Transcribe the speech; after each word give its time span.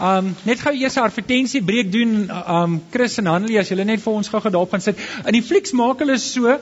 Um 0.00 0.30
net 0.48 0.62
gou 0.64 0.72
eers 0.72 0.96
'n 0.96 1.04
advertensie 1.04 1.60
breek 1.60 1.90
doen 1.92 2.30
um 2.30 2.80
Chris 2.90 3.18
en 3.18 3.26
Hanlie 3.26 3.58
as 3.60 3.68
julle 3.68 3.84
net 3.84 4.00
vir 4.00 4.14
ons 4.14 4.28
gou 4.28 4.40
gedaap 4.40 4.70
gaan 4.70 4.80
sit. 4.80 4.96
In 5.26 5.36
die 5.36 5.42
flieks 5.44 5.72
maak 5.76 6.00
hulle 6.00 6.16
so, 6.18 6.56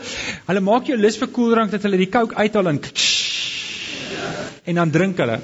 hulle 0.48 0.60
maak 0.60 0.90
jou 0.90 0.98
lus 0.98 1.16
vir 1.16 1.28
koeldrank 1.28 1.70
dat 1.70 1.82
hulle 1.86 1.96
die 1.96 2.10
Coke 2.10 2.34
uithaal 2.34 2.68
en 2.68 2.80
en 4.64 4.74
dan 4.74 4.90
drink 4.90 5.18
hulle. 5.18 5.38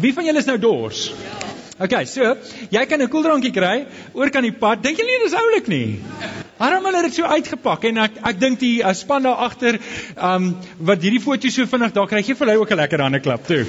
Wie 0.00 0.12
van 0.12 0.24
julle 0.24 0.38
is 0.38 0.46
nou 0.46 0.58
dors? 0.58 1.10
Okay, 1.80 2.04
so 2.04 2.36
jy 2.68 2.84
kan 2.86 3.00
'n 3.00 3.08
koeldrankie 3.08 3.52
kry 3.56 3.86
oor 4.12 4.28
kan 4.28 4.42
die 4.42 4.52
pad. 4.52 4.82
Dink 4.82 4.98
julle 4.98 5.08
nie 5.16 5.24
dis 5.24 5.32
oulik 5.32 5.66
nie? 5.68 6.00
Waarom 6.58 6.84
hulle 6.84 7.02
dit 7.08 7.14
so 7.14 7.24
uitgepak 7.24 7.84
en 7.84 7.98
ek 8.04 8.20
ek 8.22 8.40
dink 8.40 8.60
die 8.60 8.82
uh, 8.84 8.92
span 8.92 9.22
daar 9.22 9.48
agter 9.48 9.80
um 10.20 10.56
wat 10.78 11.00
hierdie 11.00 11.24
foto 11.24 11.48
so 11.48 11.64
vinnig 11.64 11.92
daar 11.96 12.06
kry 12.06 12.22
gee 12.22 12.34
vir 12.34 12.46
hulle 12.46 12.60
ook 12.60 12.70
'n 12.70 12.76
lekker 12.84 13.00
hande 13.00 13.20
klap 13.20 13.46
toe. 13.46 13.64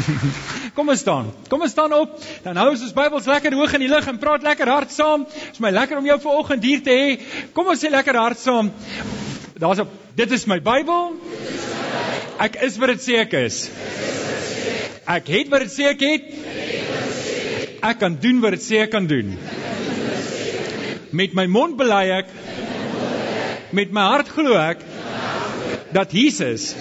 Kom 0.76 0.88
ons 0.88 1.02
staan. 1.02 1.30
Kom 1.50 1.62
ons 1.64 1.72
staan 1.72 1.92
op. 1.96 2.14
Dan 2.44 2.58
hou 2.60 2.68
ons 2.72 2.84
ons 2.86 2.94
Bybels 2.96 3.28
lekker 3.28 3.56
hoog 3.58 3.74
in 3.76 3.84
die 3.84 3.90
lug 3.92 4.06
en 4.08 4.20
praat 4.20 4.44
lekker 4.46 4.70
hard 4.72 4.94
saam. 4.94 5.26
Dit 5.28 5.58
is 5.58 5.62
my 5.62 5.72
lekker 5.74 6.00
om 6.00 6.08
jou 6.08 6.18
vanoggend 6.22 6.64
hier 6.66 6.82
te 6.84 6.96
hê. 6.96 7.18
Kom 7.56 7.68
ons 7.72 7.82
sê 7.82 7.90
lekker 7.92 8.18
hard 8.18 8.40
saam. 8.40 8.72
Daar's 9.62 9.82
op. 9.84 9.92
Dit 10.18 10.32
is 10.34 10.46
my 10.50 10.58
Bybel. 10.64 11.16
Ek 12.42 12.58
is 12.66 12.78
wat 12.80 12.94
dit 12.94 13.04
sê 13.04 13.20
ek 13.22 13.36
is. 13.42 13.64
Ek 15.12 15.28
het 15.34 15.52
wat 15.52 15.66
dit 15.66 15.74
sê 15.74 15.90
ek 15.92 16.06
het. 16.06 16.30
Ek 17.82 17.98
kan 18.00 18.16
doen 18.22 18.40
wat 18.42 18.56
dit 18.56 18.64
sê 18.64 18.82
ek 18.86 18.92
kan 18.94 19.06
doen. 19.10 19.36
Met 21.12 21.36
my 21.36 21.46
mond 21.50 21.76
bely 21.80 22.06
ek 22.22 22.32
met 23.72 23.92
my 23.92 24.04
hart 24.12 24.28
glo 24.28 24.52
ek 24.60 24.82
dat 25.92 26.12
Jesus 26.12 26.74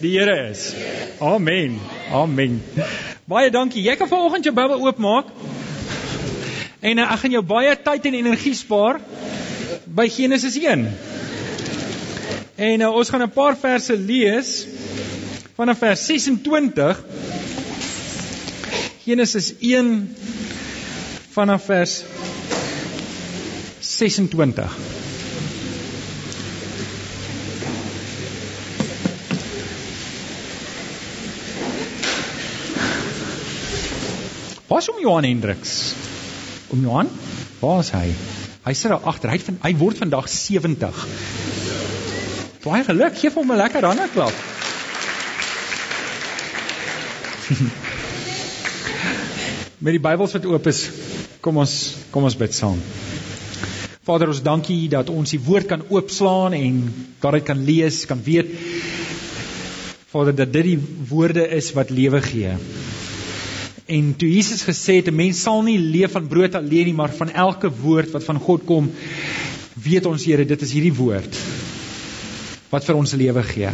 die 0.00 0.18
Here 0.18 0.48
is. 0.50 0.74
Amen. 1.20 1.78
Amen. 2.12 2.62
Baie 3.24 3.50
dankie. 3.50 3.82
Jy 3.82 3.96
kan 3.96 4.08
vanoggend 4.08 4.44
jou 4.44 4.54
Bybel 4.54 4.82
oopmaak. 4.86 5.30
En 6.80 6.98
uh, 6.98 7.06
ek 7.12 7.22
gaan 7.24 7.36
jou 7.36 7.44
baie 7.46 7.72
tyd 7.82 8.06
en 8.10 8.18
energie 8.20 8.54
spaar 8.54 9.00
by 9.86 10.08
Genesis 10.12 10.58
1. 10.60 10.86
En 12.56 12.84
uh, 12.84 12.92
ons 12.92 13.10
gaan 13.10 13.24
'n 13.24 13.32
paar 13.32 13.56
verse 13.58 13.96
lees 13.96 14.66
vanaf 15.56 15.78
vers 15.78 16.06
26. 16.06 17.02
Genesis 19.06 19.54
1 19.60 20.16
vanaf 21.32 21.64
vers 21.64 22.02
26. 23.80 25.05
Waar 34.66 34.78
is 34.82 34.90
om 34.90 34.98
Johan 35.00 35.24
Hendriks? 35.24 35.94
Om 36.68 36.80
Johan? 36.82 37.08
Waar 37.60 37.78
is 37.84 37.90
hy? 37.94 38.10
Hy 38.66 38.72
sit 38.74 38.90
daar 38.90 39.04
agter. 39.06 39.30
Hy 39.30 39.38
hy 39.62 39.70
word 39.78 40.00
vandag 40.02 40.26
70. 40.26 40.90
Baie 42.64 42.82
geluk. 42.88 43.14
Geef 43.14 43.34
hom 43.38 43.52
'n 43.52 43.56
lekker 43.62 43.86
hande 43.86 44.08
klap. 44.10 44.34
Met 49.86 49.92
die 49.94 50.02
Bybels 50.02 50.32
wat 50.34 50.46
oop 50.50 50.66
is, 50.66 50.90
kom 51.40 51.56
ons 51.62 51.94
kom 52.10 52.26
ons 52.26 52.34
bid 52.34 52.54
saam. 52.54 52.82
Vader, 54.02 54.28
ons 54.34 54.42
dankie 54.42 54.88
dat 54.90 55.10
ons 55.14 55.30
die 55.30 55.38
woord 55.46 55.66
kan 55.70 55.82
oopslaan 55.90 56.52
en 56.58 56.82
daaruit 57.22 57.46
kan 57.46 57.64
lees, 57.64 58.02
kan 58.06 58.18
weet 58.22 58.50
Vader 60.10 60.34
dat 60.34 60.52
dit 60.52 60.64
die 60.74 60.78
woorde 61.10 61.46
is 61.54 61.72
wat 61.76 61.90
lewe 61.90 62.22
gee. 62.22 62.58
En 63.86 64.14
toe 64.18 64.28
Jesus 64.28 64.64
gesê 64.66 64.98
het 64.98 65.08
'n 65.08 65.14
mens 65.14 65.42
sal 65.42 65.62
nie 65.62 65.78
leef 65.78 66.12
van 66.12 66.26
brood 66.26 66.54
alleen 66.54 66.84
nie, 66.84 66.94
maar 66.94 67.12
van 67.14 67.30
elke 67.30 67.70
woord 67.70 68.10
wat 68.10 68.24
van 68.24 68.38
God 68.38 68.64
kom, 68.64 68.90
weet 69.74 70.06
ons 70.06 70.24
Here, 70.24 70.44
dit 70.44 70.62
is 70.62 70.72
hierdie 70.72 70.94
woord 70.94 71.36
wat 72.70 72.84
vir 72.84 72.96
ons 72.96 73.12
lewe 73.12 73.42
gee. 73.42 73.70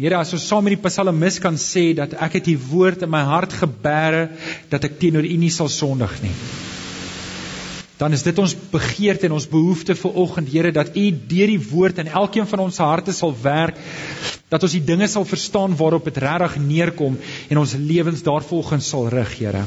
Here, 0.00 0.16
as 0.16 0.32
ons 0.32 0.46
saam 0.48 0.64
met 0.64 0.74
die 0.74 0.88
psalmis 0.88 1.38
kan 1.38 1.54
sê 1.54 1.94
dat 1.94 2.14
ek 2.14 2.32
het 2.32 2.48
U 2.48 2.58
woord 2.70 3.02
in 3.02 3.10
my 3.10 3.22
hart 3.22 3.52
gebeere 3.52 4.30
dat 4.68 4.84
ek 4.84 4.98
teenoor 4.98 5.24
U 5.24 5.36
nie 5.36 5.50
sal 5.50 5.68
sondig 5.68 6.22
nie. 6.22 6.34
Dan 8.00 8.12
is 8.12 8.22
dit 8.22 8.38
ons 8.38 8.56
begeerte 8.72 9.26
en 9.26 9.32
ons 9.32 9.46
behoefte 9.46 9.94
vir 9.94 10.16
oggend, 10.16 10.48
Here, 10.48 10.72
dat 10.72 10.96
U 10.96 11.10
deur 11.10 11.46
die 11.46 11.62
woord 11.70 11.98
in 11.98 12.08
elkeen 12.08 12.46
van 12.46 12.58
ons 12.60 12.78
harte 12.78 13.12
sal 13.12 13.34
werk, 13.42 13.76
dat 14.50 14.66
ons 14.66 14.74
die 14.74 14.84
dinge 14.84 15.08
sal 15.08 15.24
verstaan 15.24 15.76
waarop 15.78 16.08
dit 16.10 16.22
regtig 16.22 16.58
neerkom 16.64 17.18
en 17.48 17.62
ons 17.62 17.74
lewens 17.78 18.22
daarvolgens 18.26 18.88
sal 18.92 19.08
rig, 19.08 19.36
Here. 19.38 19.64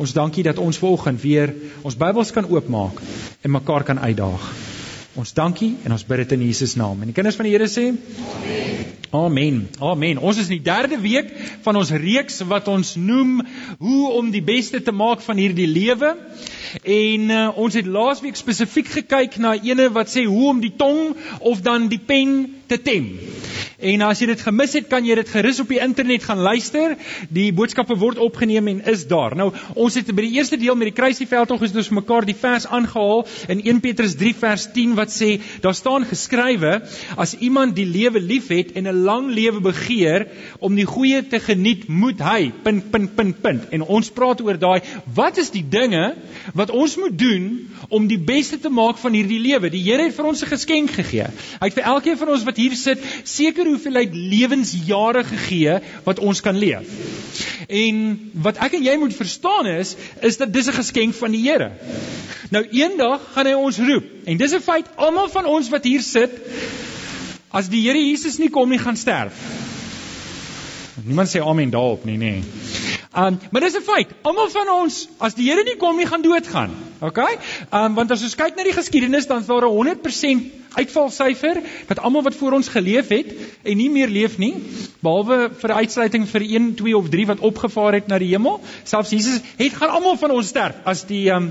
Ons 0.00 0.12
dankie 0.16 0.44
dat 0.44 0.60
ons 0.60 0.78
vanoggend 0.80 1.20
weer 1.20 1.54
ons 1.82 1.96
Bybels 1.96 2.32
kan 2.32 2.48
oopmaak 2.48 3.00
en 3.40 3.56
mekaar 3.56 3.84
kan 3.84 4.00
uitdaag. 4.00 4.44
Ons 5.18 5.32
dankie 5.34 5.74
en 5.84 5.92
ons 5.92 6.04
bid 6.06 6.22
dit 6.22 6.36
in 6.36 6.44
Jesus 6.46 6.76
naam. 6.78 7.00
En 7.02 7.10
die 7.10 7.16
kinders 7.16 7.36
van 7.36 7.48
die 7.48 7.52
Here 7.56 7.66
sê: 7.68 7.90
Amen. 9.10 9.64
Amen. 9.82 10.20
Ons 10.22 10.38
is 10.38 10.48
in 10.48 10.60
die 10.60 10.68
derde 10.68 11.00
week 11.02 11.32
van 11.64 11.76
ons 11.76 11.90
reeks 11.90 12.38
wat 12.46 12.68
ons 12.70 12.94
noem 12.94 13.40
hoe 13.80 14.12
om 14.14 14.30
die 14.30 14.44
beste 14.44 14.78
te 14.86 14.94
maak 14.94 15.24
van 15.24 15.40
hierdie 15.42 15.66
lewe. 15.66 16.12
En 16.86 17.32
uh, 17.34 17.40
ons 17.58 17.74
het 17.74 17.88
laasweek 17.90 18.38
spesifiek 18.38 18.92
gekyk 19.00 19.40
na 19.42 19.56
ene 19.58 19.88
wat 19.90 20.12
sê 20.12 20.22
hoe 20.28 20.46
om 20.52 20.62
die 20.62 20.76
tong 20.78 21.16
of 21.40 21.64
dan 21.66 21.90
die 21.90 21.98
pen 21.98 22.36
te 22.70 22.78
tem. 22.78 23.16
En 23.80 24.02
as 24.04 24.20
jy 24.20 24.26
dit 24.30 24.40
gemis 24.44 24.74
het, 24.76 24.88
kan 24.90 25.06
jy 25.06 25.14
dit 25.16 25.28
gerus 25.32 25.60
op 25.62 25.70
die 25.72 25.80
internet 25.80 26.24
gaan 26.26 26.42
luister. 26.44 26.96
Die 27.32 27.48
boodskappe 27.56 27.96
word 28.00 28.18
opgeneem 28.20 28.68
en 28.68 28.82
is 28.92 29.06
daar. 29.08 29.36
Nou, 29.38 29.50
ons 29.74 29.96
het 29.96 30.10
by 30.12 30.26
die 30.26 30.36
eerste 30.36 30.58
deel 30.60 30.76
met 30.76 30.90
die 30.90 30.96
kruisieveldtog 30.96 31.64
is 31.64 31.76
ons 31.80 31.92
mekaar 31.96 32.26
die 32.28 32.36
vers 32.36 32.66
aangehaal 32.68 33.24
in 33.52 33.62
1 33.64 33.80
Petrus 33.84 34.16
3 34.20 34.34
vers 34.42 34.66
10 34.74 34.96
wat 34.98 35.14
sê, 35.14 35.30
daar 35.64 35.76
staan 35.76 36.04
geskrywe, 36.08 36.74
as 37.16 37.36
iemand 37.40 37.76
die 37.78 37.86
lewe 37.88 38.20
liefhet 38.20 38.74
en 38.76 38.88
'n 38.88 39.04
lang 39.04 39.30
lewe 39.32 39.60
begeer 39.60 40.26
om 40.60 40.74
die 40.76 40.84
goeie 40.84 41.22
te 41.26 41.40
geniet, 41.40 41.88
moet 41.88 42.20
hy 42.20 42.52
punt 42.62 42.90
punt 42.90 43.14
punt 43.16 43.40
punt. 43.42 43.68
En 43.70 43.82
ons 43.82 44.10
praat 44.10 44.40
oor 44.40 44.58
daai, 44.58 44.80
wat 45.14 45.38
is 45.38 45.50
die 45.50 45.64
dinge 45.64 46.14
wat 46.54 46.70
ons 46.70 46.96
moet 46.96 47.18
doen 47.18 47.70
om 47.88 48.06
die 48.06 48.18
beste 48.18 48.58
te 48.60 48.68
maak 48.68 48.98
van 48.98 49.12
hierdie 49.12 49.40
lewe? 49.40 49.70
Die 49.70 49.82
Here 49.82 50.04
het 50.04 50.14
vir 50.14 50.26
ons 50.26 50.42
'n 50.42 50.52
geskenk 50.52 50.90
gegee. 50.90 51.26
Hy 51.60 51.66
het 51.66 51.74
vir 51.74 51.84
elkeen 51.84 52.18
van 52.18 52.28
ons 52.28 52.44
wat 52.44 52.56
hier 52.56 52.74
sit, 52.76 52.98
seker 53.24 53.69
hoeveelheid 53.74 54.14
lewensjare 54.14 55.24
gegee 55.24 55.78
wat 56.04 56.18
ons 56.18 56.40
kan 56.40 56.58
leef. 56.58 56.88
En 57.68 58.30
wat 58.42 58.58
ek 58.66 58.76
en 58.78 58.84
jy 58.84 58.96
moet 58.98 59.14
verstaan 59.14 59.66
is, 59.70 59.94
is 60.20 60.36
dat 60.36 60.52
dis 60.52 60.68
'n 60.68 60.78
geskenk 60.82 61.14
van 61.14 61.30
die 61.30 61.42
Here. 61.48 61.70
Nou 62.50 62.64
eendag 62.70 63.20
gaan 63.32 63.46
hy 63.46 63.52
ons 63.54 63.78
roep 63.78 64.04
en 64.24 64.36
dis 64.36 64.54
'n 64.54 64.60
feit 64.60 64.86
almal 64.96 65.28
van 65.28 65.46
ons 65.46 65.68
wat 65.68 65.84
hier 65.84 66.02
sit 66.02 66.30
as 67.50 67.68
die 67.68 67.82
Here 67.86 67.98
Jesus 67.98 68.38
nie 68.38 68.50
kom 68.50 68.68
nie 68.68 68.78
gaan 68.78 68.96
sterf. 68.96 69.34
Niemand 71.04 71.28
sê 71.28 71.40
amen 71.40 71.70
daarop 71.70 72.04
nie, 72.04 72.18
nê. 72.18 72.42
Um, 73.16 73.38
maar 73.50 73.60
dis 73.60 73.76
'n 73.76 73.82
feit. 73.82 74.08
Almal 74.22 74.50
van 74.50 74.68
ons 74.68 75.08
as 75.18 75.34
die 75.34 75.48
Here 75.50 75.62
nie 75.64 75.76
kom 75.76 75.96
nie 75.96 76.06
gaan 76.06 76.22
doodgaan. 76.22 76.70
OK? 77.00 77.18
Um 77.72 77.94
want 77.94 78.10
as 78.10 78.22
ons 78.22 78.34
kyk 78.34 78.56
na 78.56 78.62
die 78.62 78.72
geskiedenis 78.72 79.26
dan 79.26 79.40
is 79.40 79.46
daar 79.46 79.66
'n 79.66 79.74
100% 79.74 80.59
uitvalsyfer 80.74 81.62
dat 81.88 81.98
almal 81.98 82.22
wat 82.22 82.34
voor 82.34 82.58
ons 82.58 82.68
geleef 82.68 83.08
het 83.08 83.32
en 83.62 83.76
nie 83.76 83.90
meer 83.90 84.08
leef 84.08 84.38
nie, 84.38 84.54
behalwe 85.00 85.50
vir 85.60 85.76
uitsluiting 85.82 86.26
vir 86.28 86.46
1, 86.46 86.74
2 86.80 86.96
of 86.96 87.08
3 87.12 87.26
wat 87.32 87.44
opgevaar 87.46 87.98
het 87.98 88.10
na 88.10 88.18
die 88.20 88.30
hemel, 88.32 88.60
selfs 88.84 89.14
Jesus 89.14 89.40
het 89.58 89.76
gaan 89.76 89.94
almal 89.96 90.18
van 90.20 90.34
ons 90.34 90.50
sterf 90.52 90.80
as 90.88 91.04
die 91.08 91.26
um, 91.32 91.50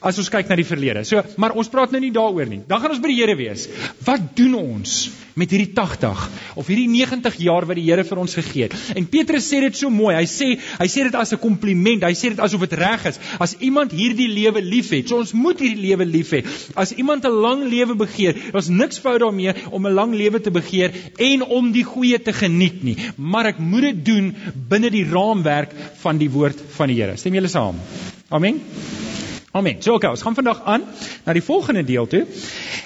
as 0.00 0.18
ons 0.20 0.30
kyk 0.32 0.50
na 0.50 0.58
die 0.58 0.68
verlede. 0.68 1.04
So, 1.08 1.22
maar 1.40 1.56
ons 1.58 1.70
praat 1.72 1.94
nou 1.94 2.00
nie 2.02 2.12
daaroor 2.14 2.48
nie. 2.50 2.62
Dan 2.68 2.82
gaan 2.82 2.94
ons 2.94 3.02
by 3.02 3.10
die 3.12 3.18
Here 3.20 3.36
wees. 3.36 3.66
Wat 4.06 4.30
doen 4.36 4.54
ons 4.56 5.10
met 5.38 5.50
hierdie 5.52 5.72
80 5.76 6.22
of 6.58 6.68
hierdie 6.68 6.88
90 6.90 7.36
jaar 7.44 7.66
wat 7.68 7.78
die 7.78 7.86
Here 7.86 8.04
vir 8.06 8.20
ons 8.22 8.36
gegee 8.38 8.68
het? 8.68 8.76
En 8.96 9.08
Petrus 9.12 9.48
sê 9.48 9.60
dit 9.64 9.76
so 9.76 9.92
mooi. 9.92 10.14
Hy 10.16 10.26
sê 10.28 10.50
hy 10.56 10.88
sê 10.90 11.04
dit 11.08 11.16
as 11.16 11.32
'n 11.32 11.40
kompliment. 11.42 12.04
Hy 12.04 12.14
sê 12.14 12.32
dit 12.34 12.40
asof 12.40 12.64
dit 12.68 12.78
reg 12.80 13.06
is. 13.06 13.20
As 13.38 13.56
iemand 13.60 13.92
hierdie 13.92 14.28
lewe 14.28 14.60
liefhet, 14.60 15.08
so 15.08 15.18
ons 15.18 15.32
moet 15.32 15.58
hierdie 15.60 15.88
lewe 15.88 16.04
lief 16.04 16.32
hê. 16.32 16.44
As 16.74 16.92
iemand 16.92 17.24
'n 17.24 17.40
lang 17.46 17.64
lewe 17.68 17.94
begeer, 17.94 18.34
daar's 18.60 18.72
niks 18.76 19.00
fout 19.00 19.20
daarmee 19.20 19.54
om 19.70 19.86
'n 19.86 19.92
lang 19.92 20.14
lewe 20.14 20.40
te 20.40 20.50
begeer 20.50 20.92
en 21.16 21.42
om 21.42 21.72
die 21.72 21.84
goeie 21.84 22.22
te 22.22 22.32
geniet 22.32 22.82
nie, 22.82 22.96
maar 23.16 23.46
ek 23.46 23.58
moet 23.58 23.80
dit 23.80 24.04
doen 24.04 24.34
binne 24.68 24.90
die 24.90 25.04
raamwerk 25.04 25.72
van 26.02 26.18
die 26.18 26.30
woord 26.30 26.60
van 26.76 26.88
die 26.88 27.00
Here. 27.00 27.16
Stem 27.16 27.34
julle 27.34 27.48
saam? 27.48 27.76
Amen. 28.28 28.60
Amen. 29.52 29.82
So 29.82 29.94
okay, 29.94 30.10
ons 30.10 30.22
gaan 30.22 30.34
vandag 30.34 30.62
aan 30.64 30.84
na 31.24 31.32
die 31.32 31.42
volgende 31.42 31.84
deel 31.84 32.06
toe. 32.06 32.26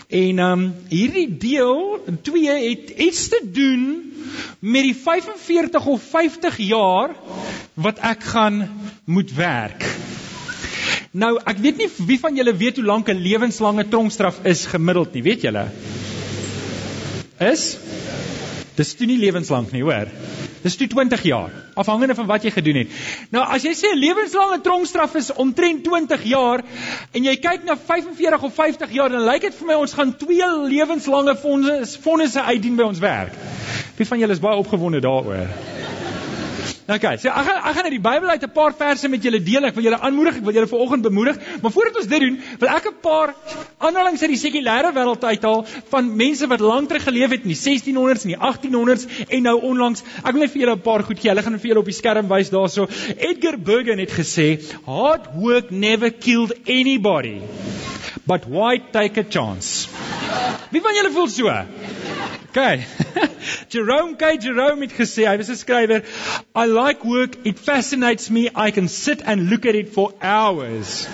En 0.08 0.38
ehm 0.38 0.52
um, 0.52 0.74
hierdie 0.88 1.36
deel 1.38 2.00
2 2.22 2.68
het 2.68 2.90
iets 2.96 3.28
te 3.28 3.40
doen 3.52 4.12
met 4.60 4.82
die 4.82 4.96
45 4.96 5.86
of 5.86 6.02
50 6.02 6.56
jaar 6.56 7.14
wat 7.74 7.98
ek 7.98 8.22
gaan 8.22 8.70
moet 9.04 9.34
werk. 9.34 9.84
Nou, 11.14 11.36
ek 11.46 11.60
weet 11.62 11.76
nie 11.78 11.86
wie 12.08 12.16
van 12.18 12.34
julle 12.34 12.52
weet 12.58 12.80
hoe 12.80 12.84
lank 12.84 13.08
'n 13.08 13.20
lewenslange 13.22 13.84
tronkstraf 13.88 14.40
is 14.50 14.66
gemiddeld 14.66 15.12
nie, 15.14 15.22
weet 15.22 15.44
julle? 15.46 15.68
Is? 17.38 17.76
Dis 18.74 18.94
toe 18.98 19.06
nie 19.06 19.18
lewenslank 19.18 19.70
nie, 19.70 19.82
hoor. 19.82 20.10
Dis 20.64 20.76
toe 20.76 20.88
20 20.88 21.22
jaar, 21.22 21.52
afhangende 21.74 22.14
van 22.18 22.26
wat 22.26 22.42
jy 22.42 22.50
gedoen 22.50 22.80
het. 22.80 22.88
Nou 23.30 23.44
as 23.46 23.62
jy 23.62 23.74
sê 23.78 23.92
'n 23.92 24.00
lewenslange 24.00 24.60
tronkstraf 24.60 25.14
is 25.14 25.30
omtrent 25.32 25.84
20 25.84 26.24
jaar 26.24 26.64
en 27.12 27.24
jy 27.24 27.36
kyk 27.36 27.64
na 27.64 27.76
45 27.76 28.42
of 28.42 28.54
50 28.54 28.90
jaar, 28.90 29.08
dan 29.08 29.24
lyk 29.24 29.40
dit 29.42 29.54
vir 29.54 29.66
my 29.66 29.74
ons 29.74 29.92
gaan 29.92 30.16
twee 30.16 30.50
lewenslange 30.66 31.36
fondse 31.36 31.98
fondse 32.00 32.42
uitdien 32.42 32.76
by 32.76 32.82
ons 32.82 32.98
werk. 32.98 33.32
Wie 33.96 34.06
van 34.06 34.18
julle 34.18 34.32
is 34.32 34.40
baie 34.40 34.56
opgewonde 34.56 35.00
daaroor? 35.00 35.73
Nou 36.84 36.98
kyk, 37.00 37.16
so 37.22 37.30
ek 37.32 37.46
gaan 37.46 37.60
ek 37.64 37.76
gaan 37.78 37.86
uit 37.88 37.94
die 37.94 38.04
Bybel 38.04 38.28
uit 38.28 38.42
'n 38.44 38.52
paar 38.52 38.74
verse 38.76 39.08
met 39.08 39.22
julle 39.24 39.40
deel. 39.40 39.64
Ek 39.64 39.74
wil 39.74 39.84
julle 39.84 40.00
aanmoedig, 40.04 40.36
ek 40.36 40.44
wil 40.44 40.52
julle 40.52 40.68
vanoggend 40.68 41.02
bemoedig. 41.02 41.38
Maar 41.62 41.72
voordat 41.72 41.96
ons 41.96 42.06
dit 42.06 42.20
doen, 42.20 42.36
wil 42.60 42.68
ek 42.68 42.88
'n 42.90 43.00
paar 43.00 43.34
aanhalings 43.78 44.20
uit 44.20 44.32
die 44.34 44.42
sekulêre 44.42 44.92
wêreld 44.92 45.24
uithaal 45.24 45.64
van 45.88 46.16
mense 46.16 46.46
wat 46.46 46.60
lank 46.60 46.88
terug 46.88 47.04
geleef 47.04 47.30
het 47.30 47.42
in 47.42 47.54
die 47.54 47.56
1600s 47.56 48.24
en 48.24 48.34
die 48.34 48.42
1800s 48.50 49.06
en 49.28 49.42
nou 49.42 49.60
onlangs. 49.60 50.02
Ek 50.24 50.32
wil 50.32 50.40
net 50.40 50.52
vir 50.52 50.60
julle 50.60 50.76
'n 50.76 50.80
paar 50.80 51.02
goed 51.02 51.18
gee. 51.18 51.30
Hulle 51.30 51.42
gaan 51.42 51.58
vir 51.58 51.68
julle 51.68 51.80
op 51.80 51.88
die 51.88 52.00
skerm 52.00 52.28
wys 52.28 52.50
daarso. 52.50 52.86
Edgar 53.16 53.56
Bergen 53.58 53.98
het 53.98 54.12
gesê, 54.12 54.60
"Hard 54.84 55.24
work 55.34 55.70
never 55.70 56.10
killed 56.10 56.52
anybody." 56.68 57.40
But 58.26 58.44
why 58.46 58.78
take 58.92 59.16
a 59.20 59.24
chance? 59.24 59.88
Wie 60.70 60.80
van 60.80 60.94
julle 60.94 61.10
voel 61.12 61.28
so? 61.28 61.48
Okay. 62.56 62.86
Jerome 63.68 64.14
K. 64.14 64.38
Jerome 64.38 64.86
het 64.86 64.92
gesê, 64.94 65.24
hy 65.26 65.34
was 65.40 65.48
'n 65.50 65.56
skrywer, 65.58 66.04
I 66.54 66.66
like 66.70 67.02
work, 67.02 67.34
it 67.44 67.58
fascinates 67.58 68.30
me, 68.30 68.46
I 68.54 68.70
can 68.70 68.86
sit 68.86 69.22
and 69.26 69.50
look 69.50 69.66
at 69.66 69.74
it 69.74 69.88
for 69.92 70.12
hours. 70.22 71.08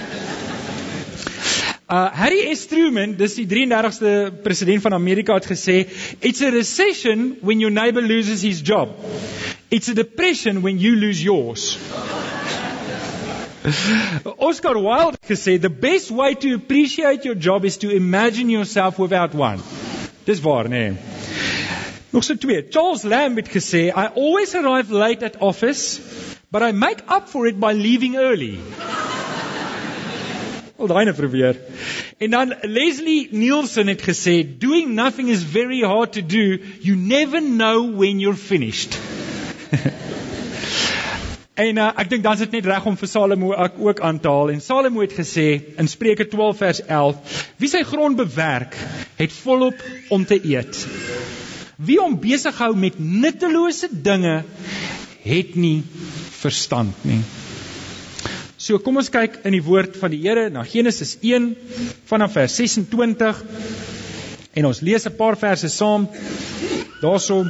Uh 1.88 2.10
Harry 2.12 2.44
S. 2.52 2.66
Truman, 2.66 3.16
dis 3.16 3.38
die 3.40 3.46
33ste 3.48 4.42
president 4.44 4.82
van 4.84 4.92
Amerika 4.92 5.32
het 5.34 5.48
gesê, 5.48 5.88
it's 6.20 6.42
a 6.42 6.50
recession 6.50 7.38
when 7.40 7.58
your 7.58 7.72
neighbor 7.72 8.02
loses 8.02 8.42
his 8.42 8.60
job. 8.60 8.92
It's 9.70 9.88
a 9.88 9.94
depression 9.94 10.60
when 10.60 10.78
you 10.78 10.94
lose 10.94 11.24
yours. 11.24 11.78
Oscar 14.36 14.76
Wilde 14.76 15.16
gesê, 15.26 15.56
the 15.58 15.72
best 15.72 16.10
way 16.10 16.34
to 16.34 16.54
appreciate 16.54 17.24
your 17.24 17.38
job 17.48 17.64
is 17.64 17.78
to 17.78 17.88
imagine 17.88 18.50
yourself 18.50 18.98
without 18.98 19.34
one. 19.34 19.62
Dis 20.26 20.40
waar, 20.44 20.68
nee. 20.68 21.09
Nog 22.10 22.24
so 22.24 22.34
twee. 22.34 22.66
Charles 22.70 23.02
Lamb 23.02 23.36
het 23.36 23.48
gesê, 23.48 23.88
I 23.88 24.08
always 24.14 24.54
arrive 24.54 24.92
late 24.92 25.24
at 25.24 25.36
office, 25.38 26.00
but 26.50 26.62
I 26.62 26.72
make 26.72 27.02
up 27.08 27.28
for 27.28 27.46
it 27.46 27.60
by 27.60 27.72
leaving 27.72 28.16
early. 28.16 28.58
Al 30.76 30.90
daai 30.90 31.04
net 31.04 31.16
probeer. 31.16 31.56
En 32.18 32.30
dan 32.30 32.54
Leslie 32.62 33.28
Nielsen 33.30 33.86
het 33.86 34.02
gesê, 34.02 34.42
doing 34.58 34.94
nothing 34.94 35.28
is 35.28 35.42
very 35.42 35.82
hard 35.82 36.12
to 36.12 36.26
do. 36.26 36.58
You 36.80 36.96
never 36.96 37.40
know 37.40 37.98
when 37.98 38.18
you're 38.18 38.38
finished. 38.38 38.98
En 41.60 41.76
uh, 41.76 41.90
ek 42.00 42.08
dink 42.08 42.22
dan 42.24 42.38
is 42.38 42.40
dit 42.46 42.54
net 42.56 42.66
reg 42.70 42.86
om 42.88 42.94
vir 42.96 43.08
Salomo 43.10 43.50
ook 43.52 43.98
aan 44.00 44.16
te 44.24 44.30
haal. 44.32 44.48
En 44.48 44.62
Salomo 44.64 45.02
het 45.04 45.12
gesê 45.12 45.44
in 45.76 45.90
Spreuke 45.92 46.24
12 46.32 46.56
vers 46.56 46.80
11: 46.86 47.34
Wie 47.60 47.68
sy 47.68 47.82
grond 47.84 48.16
bewerk, 48.16 48.78
het 49.18 49.34
volop 49.42 49.82
om 50.08 50.24
te 50.24 50.40
eet. 50.40 50.86
Wie 51.80 51.96
hom 51.96 52.18
besig 52.20 52.58
hou 52.60 52.74
met 52.76 52.98
nuttelose 53.00 53.88
dinge, 53.90 54.42
het 55.24 55.54
nie 55.56 55.80
verstand 56.40 57.04
nie. 57.08 57.20
So 58.60 58.76
kom 58.84 59.00
ons 59.00 59.08
kyk 59.12 59.38
in 59.48 59.56
die 59.56 59.64
woord 59.64 59.96
van 59.96 60.12
die 60.12 60.20
Here 60.20 60.50
na 60.52 60.66
Genesis 60.68 61.14
1 61.24 61.54
vanaf 62.10 62.34
vers 62.36 62.58
26 62.60 63.40
en 64.60 64.68
ons 64.68 64.80
lees 64.84 65.06
'n 65.08 65.16
paar 65.16 65.38
verse 65.40 65.68
saam. 65.72 66.08
Daarso 67.00 67.44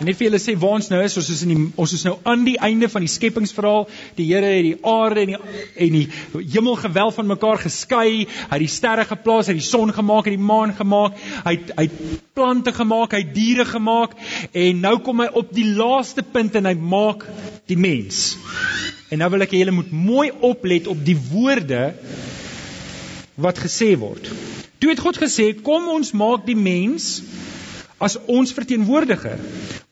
En 0.00 0.08
net 0.08 0.16
vir 0.18 0.26
julle 0.26 0.40
sê 0.42 0.56
waar 0.58 0.80
ons 0.80 0.88
nou 0.90 0.98
is, 1.04 1.14
ons 1.20 1.28
is 1.30 1.42
in 1.46 1.52
die 1.52 1.64
ons 1.78 1.92
is 1.94 2.02
nou 2.06 2.16
aan 2.26 2.42
die 2.46 2.56
einde 2.66 2.88
van 2.90 3.04
die 3.04 3.10
skepingsverhaal. 3.12 3.84
Die 4.18 4.26
Here 4.26 4.50
het 4.50 4.66
die 4.66 4.78
aarde 4.90 5.22
en 5.22 5.30
die 5.30 5.38
en 5.86 5.98
die 5.98 6.48
hemel 6.56 6.74
gewelf 6.82 7.20
van 7.20 7.30
mekaar 7.30 7.62
geskei. 7.62 8.24
Hy 8.26 8.50
het 8.50 8.64
die 8.64 8.70
sterre 8.74 9.04
geplaas, 9.06 9.46
hy 9.46 9.54
het 9.54 9.62
die 9.62 9.68
son 9.68 9.94
gemaak, 9.94 10.26
hy 10.26 10.34
het 10.34 10.40
die 10.40 10.48
maan 10.50 10.74
gemaak, 10.74 11.20
hy 11.46 11.54
het 11.54 11.70
hy 11.78 11.86
het 11.86 12.24
plante 12.34 12.74
gemaak, 12.74 13.14
hy 13.14 13.22
het 13.22 13.34
diere 13.36 13.68
gemaak 13.70 14.18
en 14.50 14.82
nou 14.82 14.96
kom 15.06 15.22
hy 15.22 15.28
op 15.38 15.54
die 15.54 15.68
laaste 15.78 16.26
punt 16.26 16.58
en 16.58 16.66
hy 16.66 16.74
maak 16.74 17.28
die 17.70 17.78
mens. 17.78 18.24
En 19.14 19.22
nou 19.22 19.30
wil 19.30 19.46
ek 19.46 19.54
julle 19.54 19.78
moet 19.78 19.94
mooi 19.94 20.28
oplet 20.42 20.90
op 20.90 21.06
die 21.06 21.18
woorde 21.30 21.92
wat 23.38 23.62
gesê 23.62 23.94
word. 23.98 24.26
Toe 24.82 24.90
het 24.90 25.00
God 25.00 25.22
gesê, 25.22 25.54
"Kom 25.62 25.86
ons 25.88 26.10
maak 26.12 26.46
die 26.46 26.58
mens 26.58 27.22
as 28.02 28.16
ons 28.26 28.52
verteenwoordiger, 28.54 29.38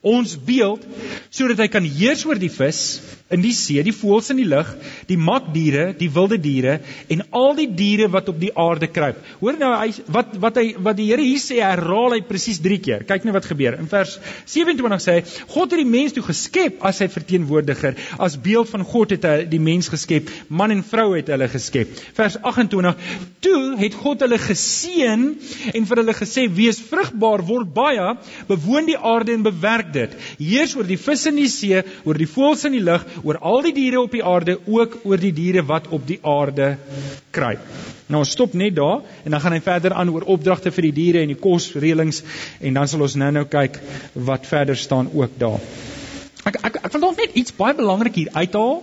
ons 0.02 0.34
beeld 0.37 0.84
sodat 1.31 1.62
hy 1.62 1.69
kan 1.72 1.87
heers 1.87 2.25
oor 2.26 2.40
die 2.40 2.52
vis 2.52 3.00
in 3.32 3.43
die 3.44 3.55
see, 3.56 3.82
die 3.84 3.94
voëls 3.96 4.31
in 4.34 4.40
die 4.43 4.49
lug, 4.49 4.69
die 5.08 5.19
makdiere, 5.20 5.93
die 5.96 6.11
wilde 6.12 6.38
diere 6.43 6.79
en 7.12 7.25
al 7.32 7.55
die 7.58 7.69
diere 7.76 8.08
wat 8.12 8.29
op 8.32 8.38
die 8.40 8.52
aarde 8.58 8.88
kruip. 8.93 9.20
Hoor 9.40 9.58
nou 9.61 9.73
hy 9.75 9.88
wat 10.12 10.37
wat 10.43 10.61
hy 10.61 10.67
wat 10.82 10.99
die 10.99 11.08
Here 11.12 11.25
hier 11.25 11.40
sê, 11.43 11.58
herhaal 11.61 12.14
hy 12.17 12.23
presies 12.25 12.61
3 12.64 12.79
keer. 12.84 13.05
Kyk 13.08 13.26
net 13.26 13.37
wat 13.37 13.49
gebeur. 13.49 13.76
In 13.81 13.88
vers 13.90 14.14
27 14.49 15.02
sê 15.05 15.17
hy: 15.19 15.25
God 15.52 15.75
het 15.75 15.82
die 15.82 15.88
mens 15.88 16.14
toe 16.17 16.25
geskep 16.25 16.84
as 16.87 17.00
sy 17.02 17.08
verteenwoordiger, 17.12 17.99
as 18.23 18.38
beeld 18.40 18.70
van 18.70 18.87
God 18.88 19.12
het 19.17 19.26
hy 19.29 19.37
die 19.50 19.61
mens 19.62 19.90
geskep, 19.93 20.31
man 20.49 20.75
en 20.75 20.84
vrou 20.87 21.12
het 21.17 21.32
hulle 21.32 21.49
geskep. 21.52 21.93
Vers 22.17 22.38
28: 22.40 22.96
Toe 23.44 23.62
het 23.81 23.96
God 23.99 24.25
hulle 24.25 24.38
geseën 24.40 25.26
en 25.73 25.88
vir 25.90 26.02
hulle 26.02 26.17
gesê: 26.17 26.46
Wees 26.52 26.81
vrugbaar, 26.90 27.44
word 27.49 27.73
baie, 27.75 28.12
bewoon 28.49 28.88
die 28.88 28.99
aarde 28.99 29.37
en 29.37 29.46
bewerk 29.46 29.93
dit. 29.94 30.17
Heers 30.38 30.76
oor 30.79 30.88
die 30.88 31.00
visse 31.00 31.31
in 31.32 31.40
die 31.40 31.50
see, 31.50 31.82
oor 32.06 32.19
die 32.19 32.29
voëls 32.31 32.67
in 32.69 32.76
die 32.76 32.84
lug, 32.84 33.05
oor 33.22 33.38
al 33.38 33.62
die 33.69 33.74
diere 33.76 34.00
op 34.00 34.12
die 34.12 34.24
aarde, 34.24 34.58
ook 34.66 34.98
oor 35.04 35.20
die 35.20 35.32
diere 35.32 35.62
wat 35.66 35.88
op 35.88 36.06
die 36.06 36.19
aarde 36.22 36.76
kruip. 37.30 37.64
Nou 38.12 38.20
ons 38.24 38.34
stop 38.34 38.54
net 38.58 38.74
daar 38.76 39.00
en 39.24 39.30
dan 39.30 39.40
gaan 39.40 39.56
hy 39.56 39.60
verder 39.64 39.94
aan 39.96 40.10
oor 40.12 40.26
opdragte 40.34 40.72
vir 40.74 40.88
die 40.90 40.94
diere 40.98 41.22
en 41.22 41.32
die 41.32 41.38
kosreëlings 41.38 42.22
en 42.60 42.76
dan 42.76 42.90
sal 42.90 43.06
ons 43.06 43.16
nou-nou 43.16 43.44
kyk 43.48 43.78
wat 44.28 44.48
verder 44.50 44.76
staan 44.76 45.08
ook 45.14 45.38
daar. 45.40 45.62
Ek 46.44 46.58
ek 46.60 46.80
ek 46.82 46.92
wil 46.92 47.04
nog 47.06 47.16
net 47.22 47.38
iets 47.38 47.54
baie 47.56 47.76
belangrik 47.78 48.19
hier 48.19 48.32
uithaal. 48.34 48.82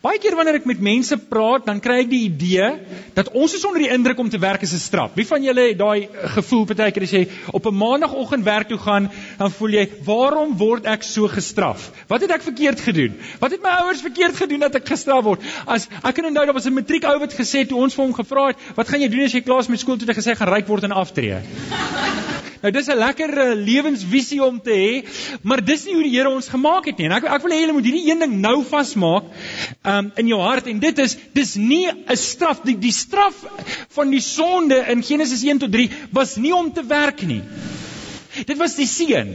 Baie 0.00 0.16
keer 0.16 0.32
wanneer 0.32 0.56
ek 0.56 0.64
met 0.64 0.78
mense 0.80 1.16
praat, 1.28 1.66
dan 1.66 1.76
kry 1.84 1.98
ek 2.00 2.06
die 2.08 2.22
idee 2.24 2.70
dat 3.12 3.26
ons 3.36 3.52
is 3.52 3.66
onder 3.68 3.82
die 3.82 3.90
indruk 3.92 4.22
om 4.22 4.30
te 4.32 4.38
werk 4.40 4.62
as 4.64 4.72
'n 4.72 4.80
straf. 4.80 5.10
Wie 5.12 5.26
van 5.28 5.44
julle 5.44 5.66
het 5.68 5.76
daai 5.76 6.08
gevoel 6.36 6.64
partykeer 6.70 7.04
as 7.04 7.12
jy 7.12 7.20
op 7.52 7.66
'n 7.68 7.76
maandagooggend 7.76 8.44
werk 8.44 8.68
toe 8.68 8.78
gaan, 8.78 9.10
dan 9.36 9.50
voel 9.50 9.76
jy, 9.76 9.84
"Waarom 10.04 10.56
word 10.56 10.86
ek 10.86 11.02
so 11.02 11.28
gestraf? 11.28 11.90
Wat 12.08 12.22
het 12.22 12.30
ek 12.30 12.42
verkeerd 12.42 12.80
gedoen? 12.80 13.12
Wat 13.40 13.50
het 13.50 13.62
my 13.62 13.76
ouers 13.84 14.00
verkeerd 14.00 14.36
gedoen 14.36 14.60
dat 14.60 14.74
ek 14.74 14.88
gestraf 14.88 15.22
word?" 15.22 15.42
As 15.66 15.86
ek 16.02 16.14
kan 16.14 16.24
onthou 16.24 16.46
daar 16.46 16.54
was 16.54 16.66
'n 16.66 16.72
matriek 16.72 17.04
ou 17.04 17.18
wat 17.18 17.34
gesê 17.34 17.68
toe 17.68 17.76
ons 17.76 17.94
vir 17.94 18.04
hom 18.04 18.14
gevra 18.14 18.46
het, 18.46 18.56
"Wat 18.76 18.88
gaan 18.88 19.00
jy 19.00 19.08
doen 19.08 19.24
as 19.24 19.32
jy 19.32 19.42
klaar 19.42 19.60
is 19.60 19.68
met 19.68 19.80
skool?" 19.80 19.98
toe 19.98 20.06
het 20.06 20.16
hy 20.16 20.22
gesê, 20.22 20.36
"Gaan 20.36 20.48
ryk 20.48 20.66
word 20.66 20.84
en 20.84 20.92
aftree." 20.92 21.36
Nou 22.60 22.72
dis 22.72 22.88
'n 22.92 22.98
lekker 22.98 23.30
uh, 23.38 23.54
lewensvisie 23.56 24.42
om 24.44 24.60
te 24.60 24.70
hê, 24.70 25.08
maar 25.42 25.64
dis 25.64 25.84
nie 25.84 25.94
hoe 25.94 26.02
die 26.02 26.16
Here 26.16 26.28
ons 26.28 26.48
gemaak 26.48 26.84
het 26.84 26.98
nie. 26.98 27.06
En 27.08 27.16
ek 27.16 27.24
ek 27.24 27.42
wil 27.42 27.54
hê 27.54 27.60
julle 27.62 27.72
moet 27.72 27.88
hierdie 27.88 28.10
een 28.10 28.20
ding 28.20 28.34
nou 28.40 28.64
vasmaak 28.68 29.24
um, 29.84 30.12
in 30.16 30.28
jou 30.28 30.40
hart 30.40 30.66
en 30.66 30.78
dit 30.78 30.98
is 30.98 31.16
dis 31.32 31.54
nie 31.56 31.88
'n 31.88 32.16
straf 32.16 32.60
die, 32.64 32.76
die 32.78 32.92
straf 32.92 33.44
van 33.96 34.10
die 34.10 34.20
sonde 34.20 34.84
in 34.92 35.02
Genesis 35.02 35.42
1 35.42 35.58
tot 35.58 35.72
3 35.72 35.90
was 36.12 36.36
nie 36.36 36.54
om 36.54 36.72
te 36.72 36.84
werk 36.84 37.22
nie. 37.22 37.42
Dit 38.46 38.56
was 38.58 38.76
die 38.78 38.86
seën. 38.86 39.30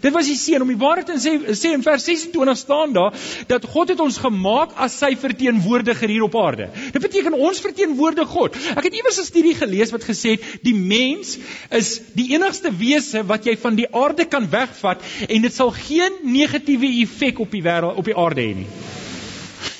Dit 0.00 0.12
was 0.14 0.28
die 0.30 0.36
seën 0.38 0.62
om 0.62 0.70
die 0.70 0.78
waarheid 0.78 1.08
te 1.10 1.18
sê 1.22 1.34
sê 1.58 1.72
in 1.74 1.82
vers 1.82 2.04
26 2.06 2.58
staan 2.58 2.92
daar 2.94 3.14
dat 3.50 3.64
God 3.72 3.90
het 3.90 4.00
ons 4.02 4.18
gemaak 4.22 4.76
as 4.86 4.98
sy 5.00 5.12
verteenwoordiger 5.18 6.12
hier 6.12 6.26
op 6.26 6.36
aarde. 6.38 6.68
Dit 6.94 7.02
beteken 7.02 7.34
ons 7.34 7.60
verteenwoordig 7.64 8.30
God. 8.30 8.58
Ek 8.76 8.86
het 8.86 8.94
iewers 8.94 9.18
'n 9.20 9.28
studie 9.30 9.54
gelees 9.54 9.90
wat 9.90 10.06
gesê 10.06 10.36
het 10.36 10.62
die 10.62 10.74
mens 10.74 11.38
is 11.70 12.00
die 12.14 12.30
enigste 12.34 12.70
wese 12.70 13.24
wat 13.26 13.46
jy 13.46 13.56
van 13.56 13.74
die 13.74 13.88
aarde 13.90 14.24
kan 14.24 14.50
wegvat 14.50 15.02
en 15.28 15.42
dit 15.42 15.54
sal 15.54 15.70
geen 15.70 16.12
negatiewe 16.22 16.92
effek 17.02 17.40
op 17.40 17.50
die 17.50 17.62
wêreld 17.62 17.96
op 17.96 18.04
die 18.04 18.16
aarde 18.16 18.40
hê 18.40 18.54
nie. 18.54 18.70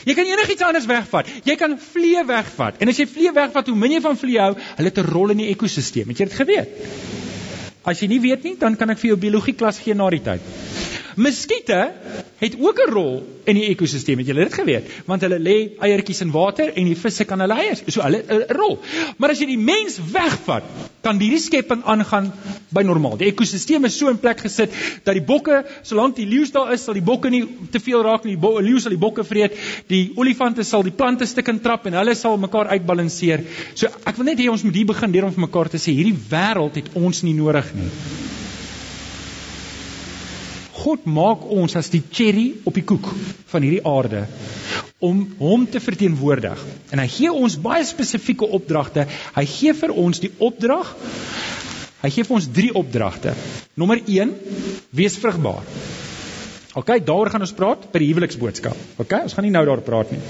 Jy 0.06 0.14
kan 0.14 0.26
enigiets 0.26 0.62
anders 0.62 0.86
wegvat. 0.86 1.30
Jy 1.44 1.56
kan 1.58 1.78
vliee 1.78 2.22
wegvat. 2.26 2.78
En 2.78 2.88
as 2.88 2.98
jy 2.98 3.06
vliee 3.10 3.32
wegvat, 3.34 3.66
hoe 3.66 3.78
min 3.78 3.96
jy 3.96 4.00
van 4.00 4.18
vliee 4.18 4.38
hou, 4.38 4.54
hulle 4.54 4.90
het 4.92 4.98
'n 4.98 5.10
rol 5.10 5.30
in 5.30 5.38
die 5.38 5.50
ekosisteem. 5.50 6.08
Het 6.08 6.18
jy 6.18 6.26
dit 6.26 6.34
geweet? 6.34 7.25
As 7.86 8.00
jy 8.02 8.08
nie 8.10 8.18
weet 8.18 8.42
nie, 8.42 8.56
dan 8.58 8.74
kan 8.74 8.90
ek 8.90 8.98
vir 8.98 9.12
jou 9.12 9.18
biologie 9.22 9.54
klas 9.54 9.78
gee 9.78 9.94
na 9.94 10.08
die 10.10 10.22
tyd. 10.26 10.42
Muskiete 11.16 11.92
het 12.38 12.54
ook 12.60 12.78
'n 12.78 12.90
rol 12.92 13.26
in 13.44 13.54
die 13.54 13.68
ekosisteem. 13.68 14.18
Het 14.18 14.26
julle 14.26 14.44
dit 14.44 14.54
geweet? 14.54 14.88
Want 15.06 15.20
hulle 15.20 15.38
lê 15.38 15.70
eiertjies 15.78 16.20
in 16.20 16.30
water 16.30 16.72
en 16.74 16.84
die 16.84 16.96
visse 16.96 17.24
kan 17.24 17.40
hulle 17.40 17.54
eiers. 17.54 17.82
So 17.86 18.02
hulle 18.02 18.22
'n 18.28 18.44
rol. 18.52 18.78
Maar 19.16 19.30
as 19.30 19.38
jy 19.38 19.46
die 19.46 19.58
mens 19.58 19.98
wegvat, 20.12 20.62
kan 21.00 21.18
hierdie 21.18 21.40
skepping 21.40 21.82
aangaan 21.84 22.32
by 22.68 22.82
normaal. 22.82 23.16
Die 23.16 23.28
ekosisteem 23.28 23.84
is 23.84 23.98
so 23.98 24.08
in 24.08 24.18
plek 24.18 24.40
gesit 24.40 24.70
dat 25.04 25.14
die 25.14 25.24
bokke, 25.24 25.64
solank 25.82 26.16
die 26.16 26.26
leeu's 26.26 26.52
daar 26.52 26.72
is, 26.72 26.84
sal 26.84 26.94
die 26.94 27.02
bokke 27.02 27.30
nie 27.30 27.44
te 27.70 27.80
veel 27.80 28.02
raak 28.02 28.24
nie. 28.24 28.36
Die 28.36 28.62
leeu 28.62 28.78
sal 28.78 28.90
die 28.90 28.98
bokke 28.98 29.24
vreet. 29.24 29.52
Die 29.86 30.12
olifante 30.16 30.64
sal 30.64 30.82
die 30.82 30.92
plante 30.92 31.26
stuk 31.26 31.48
en 31.48 31.60
trap 31.60 31.86
en 31.86 31.92
hulle 31.92 32.14
sal 32.14 32.36
mekaar 32.36 32.66
uitbalanseer. 32.66 33.44
So 33.74 33.86
ek 34.04 34.16
wil 34.16 34.26
net 34.26 34.38
hê 34.38 34.50
ons 34.50 34.62
moet 34.62 34.74
hier 34.74 34.86
begin 34.86 35.12
deur 35.12 35.24
om 35.24 35.32
vir 35.32 35.48
mekaar 35.48 35.68
te 35.68 35.78
sê 35.78 35.96
hierdie 35.96 36.18
wêreld 36.30 36.74
het 36.74 36.90
ons 36.94 37.22
nie 37.22 37.34
nodig 37.34 37.74
nie. 37.74 37.90
God 40.86 41.06
maak 41.10 41.42
ons 41.50 41.74
as 41.78 41.90
die 41.90 42.02
cherry 42.06 42.46
op 42.64 42.76
die 42.78 42.86
koek 42.86 43.10
van 43.50 43.66
hierdie 43.66 43.82
aarde 43.82 44.24
om 45.02 45.24
hom 45.40 45.66
te 45.68 45.82
verteenwoordig. 45.82 46.62
En 46.94 47.02
hy 47.02 47.08
gee 47.10 47.32
ons 47.34 47.58
baie 47.60 47.84
spesifieke 47.84 48.46
opdragte. 48.58 49.04
Hy 49.34 49.44
gee 49.50 49.74
vir 49.76 49.92
ons 50.06 50.22
die 50.22 50.30
opdrag 50.38 50.94
Hy 52.06 52.10
gee 52.12 52.26
vir 52.28 52.36
ons 52.36 52.46
drie 52.54 52.72
opdragte. 52.76 53.32
Nommer 53.80 53.98
1: 54.04 54.34
wees 54.94 55.16
vrugbaar. 55.18 55.64
OK, 56.76 56.92
daaroor 57.08 57.30
gaan 57.32 57.42
ons 57.46 57.54
praat 57.56 57.88
by 57.90 58.02
die 58.02 58.10
huweliksboodskap. 58.12 58.76
OK, 59.02 59.14
ons 59.26 59.34
gaan 59.34 59.46
nie 59.48 59.54
nou 59.54 59.64
daaroor 59.64 59.82
praat 59.86 60.12
nie. 60.12 60.20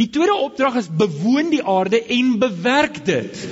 Die 0.00 0.08
tweede 0.10 0.34
opdrag 0.40 0.80
is 0.80 0.88
bewoon 0.88 1.52
die 1.52 1.62
aarde 1.62 2.00
en 2.16 2.32
bewerk 2.42 3.02
dit. 3.06 3.44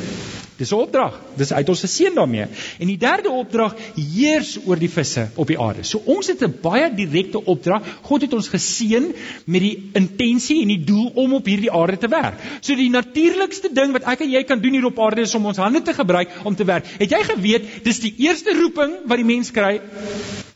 Dis 0.56 0.70
'n 0.70 0.74
opdrag. 0.74 1.20
Dis 1.36 1.52
uit 1.52 1.68
ons 1.68 1.80
geseën 1.80 2.14
daarmee. 2.14 2.46
En 2.78 2.86
die 2.86 2.98
derde 2.98 3.30
opdrag 3.30 3.74
heers 3.94 4.58
oor 4.66 4.78
die 4.78 4.90
visse 4.90 5.28
op 5.34 5.46
die 5.46 5.58
aarde. 5.58 5.82
So 5.82 6.02
ons 6.04 6.26
het 6.26 6.42
'n 6.42 6.54
baie 6.60 6.94
direkte 6.94 7.44
opdrag. 7.44 7.82
God 8.02 8.20
het 8.20 8.32
ons 8.32 8.48
geseën 8.48 9.14
met 9.44 9.60
die 9.60 9.90
intensie 9.92 10.60
en 10.62 10.68
die 10.68 10.84
doel 10.84 11.10
om 11.14 11.34
op 11.34 11.46
hierdie 11.46 11.72
aarde 11.72 11.98
te 11.98 12.08
werk. 12.08 12.34
So 12.60 12.74
die 12.74 12.90
natuurlikste 12.90 13.72
ding 13.72 13.92
wat 13.92 14.02
ek 14.04 14.20
en 14.20 14.30
jy 14.30 14.42
kan 14.44 14.60
doen 14.60 14.72
hier 14.72 14.84
op 14.84 14.98
aarde 14.98 15.20
is 15.20 15.34
om 15.34 15.46
ons 15.46 15.56
hande 15.56 15.82
te 15.82 15.94
gebruik 15.94 16.28
om 16.44 16.56
te 16.56 16.64
werk. 16.64 16.86
Het 16.98 17.10
jy 17.10 17.22
geweet 17.22 17.84
dis 17.84 18.00
die 18.00 18.14
eerste 18.18 18.58
roeping 18.60 18.92
wat 19.06 19.16
die 19.16 19.26
mens 19.26 19.50
kry? 19.50 19.80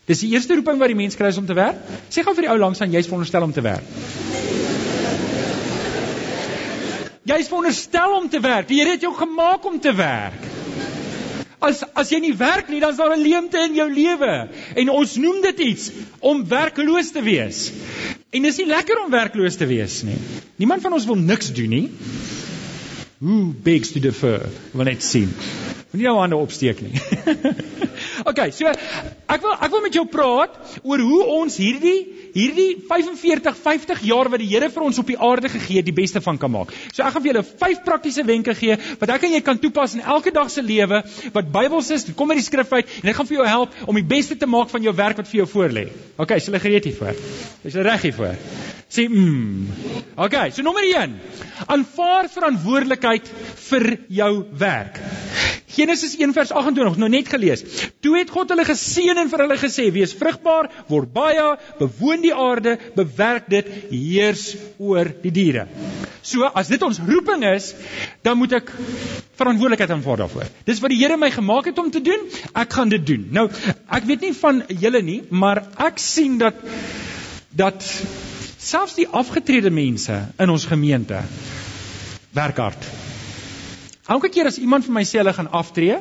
Dis 0.05 0.19
die 0.19 0.29
eerste 0.31 0.53
roeping 0.53 0.77
wat 0.77 0.87
die 0.87 0.95
mens 0.95 1.15
kry 1.15 1.33
om 1.37 1.45
te 1.45 1.53
werk? 1.53 1.75
Sê 2.09 2.23
gou 2.23 2.33
vir 2.33 2.47
die 2.47 2.51
ou 2.51 2.57
langs 2.57 2.81
aan 2.81 2.91
jy's 2.91 3.05
veronderstel 3.05 3.43
om 3.43 3.51
te 3.51 3.61
werk. 3.61 3.83
Jy 7.27 7.41
is 7.43 7.49
veronderstel 7.51 8.13
om 8.15 8.29
te 8.31 8.39
werk. 8.39 8.69
Die 8.69 8.79
Here 8.79 8.93
het 8.95 9.03
jou 9.03 9.11
gemaak 9.15 9.65
om 9.67 9.81
te 9.83 9.91
werk. 9.95 10.45
As 11.59 11.81
as 11.97 12.11
jy 12.13 12.19
nie 12.21 12.35
werk 12.37 12.69
nie, 12.69 12.79
dan 12.79 12.93
is 12.93 12.99
daar 13.01 13.15
'n 13.15 13.21
leemte 13.21 13.59
in 13.59 13.73
jou 13.75 13.87
lewe. 13.91 14.47
En 14.75 14.89
ons 14.89 15.15
noem 15.15 15.41
dit 15.41 15.59
iets 15.59 15.91
om 16.19 16.47
werkloos 16.47 17.11
te 17.11 17.21
wees. 17.21 17.71
En 18.29 18.41
dis 18.41 18.57
nie 18.57 18.67
lekker 18.67 19.03
om 19.03 19.11
werkloos 19.11 19.55
te 19.55 19.65
wees 19.65 20.03
nie. 20.03 20.19
Niemand 20.55 20.81
van 20.81 20.93
ons 20.93 21.05
wil 21.05 21.15
niks 21.15 21.51
doen 21.53 21.69
nie. 21.69 21.91
Who 23.17 23.53
begs 23.63 23.91
to 23.91 23.99
defer? 23.99 24.47
Wil 24.71 24.85
net 24.85 25.03
sien. 25.03 25.33
Moenie 25.91 26.07
jou 26.07 26.17
hande 26.19 26.35
opsteek 26.35 26.81
nie. 26.81 26.93
okay, 28.27 28.51
so 28.51 28.67
ek 28.67 29.41
wil 29.43 29.55
ek 29.55 29.73
wil 29.73 29.83
met 29.85 29.95
jou 29.95 30.05
praat 30.11 30.55
oor 30.83 31.03
hoe 31.09 31.19
ons 31.39 31.57
hierdie 31.59 31.97
hierdie 32.37 32.67
45 32.89 33.57
50 33.63 34.03
jaar 34.07 34.29
wat 34.31 34.41
die 34.43 34.49
Here 34.51 34.69
vir 34.73 34.85
ons 34.85 34.99
op 35.01 35.09
die 35.09 35.17
aarde 35.17 35.49
gegee 35.51 35.79
het, 35.79 35.87
die 35.87 35.95
beste 35.95 36.21
van 36.23 36.37
kan 36.41 36.51
maak. 36.53 36.73
So 36.93 37.03
ek 37.05 37.15
gaan 37.15 37.23
vir 37.23 37.31
julle 37.31 37.45
vyf 37.47 37.83
praktiese 37.87 38.25
wenke 38.27 38.55
gee 38.57 38.77
wat 39.01 39.13
ek 39.15 39.27
en 39.27 39.37
jy 39.37 39.41
kan 39.45 39.61
toepas 39.61 39.97
in 39.97 40.05
elke 40.05 40.33
dag 40.35 40.51
se 40.53 40.63
lewe 40.65 41.01
wat 41.35 41.51
Bybels 41.53 41.91
is. 41.95 42.07
Kom 42.17 42.31
uit 42.33 42.41
die 42.41 42.47
skrif 42.47 42.71
uit 42.73 42.85
en 43.01 43.09
dit 43.09 43.17
gaan 43.17 43.29
vir 43.29 43.39
jou 43.39 43.47
help 43.49 43.77
om 43.87 43.99
die 43.99 44.07
beste 44.15 44.37
te 44.39 44.49
maak 44.49 44.71
van 44.73 44.85
jou 44.85 44.95
werk 44.97 45.21
wat 45.21 45.29
vir 45.31 45.43
jou 45.43 45.49
voorlê. 45.57 45.87
Okay, 46.17 46.41
is 46.41 46.49
hulle 46.49 46.61
gereed 46.61 46.89
hiervoor? 46.89 47.21
Is 47.63 47.73
hulle 47.73 47.87
reg 47.89 48.09
hiervoor? 48.09 48.37
Sê 48.87 49.07
mm. 49.11 50.03
Okay, 50.27 50.51
so 50.55 50.63
nommer 50.63 50.85
1. 50.87 51.17
Aanvaar 51.67 52.29
verantwoordelikheid 52.31 53.31
vir 53.67 53.89
jou 54.21 54.31
werk. 54.61 55.01
Genesis 55.67 56.15
1 56.15 56.31
vers 56.31 56.51
28 56.55 56.95
nou 57.01 57.09
net 57.11 57.27
gelees. 57.27 57.63
Toe 57.99 58.15
het 58.17 58.29
God 58.31 58.53
hulle 58.53 58.63
geseën 58.67 59.19
en 59.19 59.29
vir 59.31 59.43
hulle 59.43 59.57
gesê: 59.59 59.89
"Wees 59.91 60.13
vrugbaar, 60.15 60.69
word 60.87 61.11
baie, 61.13 61.47
bewoon 61.79 62.21
die 62.23 62.33
aarde, 62.33 62.77
bewerk 62.95 63.49
dit, 63.51 63.67
heers 63.91 64.55
oor 64.77 65.11
die 65.23 65.31
diere." 65.31 65.67
So, 66.27 66.43
as 66.43 66.67
dit 66.67 66.81
ons 66.83 66.99
roeping 66.99 67.43
is, 67.47 67.73
dan 68.23 68.37
moet 68.37 68.53
ek 68.57 68.71
verantwoordelikheid 69.39 69.91
aanvaar 69.95 70.23
daarvoor. 70.23 70.47
Dis 70.67 70.79
wat 70.83 70.91
die 70.91 70.99
Here 70.99 71.17
my 71.17 71.29
gemaak 71.31 71.65
het 71.65 71.79
om 71.79 71.91
te 71.91 72.01
doen, 72.01 72.25
ek 72.53 72.73
gaan 72.73 72.89
dit 72.89 73.05
doen. 73.05 73.27
Nou, 73.31 73.47
ek 73.91 74.07
weet 74.09 74.21
nie 74.21 74.33
van 74.33 74.63
julle 74.67 75.01
nie, 75.01 75.21
maar 75.29 75.63
ek 75.77 75.99
sien 75.99 76.37
dat 76.37 76.55
dat 77.57 77.83
selfs 78.57 78.95
die 78.95 79.07
afgetrede 79.07 79.71
mense 79.71 80.19
in 80.39 80.49
ons 80.49 80.65
gemeente 80.65 81.23
werk 82.35 82.57
hard. 82.57 83.06
Elke 84.07 84.29
keer 84.31 84.47
as 84.47 84.57
iemand 84.63 84.85
vir 84.87 84.95
my 84.95 85.03
sê 85.03 85.19
hulle 85.19 85.33
gaan 85.35 85.49
aftree, 85.51 85.97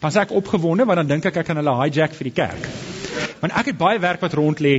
dan 0.00 0.12
sê 0.12 0.22
ek 0.22 0.32
opgewonde 0.38 0.86
want 0.88 1.02
dan 1.02 1.10
dink 1.10 1.26
ek 1.28 1.42
ek 1.42 1.50
kan 1.50 1.60
hulle 1.60 1.74
hijack 1.82 2.16
vir 2.16 2.30
die 2.30 2.36
kerk. 2.38 2.68
Want 3.42 3.52
ek 3.58 3.72
het 3.72 3.78
baie 3.78 4.00
werk 4.00 4.22
wat 4.24 4.36
rond 4.38 4.62
lê 4.64 4.78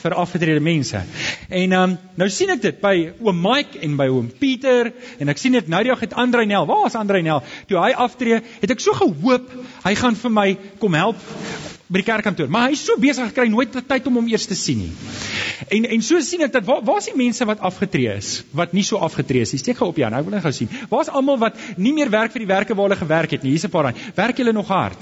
vir 0.00 0.16
afgetrede 0.22 0.62
mense. 0.64 1.02
En 1.52 1.76
um, 1.76 1.96
nou 2.16 2.28
sien 2.32 2.54
ek 2.54 2.62
dit 2.62 2.80
by 2.80 2.94
oom 3.20 3.44
Mike 3.44 3.82
en 3.84 3.98
by 4.00 4.08
oom 4.08 4.30
Pieter 4.40 4.92
en 5.20 5.34
ek 5.34 5.42
sien 5.42 5.52
dit 5.58 5.68
nou 5.68 5.82
die 5.84 5.92
het 6.00 6.16
Andrei 6.16 6.46
Nel. 6.48 6.64
Waar 6.70 6.88
is 6.88 6.96
Andrei 6.96 7.20
Nel? 7.26 7.44
Toe 7.68 7.82
hy 7.82 7.92
aftree, 8.06 8.40
het 8.62 8.72
ek 8.72 8.80
so 8.80 8.96
gehoop 8.96 9.52
hy 9.84 9.94
gaan 10.00 10.16
vir 10.16 10.36
my 10.40 10.48
kom 10.80 10.96
help 10.96 11.28
by 11.88 12.00
die 12.00 12.06
kerkkantoor, 12.06 12.48
maar 12.48 12.68
hy 12.68 12.76
is 12.78 12.84
so 12.86 12.96
besig 13.00 13.28
gekry 13.28 13.48
nooit 13.52 13.74
tyd 13.88 14.06
om 14.08 14.20
hom 14.20 14.28
eers 14.30 14.46
te 14.48 14.56
sien 14.56 14.80
nie. 14.86 14.92
En 15.76 15.84
en 15.96 16.04
so 16.06 16.20
sien 16.24 16.44
ek 16.46 16.54
dat 16.54 16.64
waar 16.68 16.80
waar 16.86 17.02
is 17.02 17.10
die 17.10 17.16
mense 17.18 17.44
wat 17.48 17.60
afgetree 17.60 18.16
is, 18.16 18.32
wat 18.56 18.72
nie 18.72 18.86
so 18.86 19.00
afgetree 19.04 19.44
is 19.44 19.52
nie. 19.52 19.60
Steek 19.60 19.80
gou 19.80 19.90
op 19.92 20.00
Jan, 20.00 20.16
ek 20.16 20.24
wil 20.24 20.36
net 20.38 20.46
gou 20.46 20.52
sien. 20.56 20.72
Waar 20.90 21.04
is 21.04 21.12
almal 21.12 21.40
wat 21.44 21.60
nie 21.76 21.92
meer 21.92 22.10
werk 22.10 22.32
vir 22.32 22.46
die 22.46 22.52
werke 22.54 22.74
waar 22.74 22.88
hulle 22.88 23.00
gewerk 23.00 23.36
het 23.36 23.44
nie? 23.44 23.56
Hier's 23.56 23.68
'n 23.68 23.74
paar. 23.74 23.92
Werk 24.16 24.36
julle 24.36 24.52
nog 24.52 24.68
hard? 24.68 25.00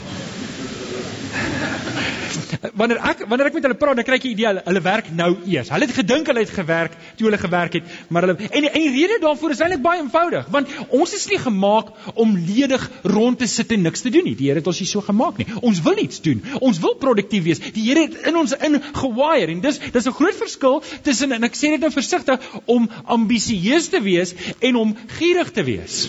Wanneer 2.70 3.00
ek 3.02 3.24
wanneer 3.26 3.48
ek 3.50 3.56
met 3.56 3.64
hulle 3.66 3.78
praat, 3.78 3.98
dan 3.98 4.06
kry 4.06 4.18
ek 4.20 4.24
'n 4.24 4.32
idee 4.32 4.46
hulle, 4.46 4.62
hulle 4.64 4.82
werk 4.82 5.10
nou 5.10 5.30
eers. 5.46 5.68
Hulle 5.68 5.86
het 5.86 5.94
gedink 5.96 6.26
hulle 6.30 6.44
het 6.44 6.50
gewerk 6.50 6.92
toe 7.16 7.26
hulle 7.26 7.38
gewerk 7.38 7.72
het, 7.78 7.84
maar 8.08 8.22
hulle 8.26 8.36
en 8.38 8.64
en 8.64 8.80
die 8.80 8.92
rede 8.94 9.18
daarvoor 9.20 9.50
is 9.50 9.60
eintlik 9.60 9.82
baie 9.82 10.00
eenvoudig, 10.02 10.46
want 10.50 10.68
ons 10.88 11.14
is 11.14 11.26
nie 11.26 11.38
gemaak 11.38 11.92
om 12.14 12.36
ledig 12.36 12.90
rond 13.02 13.38
te 13.38 13.46
sit 13.46 13.72
en 13.72 13.82
niks 13.82 14.00
te 14.00 14.10
doen 14.10 14.24
nie. 14.24 14.34
Die 14.36 14.46
Here 14.46 14.60
het 14.60 14.66
ons 14.66 14.80
nie 14.80 14.86
so 14.86 15.00
gemaak 15.00 15.38
nie. 15.38 15.46
Ons 15.60 15.82
wil 15.82 15.98
iets 15.98 16.20
doen. 16.20 16.42
Ons 16.60 16.78
wil 16.78 16.94
produktief 16.94 17.44
wees. 17.44 17.58
Die 17.58 17.88
Here 17.88 18.06
het 18.06 18.26
in 18.26 18.36
ons 18.36 18.54
ingewire 18.54 19.50
en 19.50 19.60
dis 19.60 19.78
dis 19.78 20.06
'n 20.06 20.12
groot 20.12 20.34
verskil 20.34 20.82
tussen 21.02 21.32
en 21.32 21.44
ek 21.44 21.54
sê 21.54 21.74
dit 21.74 21.80
nou 21.80 21.90
versigtig 21.90 22.40
om 22.66 22.90
ambisieus 23.04 23.88
te 23.88 24.00
wees 24.00 24.34
en 24.60 24.76
om 24.76 24.96
gierig 25.18 25.50
te 25.50 25.62
wees. 25.64 26.08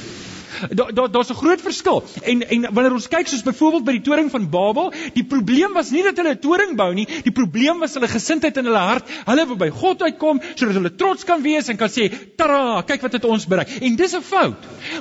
Daar 0.70 0.94
daar 0.94 1.12
daar's 1.12 1.30
'n 1.30 1.36
groot 1.36 1.62
verskil. 1.62 2.04
En 2.24 2.50
en 2.50 2.68
wanneer 2.74 2.94
ons 2.94 3.08
kyk 3.08 3.28
soos 3.28 3.44
byvoorbeeld 3.44 3.84
by 3.84 3.92
die 3.92 4.02
toring 4.02 4.32
van 4.32 4.50
Babel, 4.50 4.94
die 5.14 5.24
probleem 5.24 5.74
was 5.74 5.92
nie 5.92 6.04
dat 6.04 6.18
hulle 6.18 6.36
'n 6.36 6.40
toring 6.40 6.76
bou 6.76 6.94
nie, 6.94 7.08
die 7.24 7.32
probleem 7.32 7.80
was 7.80 7.94
hulle 7.94 8.08
gesindheid 8.08 8.58
in 8.58 8.66
hulle 8.66 8.78
hart. 8.78 9.10
Hulle 9.26 9.46
wou 9.46 9.58
by 9.58 9.70
God 9.70 10.02
uitkom 10.02 10.42
sodat 10.56 10.76
hulle 10.76 10.96
trots 10.96 11.24
kan 11.24 11.42
wees 11.42 11.68
en 11.68 11.78
kan 11.78 11.90
sê, 11.90 12.12
"Tada, 12.36 12.82
kyk 12.82 13.02
wat 13.02 13.12
het 13.14 13.26
ons 13.26 13.48
bereik." 13.48 13.70
En 13.82 13.96
dis 13.96 14.14
'n 14.14 14.22
fout. 14.22 14.56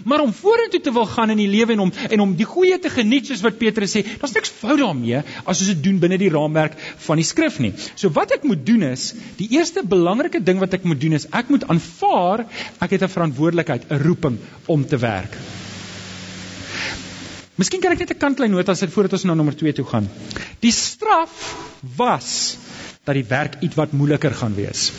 Maar 0.04 0.20
om 0.20 0.32
vorentoe 0.32 0.80
te 0.80 0.92
wil 0.92 1.06
gaan 1.06 1.30
in 1.30 1.36
die 1.36 1.48
lewe 1.48 1.72
en 1.72 1.80
om 1.80 1.92
en 2.10 2.20
om 2.20 2.36
die 2.36 2.46
goeie 2.46 2.78
te 2.78 2.90
geniet 2.90 3.26
soos 3.26 3.40
wat 3.40 3.58
Petrus 3.58 3.96
sê, 3.96 4.04
daar's 4.20 4.32
niks 4.32 4.48
fout 4.48 4.78
daarmee 4.78 5.22
as 5.44 5.60
ons 5.60 5.66
dit 5.66 5.82
doen 5.82 5.98
binne 5.98 6.18
die 6.18 6.30
raamwerk 6.30 6.76
van 7.06 7.16
die 7.16 7.24
skrif 7.24 7.58
nie. 7.58 7.72
So 7.94 8.10
wat 8.10 8.32
ek 8.32 8.44
moet 8.44 8.66
doen 8.66 8.82
is, 8.82 9.14
die 9.36 9.48
eerste 9.50 9.82
belangrike 9.84 10.42
ding 10.42 10.58
wat 10.58 10.74
ek 10.74 10.84
moet 10.84 11.00
doen 11.00 11.12
is, 11.12 11.26
ek 11.32 11.48
moet 11.48 11.66
aanvaar 11.68 12.46
ek 12.80 12.90
het 12.90 13.02
'n 13.02 13.14
verantwoordelikheid, 13.16 13.90
'n 13.90 14.02
roeping 14.02 14.38
om 14.66 14.86
te 14.86 14.98
werk. 14.98 15.36
Miskien 17.60 17.82
kan 17.84 17.92
ek 17.92 17.98
net 17.98 18.14
'n 18.14 18.18
kantlyn 18.18 18.50
nota 18.50 18.74
sit 18.74 18.92
voordat 18.92 19.12
ons 19.12 19.24
na 19.24 19.34
nommer 19.34 19.54
2 19.54 19.72
toe 19.72 19.84
gaan. 19.84 20.08
Die 20.60 20.72
straf 20.72 21.56
was 21.96 22.56
dat 23.04 23.14
die 23.14 23.28
werk 23.28 23.60
ietwat 23.60 23.92
moeiliker 23.92 24.34
gaan 24.34 24.54
wees. 24.54 24.92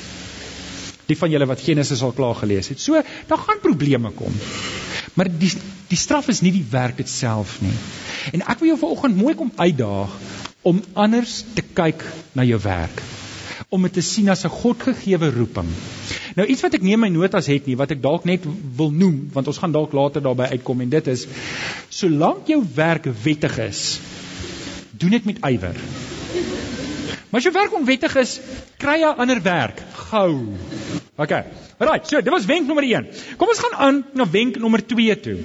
Die 1.08 1.18
van 1.18 1.32
julle 1.32 1.46
wat 1.46 1.62
Genesis 1.62 2.02
al 2.02 2.12
klaar 2.12 2.36
gelees 2.36 2.70
het. 2.70 2.80
So, 2.80 3.02
daar 3.28 3.38
gaan 3.38 3.60
probleme 3.62 4.12
kom. 4.12 4.34
Maar 5.14 5.30
die 5.30 5.52
die 5.88 5.98
straf 5.98 6.28
is 6.28 6.42
nie 6.42 6.52
die 6.52 6.66
werk 6.70 7.02
self 7.06 7.62
nie. 7.62 7.74
En 8.34 8.42
ek 8.42 8.60
wil 8.60 8.68
jou 8.68 8.80
vanoggend 8.80 9.18
mooi 9.18 9.36
kom 9.36 9.52
uitdaag 9.56 10.10
om 10.62 10.82
anders 10.94 11.44
te 11.54 11.62
kyk 11.62 12.04
na 12.34 12.44
jou 12.44 12.60
werk. 12.64 13.02
Om 13.70 13.82
dit 13.82 13.94
te 13.94 14.02
sien 14.02 14.30
as 14.30 14.46
'n 14.46 14.50
Godgegewe 14.50 15.30
roeping. 15.32 15.70
Nou 16.38 16.48
iets 16.50 16.64
wat 16.66 16.74
ek 16.74 16.82
nie 16.86 16.96
in 16.96 17.02
my 17.02 17.10
notas 17.14 17.48
het 17.52 17.68
nie, 17.70 17.78
wat 17.78 17.92
ek 17.94 18.02
dalk 18.02 18.26
net 18.26 18.46
wil 18.78 18.90
noem, 18.92 19.20
want 19.36 19.50
ons 19.52 19.60
gaan 19.62 19.74
dalk 19.76 19.94
later 19.94 20.24
daarby 20.26 20.50
uitkom 20.56 20.82
en 20.82 20.94
dit 20.94 21.10
is 21.14 21.28
solank 21.94 22.50
jou 22.50 22.64
werk 22.76 23.06
wettig 23.24 23.60
is, 23.68 23.84
doen 24.98 25.14
dit 25.14 25.30
met 25.30 25.44
ywer. 25.54 25.78
Maar 27.30 27.42
as 27.42 27.48
jou 27.48 27.54
werk 27.54 27.74
onwettig 27.74 28.16
is, 28.22 28.36
kry 28.82 29.00
jy 29.02 29.14
ander 29.18 29.40
werk 29.46 29.80
gou. 30.10 30.30
OK. 31.18 31.32
Right, 31.82 32.06
so 32.10 32.22
dit 32.22 32.34
was 32.34 32.46
wenk 32.50 32.68
nommer 32.70 32.86
1. 32.86 33.10
Kom 33.42 33.50
ons 33.50 33.62
gaan 33.62 33.80
aan 33.88 34.04
na 34.14 34.28
wenk 34.30 34.60
nommer 34.62 34.82
2 34.86 35.16
toe. 35.22 35.40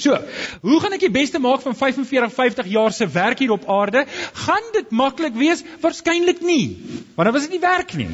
So, 0.00 0.16
hoe 0.64 0.80
gaan 0.80 0.96
ek 0.96 1.04
die 1.04 1.12
beste 1.12 1.40
maak 1.40 1.60
van 1.64 1.76
45 1.76 2.32
50 2.32 2.68
jaar 2.72 2.92
se 2.96 3.08
werk 3.12 3.40
hier 3.40 3.52
op 3.52 3.66
aarde? 3.68 4.06
Gaan 4.44 4.70
dit 4.76 4.92
maklik 4.96 5.36
wees? 5.36 5.64
Waarskynlik 5.80 6.40
nie. 6.40 6.78
Want 7.16 7.28
dan 7.28 7.36
was 7.36 7.48
dit 7.48 7.56
nie 7.56 7.64
werk 7.64 7.96
nie. 8.00 8.08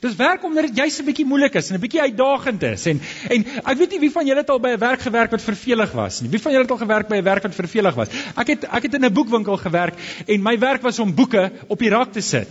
Dis 0.00 0.16
werk 0.16 0.44
omdat 0.48 0.70
dit 0.70 0.76
juis 0.76 0.98
'n 0.98 1.04
bietjie 1.04 1.26
moeilik 1.28 1.54
is 1.60 1.68
en 1.68 1.76
'n 1.76 1.80
bietjie 1.80 2.00
uitdagend 2.00 2.62
is 2.62 2.86
en 2.86 3.00
en 3.28 3.44
ek 3.64 3.76
weet 3.78 3.90
nie 3.90 4.00
wie 4.00 4.10
van 4.10 4.26
julle 4.26 4.40
het 4.40 4.50
al 4.50 4.60
by 4.60 4.70
'n 4.72 4.78
werk 4.78 5.00
gewerk 5.00 5.30
wat 5.30 5.42
vervelig 5.42 5.92
was 5.92 6.20
nie. 6.20 6.30
Wie 6.30 6.40
van 6.40 6.52
julle 6.52 6.64
het 6.64 6.70
al 6.70 6.84
gewerk 6.84 7.08
by 7.08 7.16
'n 7.16 7.24
werk 7.24 7.42
wat 7.42 7.54
vervelig 7.54 7.94
was? 7.94 8.08
Ek 8.36 8.46
het 8.46 8.64
ek 8.64 8.82
het 8.82 8.94
in 8.94 9.04
'n 9.04 9.12
boekwinkel 9.12 9.56
gewerk 9.56 9.94
en 10.26 10.42
my 10.42 10.58
werk 10.58 10.82
was 10.82 10.98
om 10.98 11.14
boeke 11.14 11.52
op 11.66 11.78
die 11.78 11.90
rak 11.90 12.12
te 12.12 12.20
sit. 12.20 12.48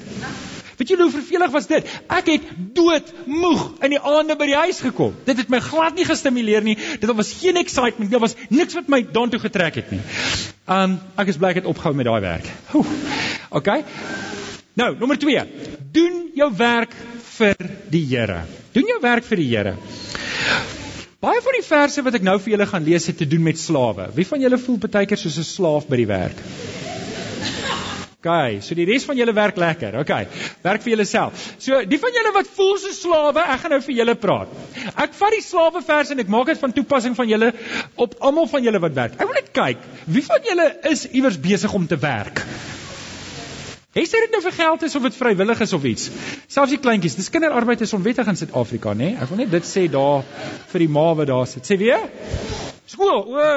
Weet 0.77 0.87
julle 0.87 1.03
hoe 1.03 1.11
vervelig 1.11 1.51
was 1.51 1.67
dit? 1.67 1.89
Ek 2.07 2.25
het 2.25 2.41
dood 2.73 3.13
moeg 3.25 3.73
in 3.81 3.89
die 3.89 3.99
aande 3.99 4.35
by 4.35 4.45
die 4.45 4.55
huis 4.55 4.79
gekom. 4.79 5.15
Dit 5.25 5.37
het 5.37 5.49
my 5.49 5.59
glad 5.59 5.95
nie 5.95 6.05
gestimuleer 6.05 6.61
nie. 6.61 6.77
Dit 6.99 7.11
was 7.11 7.33
geen 7.33 7.57
excitement. 7.57 8.11
Daar 8.11 8.19
was 8.19 8.35
niks 8.49 8.73
wat 8.73 8.87
my 8.87 9.01
daartoe 9.11 9.39
getrek 9.39 9.75
het 9.75 9.91
nie. 9.91 9.99
Um 10.67 10.99
ek 11.17 11.27
is 11.27 11.37
bly 11.37 11.49
ek 11.49 11.55
het 11.55 11.65
opgehou 11.65 11.95
met 11.95 12.05
daai 12.05 12.21
werk. 12.21 12.45
Oeh. 12.73 12.87
Okay. 13.49 13.83
Nou, 14.73 14.95
nommer 14.99 15.17
2. 15.17 15.43
Doen 15.91 16.29
jou 16.35 16.51
werk 16.55 16.93
vir 17.39 17.69
die 17.91 18.03
Here. 18.09 18.43
Doen 18.75 18.91
jou 18.91 18.99
werk 19.03 19.27
vir 19.27 19.41
die 19.41 19.49
Here. 19.49 19.75
Baie 21.19 21.41
van 21.43 21.55
die 21.57 21.65
verse 21.67 22.03
wat 22.05 22.15
ek 22.15 22.23
nou 22.23 22.37
vir 22.39 22.53
julle 22.55 22.67
gaan 22.69 22.85
lees 22.85 23.09
het 23.11 23.17
te 23.19 23.27
doen 23.27 23.43
met 23.43 23.59
slawe. 23.59 24.07
Wie 24.15 24.27
van 24.27 24.43
julle 24.43 24.59
voel 24.61 24.77
baie 24.85 25.07
keer 25.07 25.19
soos 25.19 25.39
'n 25.39 25.47
slaaf 25.47 25.87
by 25.89 25.97
die 25.99 26.07
werk? 26.07 26.43
OK, 28.19 28.59
so 28.59 28.75
die 28.75 28.83
res 28.83 29.05
van 29.07 29.15
julle 29.15 29.31
werk 29.31 29.55
lekker. 29.55 29.95
OK. 30.01 30.09
Werk 30.63 30.81
vir 30.83 30.91
julleself. 30.91 31.43
So 31.63 31.77
die 31.87 31.99
van 31.99 32.11
julle 32.11 32.33
wat 32.35 32.49
voel 32.55 32.73
so 32.81 32.91
slawe, 32.91 33.45
ek 33.53 33.61
gaan 33.61 33.71
nou 33.71 33.81
vir 33.85 33.95
julle 33.95 34.15
praat. 34.15 34.49
Ek 34.95 35.13
vat 35.15 35.35
die 35.35 35.45
slawe 35.45 35.81
vers 35.81 36.11
en 36.11 36.19
ek 36.19 36.27
maak 36.27 36.51
dit 36.51 36.59
van 36.59 36.75
toepassing 36.75 37.15
van 37.15 37.31
julle 37.31 37.53
op 37.95 38.17
almal 38.19 38.47
van 38.51 38.63
julle 38.63 38.83
wat 38.83 38.97
werk. 38.97 39.15
Ek 39.15 39.27
wil 39.27 39.39
net 39.39 39.53
kyk, 39.55 39.87
wie 40.05 40.25
van 40.27 40.43
julle 40.51 40.67
is 40.91 41.05
iewers 41.11 41.39
besig 41.39 41.73
om 41.73 41.87
te 41.87 41.99
werk? 41.99 42.43
Is 43.97 44.11
dit 44.13 44.29
nou 44.29 44.41
vir 44.45 44.53
geld 44.53 44.83
is 44.85 44.95
of 44.95 45.05
dit 45.07 45.15
vrywillig 45.17 45.61
is 45.65 45.71
of 45.73 45.85
iets? 45.89 46.09
Selfs 46.45 46.69
die 46.75 46.77
kleintjies, 46.77 47.15
dis 47.17 47.29
kinderarbeid 47.33 47.81
is 47.81 47.93
onwettig 47.97 48.27
in 48.29 48.37
Suid-Afrika, 48.37 48.93
nê? 48.93 49.07
Nee? 49.07 49.15
Ek 49.17 49.31
wil 49.31 49.39
net 49.41 49.49
dit 49.49 49.65
sê 49.65 49.87
daar 49.89 50.21
vir 50.69 50.83
die 50.83 50.89
ma 50.93 51.07
wat 51.17 51.31
daar 51.31 51.47
sit. 51.49 51.65
Sê 51.65 51.77
weer? 51.81 52.03
Skool. 52.85 53.23
O. 53.33 53.47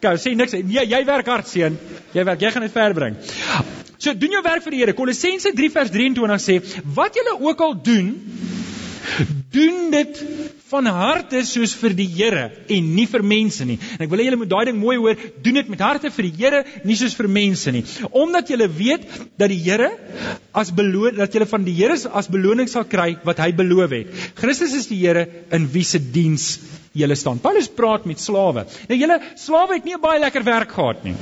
Gou, 0.00 0.14
sê 0.16 0.32
niks. 0.32 0.56
Nee, 0.56 0.86
jy 0.88 1.02
werk 1.04 1.28
hard, 1.28 1.50
seun. 1.52 1.76
Jy 2.16 2.24
werk, 2.30 2.40
jy 2.40 2.54
gaan 2.54 2.64
dit 2.64 2.72
ver 2.72 2.96
bring. 2.96 3.20
So 4.00 4.16
doen 4.16 4.38
jou 4.38 4.42
werk 4.48 4.64
vir 4.64 4.74
die 4.74 4.80
Here. 4.86 4.96
Kolossense 4.96 5.52
3 5.60 5.70
vers 5.76 5.92
23 5.92 6.42
sê, 6.46 6.58
wat 6.96 7.20
julle 7.20 7.36
ook 7.44 7.60
al 7.68 7.76
doen, 7.90 8.08
doen 9.52 9.92
dit 9.92 10.24
van 10.72 10.88
harte 10.88 11.42
soos 11.48 11.74
vir 11.78 11.94
die 11.96 12.08
Here 12.12 12.44
en 12.72 12.90
nie 12.96 13.06
vir 13.10 13.24
mense 13.26 13.64
nie. 13.68 13.78
En 13.96 14.06
ek 14.06 14.12
wil 14.12 14.22
hê 14.22 14.28
julle 14.28 14.40
moet 14.40 14.50
daai 14.52 14.64
ding 14.70 14.78
mooi 14.80 14.96
hoor, 15.00 15.20
doen 15.44 15.60
dit 15.60 15.72
met 15.72 15.84
harte 15.84 16.12
vir 16.14 16.28
die 16.28 16.34
Here, 16.40 16.62
nie 16.88 16.96
soos 16.98 17.16
vir 17.18 17.28
mense 17.32 17.72
nie. 17.74 17.84
Omdat 18.10 18.52
julle 18.52 18.68
weet 18.72 19.06
dat 19.40 19.52
die 19.52 19.60
Here 19.62 19.90
as 20.56 20.72
beloon 20.74 21.18
dat 21.20 21.34
julle 21.34 21.48
van 21.50 21.66
die 21.68 21.76
Here 21.76 21.98
as 22.12 22.30
beloning 22.32 22.70
sal 22.72 22.88
kry 22.88 23.14
wat 23.26 23.42
hy 23.42 23.52
beloof 23.56 23.96
het. 23.98 24.22
Christus 24.40 24.76
is 24.78 24.88
die 24.90 25.00
Here 25.04 25.26
in 25.52 25.68
wie 25.72 25.86
se 25.86 26.00
diens 26.02 26.56
julle 26.96 27.16
staan. 27.16 27.40
Paulus 27.40 27.70
praat 27.72 28.04
met 28.08 28.20
slawe. 28.20 28.66
Nou 28.88 28.98
julle 28.98 29.20
slawe 29.40 29.78
het 29.78 29.84
nie 29.84 29.94
'n 29.96 30.00
baie 30.00 30.20
lekker 30.20 30.44
werk 30.44 30.72
gehad 30.72 31.04
nie. 31.04 31.16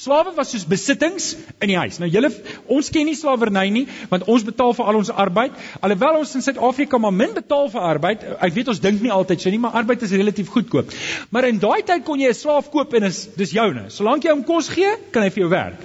Slawe 0.00 0.32
was 0.32 0.48
soos 0.48 0.62
besittings 0.64 1.34
in 1.60 1.68
die 1.68 1.76
huis. 1.76 1.98
Nou 2.00 2.06
julle 2.08 2.30
ons 2.72 2.88
ken 2.94 3.04
nie 3.04 3.16
slawerny 3.18 3.66
nie, 3.74 3.82
want 4.08 4.24
ons 4.32 4.46
betaal 4.46 4.72
vir 4.78 4.88
al 4.88 4.98
ons 5.02 5.10
arbeid. 5.24 5.58
Alhoewel 5.84 6.22
ons 6.22 6.32
in 6.38 6.44
Suid-Afrika 6.46 7.00
maar 7.04 7.12
min 7.12 7.34
betaal 7.36 7.68
vir 7.74 7.84
arbeid. 7.90 8.24
Ek 8.40 8.54
weet 8.56 8.70
ons 8.72 8.80
dink 8.80 9.04
nie 9.04 9.12
altyd 9.12 9.44
so 9.44 9.52
nie, 9.52 9.60
maar 9.60 9.76
arbeid 9.82 10.06
is 10.06 10.16
relatief 10.16 10.48
goedkoop. 10.54 10.96
Maar 11.36 11.50
in 11.50 11.60
daai 11.60 11.82
tyd 11.84 12.06
kon 12.08 12.22
jy 12.22 12.32
'n 12.32 12.40
slaaf 12.40 12.72
koop 12.72 12.96
en 12.96 13.10
is 13.10 13.26
dis 13.36 13.52
joune. 13.52 13.90
Solank 13.90 14.24
jy 14.24 14.32
hom 14.32 14.44
kos 14.44 14.72
gee, 14.72 14.96
kan 15.12 15.22
hy 15.22 15.30
vir 15.36 15.44
jou 15.44 15.52
werk 15.52 15.84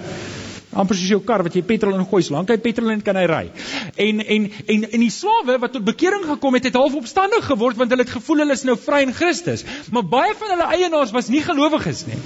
amper 0.76 0.96
soos 0.98 1.08
jou 1.10 1.20
kar 1.24 1.44
wat 1.46 1.54
jy 1.56 1.62
petrol 1.66 1.96
ingooi, 1.96 2.22
solank 2.26 2.50
hy 2.52 2.56
petrol 2.62 2.92
in 2.92 3.02
kan 3.04 3.16
hy 3.16 3.24
ry. 3.30 3.42
En 4.06 4.20
en 4.20 4.48
en 4.74 4.86
en 4.90 5.04
die 5.04 5.12
slawe 5.12 5.58
wat 5.62 5.74
tot 5.76 5.86
bekering 5.86 6.26
gekom 6.28 6.58
het, 6.58 6.68
het 6.68 6.78
half 6.78 6.96
opstandig 6.98 7.46
geword 7.48 7.80
want 7.80 7.92
hulle 7.94 8.04
het 8.04 8.12
gevoel 8.12 8.44
hulle 8.44 8.56
is 8.58 8.64
nou 8.68 8.76
vry 8.80 9.02
in 9.06 9.14
Christus. 9.16 9.64
Maar 9.92 10.06
baie 10.16 10.34
van 10.38 10.54
hulle 10.54 10.68
eienaars 10.76 11.14
was 11.16 11.30
nie 11.32 11.42
gelowiges 11.46 12.04
nie. 12.10 12.20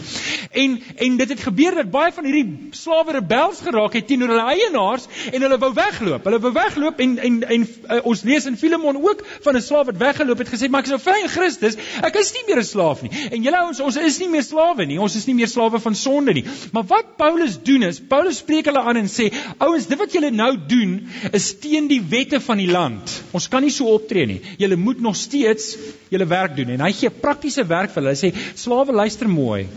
En 0.50 0.82
en 0.96 1.16
dit 1.16 1.28
het 1.28 1.40
gebeur 1.40 1.74
dat 1.78 1.90
baie 1.90 2.10
van 2.12 2.24
hierdie 2.26 2.72
slawe 2.74 3.12
rebels 3.14 3.60
geraak 3.62 3.92
het 3.94 4.06
teenoor 4.10 4.32
hulle 4.32 4.46
eienaars 4.50 5.04
en 5.30 5.44
hulle 5.46 5.58
wou 5.62 5.68
wegloop. 5.76 6.24
Hulle 6.26 6.40
wou 6.42 6.50
wegloop 6.56 6.98
en 7.04 7.12
en 7.22 7.36
en 7.56 7.66
uh, 7.66 7.98
ons 8.10 8.22
lees 8.26 8.48
in 8.50 8.56
Filemon 8.58 8.98
ook 8.98 9.22
van 9.44 9.56
'n 9.56 9.62
slaaf 9.62 9.86
wat 9.92 10.00
weggeloop 10.00 10.42
het 10.42 10.50
gesê 10.50 10.68
maar 10.68 10.82
ek 10.82 10.90
is 10.90 10.96
nou 10.96 11.00
vry 11.04 11.20
in 11.22 11.30
Christus. 11.30 11.78
Ek 12.02 12.18
is 12.18 12.32
nie 12.34 12.42
meer 12.48 12.58
'n 12.58 12.66
slaaf 12.66 13.02
nie. 13.06 13.12
En 13.30 13.46
julle 13.46 13.60
ouens, 13.60 13.80
ons 13.80 13.96
is 13.96 14.18
nie 14.18 14.28
meer 14.28 14.42
slawe 14.42 14.86
nie. 14.86 14.98
Ons 14.98 15.16
is 15.16 15.26
nie 15.26 15.34
meer 15.34 15.48
slawe 15.48 15.80
van 15.80 15.94
sonde 15.94 16.32
nie. 16.32 16.44
Maar 16.72 16.84
wat 16.84 17.16
Paulus 17.16 17.62
doen 17.62 17.82
is, 17.82 18.00
Paulus 18.00 18.42
spreek 18.42 18.64
hulle 18.64 18.82
aan 18.82 18.96
en 18.96 19.08
sê: 19.08 19.30
"Ouens, 19.58 19.86
dit 19.86 19.98
wat 19.98 20.12
julle 20.12 20.30
nou 20.30 20.56
doen 20.66 21.08
is 21.32 21.58
teen 21.58 21.86
die 21.86 22.02
wette 22.02 22.40
van 22.40 22.56
die 22.56 22.70
land. 22.70 23.22
Ons 23.30 23.48
kan 23.48 23.62
nie 23.62 23.70
so 23.70 23.84
optree 23.86 24.26
nie. 24.26 24.40
Julle 24.58 24.76
moet 24.76 25.00
nog 25.00 25.16
steeds 25.16 25.76
julle 26.08 26.26
werk 26.26 26.56
doen." 26.56 26.68
En 26.70 26.80
hy 26.80 26.92
gee 26.92 27.10
praktiese 27.10 27.66
werk 27.66 27.90
vir 27.90 28.02
hulle. 28.02 28.16
Hy 28.16 28.30
sê: 28.30 28.34
"Slawe, 28.54 28.92
luister 28.92 29.28
mooi. 29.28 29.68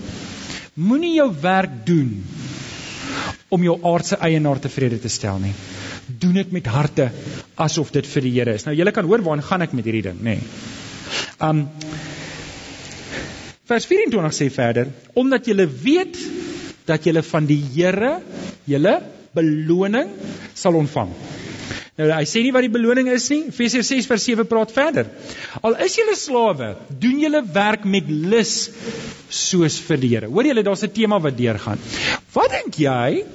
Moenie 0.73 1.15
jou 1.19 1.29
werk 1.41 1.83
doen 1.85 2.23
om 3.53 3.63
jou 3.63 3.75
aardse 3.85 4.17
eienaar 4.17 4.59
tevrede 4.59 4.97
te 4.99 5.09
stel 5.09 5.37
nie. 5.43 5.53
Doen 6.07 6.33
dit 6.39 6.51
met 6.51 6.65
harte 6.65 7.11
asof 7.55 7.91
dit 7.93 8.07
vir 8.07 8.25
die 8.25 8.31
Here 8.39 8.53
is." 8.53 8.65
Nou 8.65 8.75
julle 8.75 8.91
kan 8.91 9.05
hoor 9.05 9.21
waar 9.21 9.41
gaan 9.41 9.61
ek 9.61 9.73
met 9.73 9.85
hierdie 9.85 10.01
ding, 10.09 10.19
nê? 10.19 10.37
Nee. 10.37 10.41
Um 11.39 11.67
Vers 13.63 13.85
24 13.85 14.33
sê 14.33 14.49
verder: 14.51 14.87
"Omdat 15.13 15.45
julle 15.45 15.67
weet 15.67 16.17
dat 16.85 17.03
julle 17.03 17.23
van 17.23 17.45
die 17.45 17.61
Here 17.75 18.21
julle 18.65 19.01
beloning 19.33 20.09
sal 20.53 20.75
ontvang. 20.77 21.09
Nou 21.93 22.07
hy 22.09 22.23
sê 22.25 22.41
nie 22.41 22.53
wat 22.53 22.65
die 22.65 22.73
beloning 22.73 23.09
is 23.13 23.27
nie. 23.29 23.43
Efesiërs 23.51 23.91
6 23.93 24.07
vers 24.09 24.23
7 24.25 24.47
praat 24.49 24.71
verder. 24.73 25.11
Al 25.61 25.75
is 25.85 25.93
julle 25.99 26.15
slawe, 26.17 26.71
doen 26.89 27.19
julle 27.21 27.43
werk 27.53 27.85
met 27.85 28.09
lus 28.09 28.55
soos 29.29 29.77
vir 29.85 30.01
die 30.01 30.09
Here. 30.15 30.29
Hoor 30.31 30.49
julle 30.49 30.63
daar's 30.65 30.83
'n 30.83 30.89
tema 30.89 31.19
wat 31.21 31.37
deurgaan. 31.37 31.77
Wat 32.33 32.49
dink 32.49 32.79
jy 32.81 33.25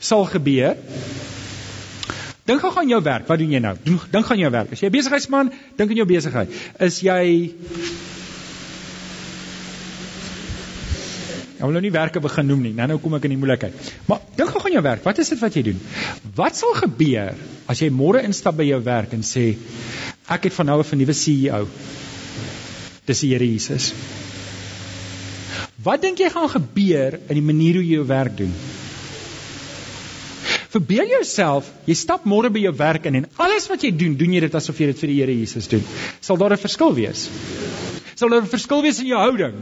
sal 0.00 0.24
gebeur? 0.24 0.76
Dink 2.48 2.60
gou 2.60 2.72
aan 2.80 2.88
jou 2.88 3.02
werk. 3.02 3.28
Wat 3.28 3.38
doen 3.38 3.52
jy 3.52 3.60
nou? 3.60 3.76
Dink 3.84 4.30
aan 4.30 4.38
jou 4.38 4.50
werk. 4.50 4.72
As 4.72 4.80
jy 4.80 4.88
'n 4.88 4.92
besigheidsman, 4.92 5.52
dink 5.76 5.90
aan 5.90 5.96
jou 5.96 6.06
besigheid. 6.06 6.48
Is 6.80 7.00
jy 7.00 7.52
Ek 11.58 11.64
wil 11.64 11.72
nou 11.72 11.80
nie 11.82 11.90
werke 11.90 12.20
begin 12.20 12.46
noem 12.46 12.62
nie. 12.62 12.72
Nou 12.72 12.86
nou 12.86 12.98
kom 12.98 13.14
ek 13.14 13.24
in 13.24 13.30
die 13.30 13.36
moeilikheid. 13.36 13.74
Maar 14.06 14.20
dink 14.36 14.48
gou 14.48 14.64
aan 14.64 14.72
jou 14.72 14.82
werk. 14.82 15.04
Wat 15.04 15.18
is 15.18 15.28
dit 15.28 15.40
wat 15.40 15.54
jy 15.54 15.62
doen? 15.62 15.80
Wat 16.36 16.56
sal 16.56 16.72
gebeur 16.74 17.34
as 17.68 17.82
jy 17.82 17.90
môre 17.92 18.24
instap 18.24 18.56
by 18.58 18.64
jou 18.64 18.80
werk 18.84 19.12
en 19.12 19.22
sê 19.22 19.50
ek 20.28 20.48
het 20.48 20.56
van 20.56 20.66
nou 20.72 20.80
af 20.80 20.92
'n 20.92 20.98
nuwe 20.98 21.14
CEO? 21.14 21.68
Dis 23.06 23.20
die 23.20 23.32
Here 23.32 23.44
Jesus. 23.44 23.92
Wat 25.84 26.02
dink 26.02 26.18
jy 26.18 26.28
gaan 26.30 26.48
gebeur 26.48 27.20
in 27.28 27.34
die 27.34 27.44
manier 27.52 27.74
hoe 27.74 27.84
jy 27.84 27.94
jou 28.00 28.06
werk 28.06 28.36
doen? 28.36 28.52
Verbeel 30.68 31.08
jouself, 31.08 31.70
jy 31.86 31.94
stap 31.94 32.26
môre 32.28 32.50
by 32.52 32.60
jou 32.60 32.74
werk 32.76 33.06
in 33.06 33.14
en 33.22 33.26
alles 33.38 33.68
wat 33.70 33.82
jy 33.82 33.90
doen, 33.90 34.16
doen 34.16 34.32
jy 34.32 34.40
dit 34.40 34.54
asof 34.54 34.80
jy 34.80 34.90
dit 34.90 34.98
vir 34.98 35.08
die 35.08 35.20
Here 35.20 35.32
Jesus 35.32 35.68
doen. 35.68 35.84
Sal 36.20 36.36
daar 36.36 36.52
'n 36.52 36.64
verskil 36.66 36.94
wees? 36.94 37.28
Sal 38.14 38.28
daar 38.28 38.42
'n 38.42 38.46
verskil 38.46 38.82
wees 38.82 38.98
in 39.00 39.06
jou 39.06 39.18
houding? 39.18 39.54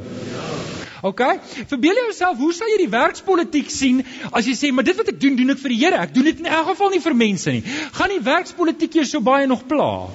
OK? 1.06 1.22
Verbeel 1.70 2.00
jouself, 2.06 2.38
hoe 2.38 2.52
sal 2.56 2.70
jy 2.72 2.80
die 2.84 2.90
werkspolitiek 2.92 3.70
sien 3.70 4.02
as 4.32 4.46
jy 4.46 4.54
sê, 4.58 4.72
"Maar 4.72 4.84
dit 4.84 4.96
wat 4.96 5.08
ek 5.08 5.20
doen, 5.20 5.36
doen 5.36 5.50
ek 5.50 5.58
vir 5.58 5.68
die 5.74 5.80
Here. 5.84 6.02
Ek 6.02 6.14
doen 6.14 6.24
dit 6.24 6.38
in 6.38 6.46
elk 6.46 6.66
geval 6.68 6.90
nie 6.90 7.00
vir 7.00 7.14
mense 7.14 7.50
nie." 7.50 7.62
Gaan 7.92 8.10
die 8.10 8.20
werkspolitiek 8.20 8.92
jou 8.92 9.04
so 9.04 9.20
baie 9.20 9.46
nog 9.46 9.66
pla? 9.66 10.08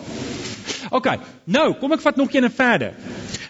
OK. 0.92 1.08
Nou, 1.46 1.74
kom 1.80 1.92
ek 1.94 2.02
vat 2.02 2.16
nog 2.16 2.34
een 2.34 2.50
verder. 2.52 2.94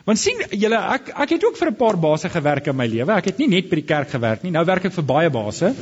Want 0.06 0.20
sien 0.20 0.42
julle, 0.50 0.78
ek 0.78 1.12
ek 1.16 1.30
het 1.30 1.44
ook 1.46 1.58
vir 1.58 1.72
'n 1.72 1.76
paar 1.76 1.98
basse 1.98 2.30
gewerk 2.30 2.68
in 2.68 2.76
my 2.76 2.88
lewe. 2.88 3.12
Ek 3.12 3.26
het 3.26 3.38
nie 3.38 3.48
net 3.48 3.70
by 3.70 3.76
die 3.76 3.90
kerk 3.94 4.10
gewerk 4.10 4.44
nie. 4.44 4.52
Nou 4.52 4.66
werk 4.66 4.86
ek 4.86 4.94
vir 4.94 5.04
baie 5.04 5.30
basse. 5.30 5.74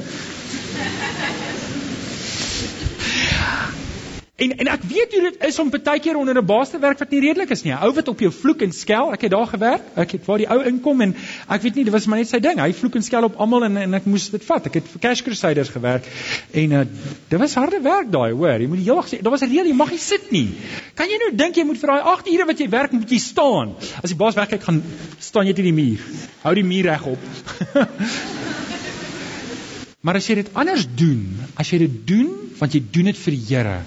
En 4.39 4.53
en 4.63 4.69
ek 4.71 4.83
weet 4.87 5.15
hoe 5.15 5.21
dit 5.25 5.41
is 5.49 5.57
om 5.59 5.71
baie 5.73 5.99
keer 5.99 6.15
onder 6.15 6.37
'n 6.39 6.45
baas 6.45 6.69
te 6.71 6.79
werk 6.79 6.99
wat 6.99 7.09
nie 7.11 7.19
redelik 7.19 7.49
is 7.49 7.63
nie. 7.63 7.73
'n 7.73 7.81
Ou 7.83 7.91
wat 7.93 8.07
op 8.07 8.19
jou 8.19 8.31
vloek 8.31 8.61
en 8.61 8.71
skel. 8.71 9.11
Ek 9.11 9.21
het 9.21 9.31
daar 9.31 9.47
gewerk. 9.47 9.81
Ek 9.95 10.11
het 10.11 10.25
waar 10.25 10.37
die 10.37 10.47
ou 10.47 10.63
inkom 10.63 11.01
en 11.01 11.15
ek 11.47 11.61
weet 11.61 11.75
nie, 11.75 11.83
dit 11.83 11.93
was 11.93 12.05
maar 12.05 12.17
net 12.17 12.29
sy 12.29 12.39
ding. 12.39 12.59
Hy 12.59 12.73
vloek 12.73 12.95
en 12.95 13.03
skel 13.03 13.23
op 13.23 13.35
almal 13.35 13.63
en 13.63 13.77
en 13.77 13.93
ek 13.93 14.05
moes 14.05 14.29
dit 14.29 14.43
vat. 14.43 14.65
Ek 14.65 14.73
het 14.73 14.87
vir 14.87 14.99
Cash 14.99 15.21
Crusaders 15.21 15.69
gewerk 15.69 16.03
en 16.51 16.71
uh, 16.71 16.85
dit 17.27 17.39
was 17.39 17.53
harde 17.53 17.81
werk 17.81 18.11
daai, 18.11 18.31
hoor. 18.31 18.59
Jy 18.59 18.67
moet 18.67 18.77
die 18.77 18.85
hele 18.85 19.01
dag 19.01 19.09
sê, 19.09 19.21
daar 19.21 19.31
was 19.31 19.41
'n 19.41 19.51
reël, 19.51 19.65
jy 19.65 19.73
mag 19.73 19.91
nie 19.91 19.97
sit 19.97 20.31
nie. 20.31 20.49
Kan 20.95 21.09
jy 21.09 21.17
nou 21.17 21.35
dink 21.35 21.55
jy 21.55 21.63
moet 21.63 21.77
vir 21.77 21.87
daai 21.87 22.01
8 22.01 22.27
ure 22.27 22.45
wat 22.45 22.59
jy 22.59 22.69
werk 22.69 22.91
moet 22.91 23.09
jy 23.09 23.19
staan? 23.19 23.75
As 24.03 24.09
die 24.09 24.17
baas 24.17 24.35
wegkyk, 24.35 24.63
gaan 24.63 24.83
staan 25.19 25.47
jy 25.47 25.53
teen 25.53 25.75
die 25.75 25.83
muur. 25.83 25.99
Hou 26.43 26.53
die 26.53 26.63
muur 26.63 26.83
reg 26.83 27.05
op. 27.05 27.19
maar 30.03 30.15
as 30.15 30.27
jy 30.27 30.35
dit 30.35 30.49
anders 30.53 30.87
doen, 30.95 31.37
as 31.55 31.69
jy 31.69 31.77
dit 31.77 32.07
doen 32.07 32.29
want 32.59 32.73
jy 32.73 32.83
doen 32.91 33.05
dit 33.05 33.17
vir 33.17 33.31
die 33.31 33.45
Here 33.49 33.79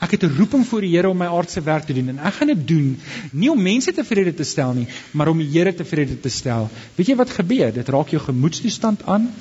Ek 0.00 0.16
het 0.16 0.24
'n 0.24 0.36
roeping 0.38 0.66
voor 0.66 0.80
die 0.80 0.94
Here 0.96 1.08
om 1.08 1.18
my 1.18 1.26
aardse 1.26 1.60
werk 1.60 1.86
te 1.86 1.94
doen 1.94 2.08
en 2.08 2.18
ek 2.18 2.34
gaan 2.34 2.52
dit 2.54 2.68
doen 2.68 3.00
nie 3.32 3.50
om 3.50 3.62
mense 3.62 3.92
tevrede 3.92 4.34
te 4.34 4.44
stel 4.44 4.72
nie, 4.72 4.86
maar 5.12 5.28
om 5.28 5.38
die 5.38 5.50
Here 5.50 5.74
tevrede 5.74 6.20
te 6.20 6.28
stel. 6.28 6.70
Weet 6.96 7.06
jy 7.06 7.16
wat 7.16 7.30
gebeur? 7.30 7.72
Dit 7.72 7.88
raak 7.88 8.08
jou 8.08 8.20
gemoedstoestand 8.22 9.06
aan. 9.06 9.32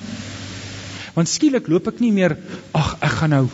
Want 1.13 1.29
skielik 1.29 1.67
loop 1.67 1.87
ek 1.87 1.99
nie 1.99 2.11
meer, 2.11 2.37
ag, 2.71 2.97
ek 2.99 3.11
gaan 3.19 3.29
nou 3.29 3.49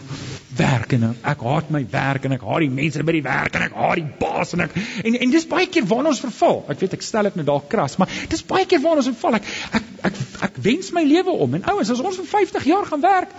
werk 0.58 0.94
en 0.94 1.04
ek 1.14 1.44
haat 1.48 1.70
my 1.74 1.82
werk 1.92 2.26
en 2.28 2.36
ek 2.36 2.44
haat 2.46 2.64
die 2.66 2.72
mense 2.74 3.04
by 3.08 3.16
die 3.16 3.24
werk 3.26 3.56
en 3.56 3.66
ek 3.68 3.76
haat 3.78 4.00
die 4.00 4.08
baas 4.20 4.54
en 4.56 4.66
ek 4.66 4.76
en 4.78 5.18
en 5.26 5.34
dis 5.34 5.48
baie 5.48 5.68
keer 5.72 5.86
waarna 5.88 6.12
ons 6.12 6.24
verval. 6.24 6.64
Ek 6.74 6.82
weet 6.82 6.98
ek 6.98 7.06
stel 7.06 7.30
dit 7.30 7.38
nou 7.40 7.46
dalk 7.48 7.70
kras, 7.72 7.98
maar 8.02 8.12
dis 8.32 8.44
baie 8.48 8.66
keer 8.70 8.82
waarna 8.84 9.04
ons 9.04 9.12
verval. 9.14 9.40
Ek 9.40 9.52
ek 9.80 9.92
ek, 10.10 10.20
ek 10.50 10.60
wens 10.66 10.92
my 10.96 11.06
lewe 11.08 11.38
om 11.46 11.56
en 11.58 11.70
ouens, 11.74 11.94
as 11.94 12.04
ons 12.04 12.20
vir 12.24 12.30
50 12.34 12.68
jaar 12.72 12.90
gaan 12.90 13.06
werk, 13.06 13.38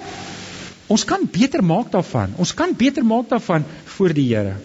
Ons 0.93 1.05
kan 1.09 1.25
beter 1.25 1.63
maak 1.65 1.93
daarvan. 1.93 2.35
Ons 2.43 2.53
kan 2.57 2.75
beter 2.77 3.05
maak 3.07 3.31
daarvan 3.31 3.65
voor 3.95 4.13
die 4.17 4.27
Here. 4.29 4.57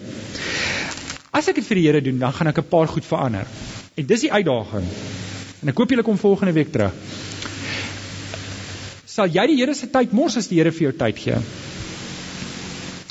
As 1.32 1.48
ek 1.48 1.60
dit 1.60 1.68
vir 1.68 1.80
die 1.80 1.86
Here 1.86 2.02
doen, 2.04 2.18
dan 2.20 2.34
gaan 2.36 2.50
ek 2.50 2.58
'n 2.60 2.68
paar 2.68 2.88
goed 2.88 3.04
verander. 3.04 3.46
En 3.96 4.06
dis 4.06 4.20
die 4.20 4.32
uitdaging. 4.32 4.86
En 5.62 5.68
ek 5.68 5.78
hoop 5.78 5.90
julle 5.90 6.02
kom 6.02 6.18
volgende 6.18 6.52
week 6.52 6.72
terug. 6.72 6.92
Sal 9.06 9.26
jy 9.26 9.46
die 9.46 9.56
Here 9.56 9.74
se 9.74 9.88
tyd 9.90 10.12
mors 10.12 10.36
as 10.36 10.48
die 10.48 10.58
Here 10.58 10.72
vir 10.72 10.90
jou 10.90 10.92
tyd 10.92 11.18
gee? 11.18 11.38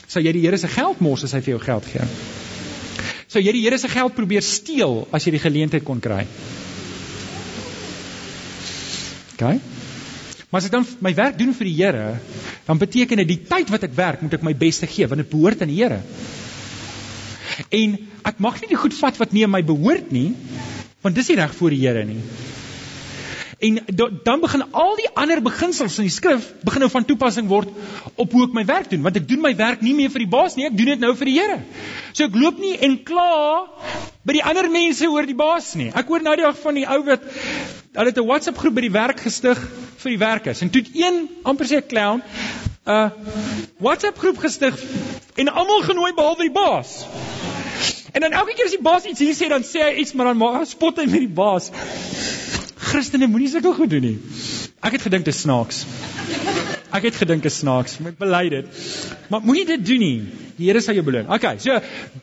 Sal 0.07 0.23
jy 0.23 0.31
die 0.31 0.41
Here 0.45 0.57
se 0.57 0.67
geld 0.67 0.99
mors 0.99 1.23
as 1.23 1.33
hy 1.33 1.41
vir 1.41 1.57
jou 1.57 1.59
geld 1.59 1.85
gee? 1.85 2.05
Sou 3.27 3.41
jy 3.41 3.51
die 3.51 3.63
Here 3.65 3.77
se 3.77 3.87
geld 3.87 4.15
probeer 4.15 4.41
steel 4.41 5.07
as 5.11 5.25
jy 5.25 5.31
die 5.31 5.43
geleentheid 5.43 5.83
kon 5.83 5.99
kry? 5.99 6.25
OK? 9.33 9.76
Maar 10.47 10.61
as 10.61 10.67
ek 10.69 10.75
dan 10.77 10.85
my 11.03 11.11
werk 11.17 11.35
doen 11.39 11.51
vir 11.55 11.67
die 11.67 11.75
Here, 11.75 12.05
dan 12.67 12.79
beteken 12.79 13.19
dit 13.19 13.27
die 13.33 13.41
tyd 13.49 13.71
wat 13.73 13.83
ek 13.83 13.95
werk, 13.97 14.21
moet 14.23 14.37
ek 14.37 14.45
my 14.47 14.53
beste 14.55 14.87
gee 14.87 15.07
want 15.07 15.19
dit 15.19 15.31
behoort 15.31 15.63
aan 15.63 15.73
die 15.73 15.81
Here. 15.81 15.99
En 17.73 17.97
ek 18.31 18.39
mag 18.43 18.61
nie 18.61 18.71
die 18.71 18.79
goed 18.79 18.95
vat 18.95 19.19
wat 19.19 19.35
nie 19.35 19.43
aan 19.43 19.51
my 19.51 19.63
behoort 19.65 20.13
nie, 20.15 20.29
want 21.03 21.17
dis 21.17 21.31
nie 21.31 21.39
reg 21.41 21.55
voor 21.57 21.75
die 21.75 21.81
Here 21.83 22.05
nie. 22.07 22.21
En 23.59 23.79
do, 23.85 24.09
dan 24.23 24.39
begin 24.39 24.63
al 24.71 24.95
die 24.99 25.07
ander 25.17 25.39
beginsels 25.41 25.95
in 25.97 26.05
die 26.05 26.13
skrif 26.13 26.51
begin 26.61 26.83
nou 26.85 26.89
van 26.93 27.05
toepassing 27.09 27.47
word 27.49 27.71
op 28.13 28.35
hoe 28.35 28.43
ek 28.45 28.53
my 28.53 28.63
werk 28.69 28.91
doen, 28.91 29.01
want 29.01 29.17
ek 29.17 29.25
doen 29.25 29.41
my 29.41 29.55
werk 29.57 29.81
nie 29.81 29.95
meer 29.97 30.11
vir 30.13 30.21
die 30.21 30.29
baas 30.29 30.53
nie, 30.57 30.67
ek 30.67 30.75
doen 30.77 30.91
dit 30.91 31.01
nou 31.01 31.09
vir 31.17 31.31
die 31.31 31.33
Here. 31.39 31.57
So 32.13 32.27
ek 32.29 32.37
loop 32.37 32.59
nie 32.61 32.75
en 32.85 32.99
kla 33.07 33.25
by 34.29 34.35
die 34.37 34.43
ander 34.45 34.69
mense 34.69 35.09
oor 35.09 35.25
die 35.25 35.37
baas 35.37 35.71
nie. 35.79 35.89
Ek 35.89 36.05
hoor 36.11 36.21
nou 36.21 36.35
die 36.37 36.45
dag 36.45 36.59
van 36.61 36.77
die 36.77 36.85
ou 36.85 36.99
wat 37.07 37.25
hulle 37.97 38.11
het 38.11 38.21
'n 38.21 38.27
WhatsApp 38.29 38.61
groep 38.61 38.77
by 38.77 38.85
die 38.85 38.93
werk 38.93 39.25
gestig 39.25 39.57
vir 40.03 40.11
die 40.13 40.21
werkers 40.21 40.61
en 40.61 40.69
toe 40.69 40.83
het 40.85 40.93
een 40.93 41.17
amper 41.43 41.65
sê 41.65 41.81
'n 41.81 41.89
clown 41.89 42.21
'n 42.21 42.93
uh, 42.93 43.09
WhatsApp 43.81 44.21
groep 44.21 44.37
gestig 44.37 44.77
en 45.35 45.49
almal 45.49 45.81
genooi 45.81 46.13
behalwe 46.13 46.45
die 46.45 46.53
baas. 46.53 47.05
En 48.13 48.21
dan 48.21 48.31
elke 48.31 48.53
keer 48.53 48.65
as 48.65 48.77
die 48.77 48.81
baas 48.81 49.05
iets 49.05 49.19
hier 49.19 49.35
sê 49.35 49.49
dan 49.49 49.65
sê 49.65 49.81
hy 49.81 49.93
iets 50.01 50.13
maar 50.13 50.33
dan 50.33 50.65
spot 50.65 50.97
hy 50.97 51.05
met 51.05 51.25
die 51.25 51.35
baas. 51.41 51.71
Christene 52.97 53.27
moenie 53.29 53.49
sulke 53.51 53.75
goed 53.77 53.91
doen 53.93 54.01
nie. 54.01 54.15
Ek 54.81 54.95
het 54.95 55.03
gedink 55.05 55.25
dit 55.27 55.35
snaaks. 55.37 55.83
Ek 56.97 57.03
het 57.05 57.19
gedink 57.19 57.43
dit 57.45 57.53
snaaks, 57.53 57.99
ek 58.01 58.15
bely 58.17 58.47
dit. 58.49 58.79
Maar 59.29 59.41
moenie 59.43 59.65
dit 59.65 59.85
doen 59.85 59.99
nie. 59.99 60.19
Die 60.57 60.65
Here 60.65 60.81
sal 60.81 60.97
jou 60.97 61.03
beloon. 61.05 61.27
Okay, 61.29 61.59
so 61.61 61.75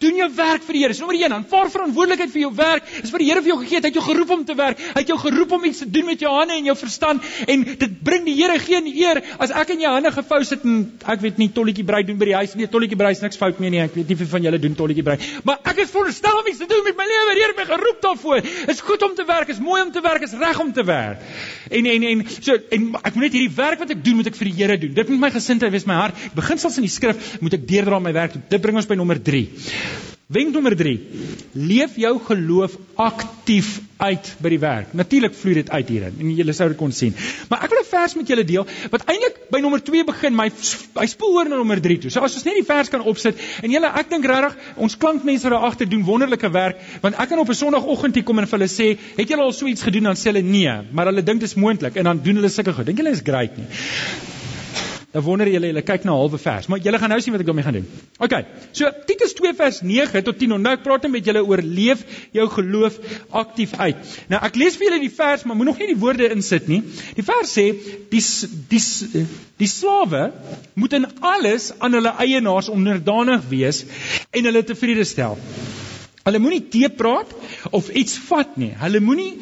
doen 0.02 0.16
jou 0.18 0.26
werk 0.34 0.64
vir 0.66 0.74
die 0.74 0.80
Here. 0.82 0.94
Dis 0.94 1.00
nommer 1.02 1.16
1. 1.20 1.34
Aanvaar 1.36 1.68
verantwoordelikheid 1.70 2.32
vir 2.32 2.42
jou 2.42 2.50
werk. 2.58 2.88
Dis 3.04 3.12
vir 3.14 3.22
die 3.22 3.28
Here 3.28 3.42
vir 3.44 3.52
jou 3.52 3.58
gegee. 3.60 3.78
Hy 3.78 3.90
het 3.90 3.98
jou 3.98 4.02
geroep 4.08 4.32
om 4.34 4.42
te 4.48 4.56
werk. 4.58 4.80
Hy 4.82 5.02
het 5.04 5.12
jou 5.12 5.18
geroep 5.22 5.54
om 5.54 5.66
iets 5.68 5.84
te 5.84 5.88
doen 5.94 6.08
met 6.08 6.24
jou 6.24 6.32
hande 6.34 6.56
en 6.58 6.66
jou 6.66 6.74
verstand 6.80 7.28
en 7.46 7.62
dit 7.84 7.94
bring 8.08 8.26
die 8.26 8.34
Here 8.40 8.56
geen 8.58 8.88
eer 8.90 9.20
as 9.38 9.54
ek 9.54 9.74
in 9.76 9.84
jou 9.84 9.92
hande 9.94 10.10
gevou 10.16 10.40
sit 10.48 10.64
en 10.66 10.80
ek 11.14 11.22
weet 11.22 11.38
nie 11.38 11.48
tolletjie 11.54 11.86
brei 11.86 12.02
doen 12.08 12.18
by 12.18 12.30
die 12.32 12.36
huis 12.40 12.56
nie. 12.58 12.66
Tolletjie 12.70 12.98
brei 12.98 13.12
is 13.14 13.22
niks 13.22 13.38
fout 13.38 13.62
mee 13.62 13.70
nie. 13.70 13.84
Ek 13.84 13.94
weet 13.94 14.10
nie 14.10 14.18
wie 14.18 14.28
van 14.34 14.48
julle 14.48 14.60
doen 14.64 14.74
tolletjie 14.80 15.06
brei. 15.06 15.18
Maar 15.46 15.62
ek 15.70 15.84
is 15.84 15.94
veronderstel 15.94 16.40
om 16.40 16.50
iets 16.50 16.62
te 16.64 16.68
doen 16.70 16.82
met 16.88 16.98
my 16.98 17.06
lewe. 17.12 17.38
Die 17.38 17.44
Here 17.44 17.54
het 17.54 17.62
my 17.62 17.68
geroep 17.70 18.02
daarvoor. 18.02 18.50
Is 18.74 18.82
goed 18.82 19.06
om 19.06 19.14
te 19.14 19.28
werk, 19.30 19.54
is 19.54 19.62
mooi 19.62 19.78
om 19.84 19.94
te 19.94 20.02
werk, 20.02 20.26
is 20.26 20.34
reg 20.42 20.58
om 20.58 20.74
te 20.74 20.82
werk. 20.90 21.22
En 21.70 21.86
en 21.86 22.08
en 22.10 22.26
so 22.34 22.58
en 22.58 22.90
ek 22.98 23.14
moet 23.14 23.28
net 23.28 23.38
hierdie 23.38 23.54
werk 23.54 23.78
wat 23.84 23.94
ek 23.94 24.02
doen 24.02 24.18
moet 24.18 24.32
ek 24.32 24.42
vir 24.42 24.50
die 24.50 24.56
Here 24.58 24.80
doen. 24.80 24.94
Dit 24.98 25.14
moet 25.14 25.22
my 25.28 25.32
gesindheid 25.38 25.70
wees, 25.70 25.86
my 25.86 26.00
hart. 26.02 26.26
Beginsels 26.34 26.82
in 26.82 26.88
die 26.88 26.93
skrif 26.94 27.36
moet 27.40 27.58
ek 27.58 27.68
deurdra 27.68 28.00
my 28.00 28.12
werk. 28.16 28.38
Dit 28.48 28.62
bring 28.64 28.76
ons 28.80 28.90
by 28.90 28.98
nommer 28.98 29.20
3. 29.22 29.46
Wenk 30.34 30.54
nommer 30.54 30.72
3. 30.72 30.94
Leef 31.52 31.98
jou 32.00 32.14
geloof 32.26 32.78
aktief 32.96 33.74
uit 34.00 34.28
by 34.40 34.50
die 34.54 34.58
werk. 34.62 34.94
Natuurlik 34.96 35.34
vloei 35.36 35.58
dit 35.58 35.68
uit 35.70 35.90
hierin 35.92 36.16
en 36.16 36.30
julle 36.32 36.54
sou 36.56 36.70
dit 36.70 36.78
kon 36.80 36.94
sien. 36.96 37.12
Maar 37.50 37.66
ek 37.66 37.74
wil 37.74 37.82
'n 37.82 37.90
vers 37.90 38.14
met 38.16 38.28
julle 38.32 38.44
deel 38.44 38.66
wat 38.90 39.04
eintlik 39.04 39.36
by 39.50 39.60
nommer 39.60 39.82
2 39.84 40.04
begin, 40.04 40.34
maar 40.34 40.48
hy 40.48 41.06
spoel 41.06 41.36
oor 41.36 41.48
na 41.48 41.56
nommer 41.56 41.80
3 41.80 41.98
toe. 41.98 42.10
So 42.10 42.20
as 42.20 42.34
ons 42.34 42.44
net 42.44 42.54
die 42.54 42.64
vers 42.64 42.88
kan 42.88 43.00
opsit 43.00 43.36
en 43.62 43.70
julle 43.70 43.86
ek 43.86 44.08
dink 44.10 44.24
regtig 44.24 44.56
ons 44.76 44.96
klankmense 44.96 45.48
daar 45.48 45.68
agter 45.68 45.88
doen 45.88 46.04
wonderlike 46.04 46.50
werk 46.50 46.80
want 47.02 47.20
ek 47.20 47.28
kan 47.28 47.38
op 47.38 47.48
'n 47.48 47.54
sonoggend 47.54 48.14
hier 48.14 48.24
kom 48.24 48.38
en 48.38 48.46
vir 48.46 48.58
hulle 48.58 48.68
sê, 48.68 48.98
"Het 49.16 49.28
julle 49.28 49.42
al 49.42 49.52
so 49.52 49.66
iets 49.66 49.82
gedoen?" 49.82 50.04
dan 50.04 50.16
sê 50.16 50.32
hulle 50.32 50.42
nee, 50.42 50.72
maar 50.92 51.06
hulle 51.06 51.22
dink 51.22 51.40
dit 51.40 51.48
is 51.48 51.54
moontlik 51.54 51.96
en 51.96 52.04
dan 52.04 52.22
doen 52.22 52.36
hulle 52.36 52.48
sulke 52.48 52.72
goed. 52.72 52.86
Dink 52.86 52.98
julle 52.98 53.10
is 53.10 53.20
great 53.20 53.56
nie? 53.56 53.66
Dan 55.14 55.22
wonder 55.22 55.46
julle, 55.46 55.68
julle 55.70 55.82
kyk 55.86 56.02
na 56.08 56.14
halwe 56.18 56.38
vers, 56.42 56.66
maar 56.66 56.80
julle 56.82 56.98
gaan 56.98 57.12
nou 57.14 57.20
sien 57.22 57.30
wat 57.30 57.44
ek 57.44 57.46
daarmee 57.46 57.62
gaan 57.62 57.76
doen. 57.76 57.84
OK. 58.26 58.32
So 58.74 58.88
Titus 59.06 59.36
2 59.38 59.52
vers 59.60 59.76
9 59.86 60.24
tot 60.26 60.40
10. 60.40 60.56
Nou 60.58 60.72
ek 60.74 60.82
praat 60.82 61.06
met 61.12 61.28
julle 61.28 61.44
oor 61.46 61.62
leef 61.62 62.02
jou 62.34 62.48
geloof 62.56 62.96
aktief 63.42 63.76
uit. 63.78 64.00
Nou 64.32 64.40
ek 64.48 64.58
lees 64.58 64.74
vir 64.80 64.88
julle 64.88 64.98
die 65.04 65.12
vers, 65.14 65.44
maar 65.46 65.58
moet 65.60 65.70
nog 65.70 65.78
nie 65.78 65.92
die 65.92 66.00
woorde 66.02 66.32
insit 66.34 66.66
nie. 66.66 66.80
Die 67.14 67.26
vers 67.26 67.54
sê 67.54 67.68
die 68.10 68.24
die 68.72 68.82
die 69.62 69.70
slawe 69.70 70.24
moet 70.74 70.98
in 70.98 71.06
alles 71.22 71.70
aan 71.78 71.94
hulle 71.94 72.16
eienaars 72.26 72.72
onderdanig 72.74 73.46
wees 73.54 73.84
en 74.34 74.50
hulle 74.50 74.66
tevrede 74.66 75.06
stel. 75.06 75.38
Hulle 76.24 76.40
moenie 76.40 76.64
tee 76.72 76.88
praat 76.88 77.30
of 77.70 77.90
iets 77.92 78.18
vat 78.26 78.58
nie. 78.58 78.72
Hulle 78.80 78.98
moenie 79.04 79.34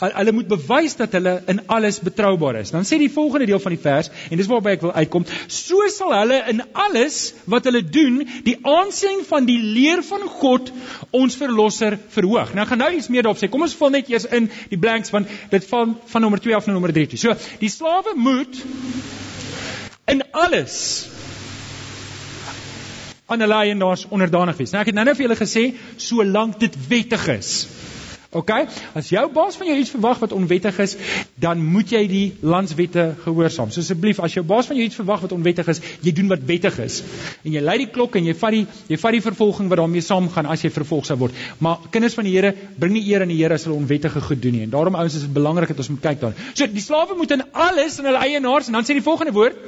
hulle 0.00 0.32
moet 0.32 0.48
bewys 0.48 0.96
dat 0.96 1.12
hulle 1.16 1.34
in 1.52 1.60
alles 1.68 2.00
betroubaar 2.00 2.60
is. 2.62 2.72
Dan 2.74 2.86
sê 2.88 2.98
die 3.00 3.10
volgende 3.12 3.46
deel 3.50 3.60
van 3.60 3.74
die 3.74 3.82
vers 3.82 4.10
en 4.30 4.40
dis 4.40 4.48
waarby 4.50 4.74
ek 4.76 4.86
wil 4.86 4.94
uitkom, 4.96 5.26
so 5.52 5.88
sal 5.92 6.14
hulle 6.16 6.40
in 6.52 6.62
alles 6.72 7.20
wat 7.50 7.68
hulle 7.68 7.82
doen 7.84 8.22
die 8.46 8.56
aansien 8.66 9.24
van 9.28 9.48
die 9.48 9.58
leer 9.60 10.04
van 10.06 10.24
God 10.40 10.72
ons 11.16 11.36
verlosser 11.40 11.98
verhoog. 12.16 12.54
Nou 12.56 12.66
gaan 12.66 12.82
nou 12.84 12.90
iets 12.96 13.10
meer 13.12 13.26
daarop 13.26 13.40
sê. 13.42 13.50
Kom 13.52 13.66
ons 13.66 13.76
vul 13.76 13.94
net 13.96 14.10
eers 14.12 14.28
in 14.30 14.48
die 14.72 14.80
blanks 14.80 15.12
want 15.14 15.30
dit 15.52 15.70
van 15.72 15.96
van 16.10 16.24
nommer 16.24 16.40
2 16.40 16.56
af 16.56 16.66
na 16.66 16.76
nommer 16.76 16.92
3 16.96 17.12
toe. 17.12 17.20
So, 17.20 17.36
die 17.60 17.72
slawe 17.72 18.16
moet 18.16 18.60
in 20.10 20.22
alles 20.32 20.78
aan 23.30 23.44
hulle 23.44 23.60
eienaars 23.62 24.08
onderdanig 24.10 24.58
wees. 24.58 24.72
Nou 24.74 24.82
ek 24.82 24.90
het 24.90 24.96
nou-nou 24.98 25.14
vir 25.14 25.26
julle 25.28 25.38
gesê 25.38 25.64
solank 26.02 26.58
dit 26.62 26.76
wettig 26.90 27.28
is. 27.36 27.52
OK? 28.30 28.50
As 28.94 29.08
jou 29.10 29.24
baas 29.34 29.56
van 29.58 29.66
jou 29.66 29.76
iets 29.80 29.90
verwag 29.90 30.20
wat 30.22 30.32
onwettig 30.32 30.76
is, 30.78 30.92
dan 31.42 31.58
moet 31.66 31.90
jy 31.90 32.02
die 32.06 32.26
landswette 32.46 33.08
gehoorsaam. 33.24 33.72
So 33.74 33.82
asseblief, 33.82 34.20
as 34.22 34.36
jou 34.36 34.44
baas 34.46 34.68
van 34.70 34.78
jou 34.78 34.86
iets 34.86 34.98
verwag 35.00 35.24
wat 35.24 35.34
onwettig 35.34 35.66
is, 35.72 35.80
jy 36.06 36.12
doen 36.14 36.30
wat 36.30 36.44
wettig 36.46 36.78
is. 36.84 37.00
En 37.42 37.56
jy 37.56 37.62
lei 37.64 37.76
die 37.82 37.88
klok 37.90 38.20
en 38.20 38.28
jy 38.30 38.36
vat 38.38 38.54
die 38.54 38.62
jy 38.92 39.00
vat 39.02 39.16
die 39.18 39.24
vervolging 39.24 39.72
wat 39.72 39.82
daarmee 39.82 40.06
saamgaan 40.06 40.46
as 40.54 40.62
jy 40.62 40.70
vervolg 40.70 41.10
sou 41.10 41.18
word. 41.24 41.42
Maar 41.58 41.90
kinders 41.90 42.14
van 42.14 42.28
die 42.28 42.36
Here, 42.36 42.54
bring 42.78 42.94
nie 42.94 43.02
eer 43.10 43.26
aan 43.26 43.34
die 43.34 43.40
Here 43.40 43.58
as 43.58 43.66
hulle 43.66 43.80
onwettige 43.80 44.22
goed 44.22 44.38
doen 44.42 44.54
nie. 44.60 44.62
En 44.68 44.70
daarom 44.76 44.94
ouens 44.94 45.18
is 45.18 45.26
dit 45.26 45.34
belangrik 45.34 45.74
dat 45.74 45.82
ons 45.82 45.90
moet 45.96 46.04
kyk 46.06 46.22
daarna. 46.22 46.50
So 46.54 46.70
die 46.70 46.86
slawe 46.86 47.18
moet 47.18 47.34
in 47.34 47.42
alles 47.50 47.98
in 47.98 48.06
hulle 48.06 48.22
eienaars 48.22 48.70
en 48.70 48.78
dan 48.78 48.86
sê 48.86 48.94
die 48.94 49.04
volgende 49.04 49.34
woord 49.34 49.58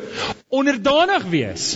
onderdanig 0.52 1.26
wees. 1.34 1.72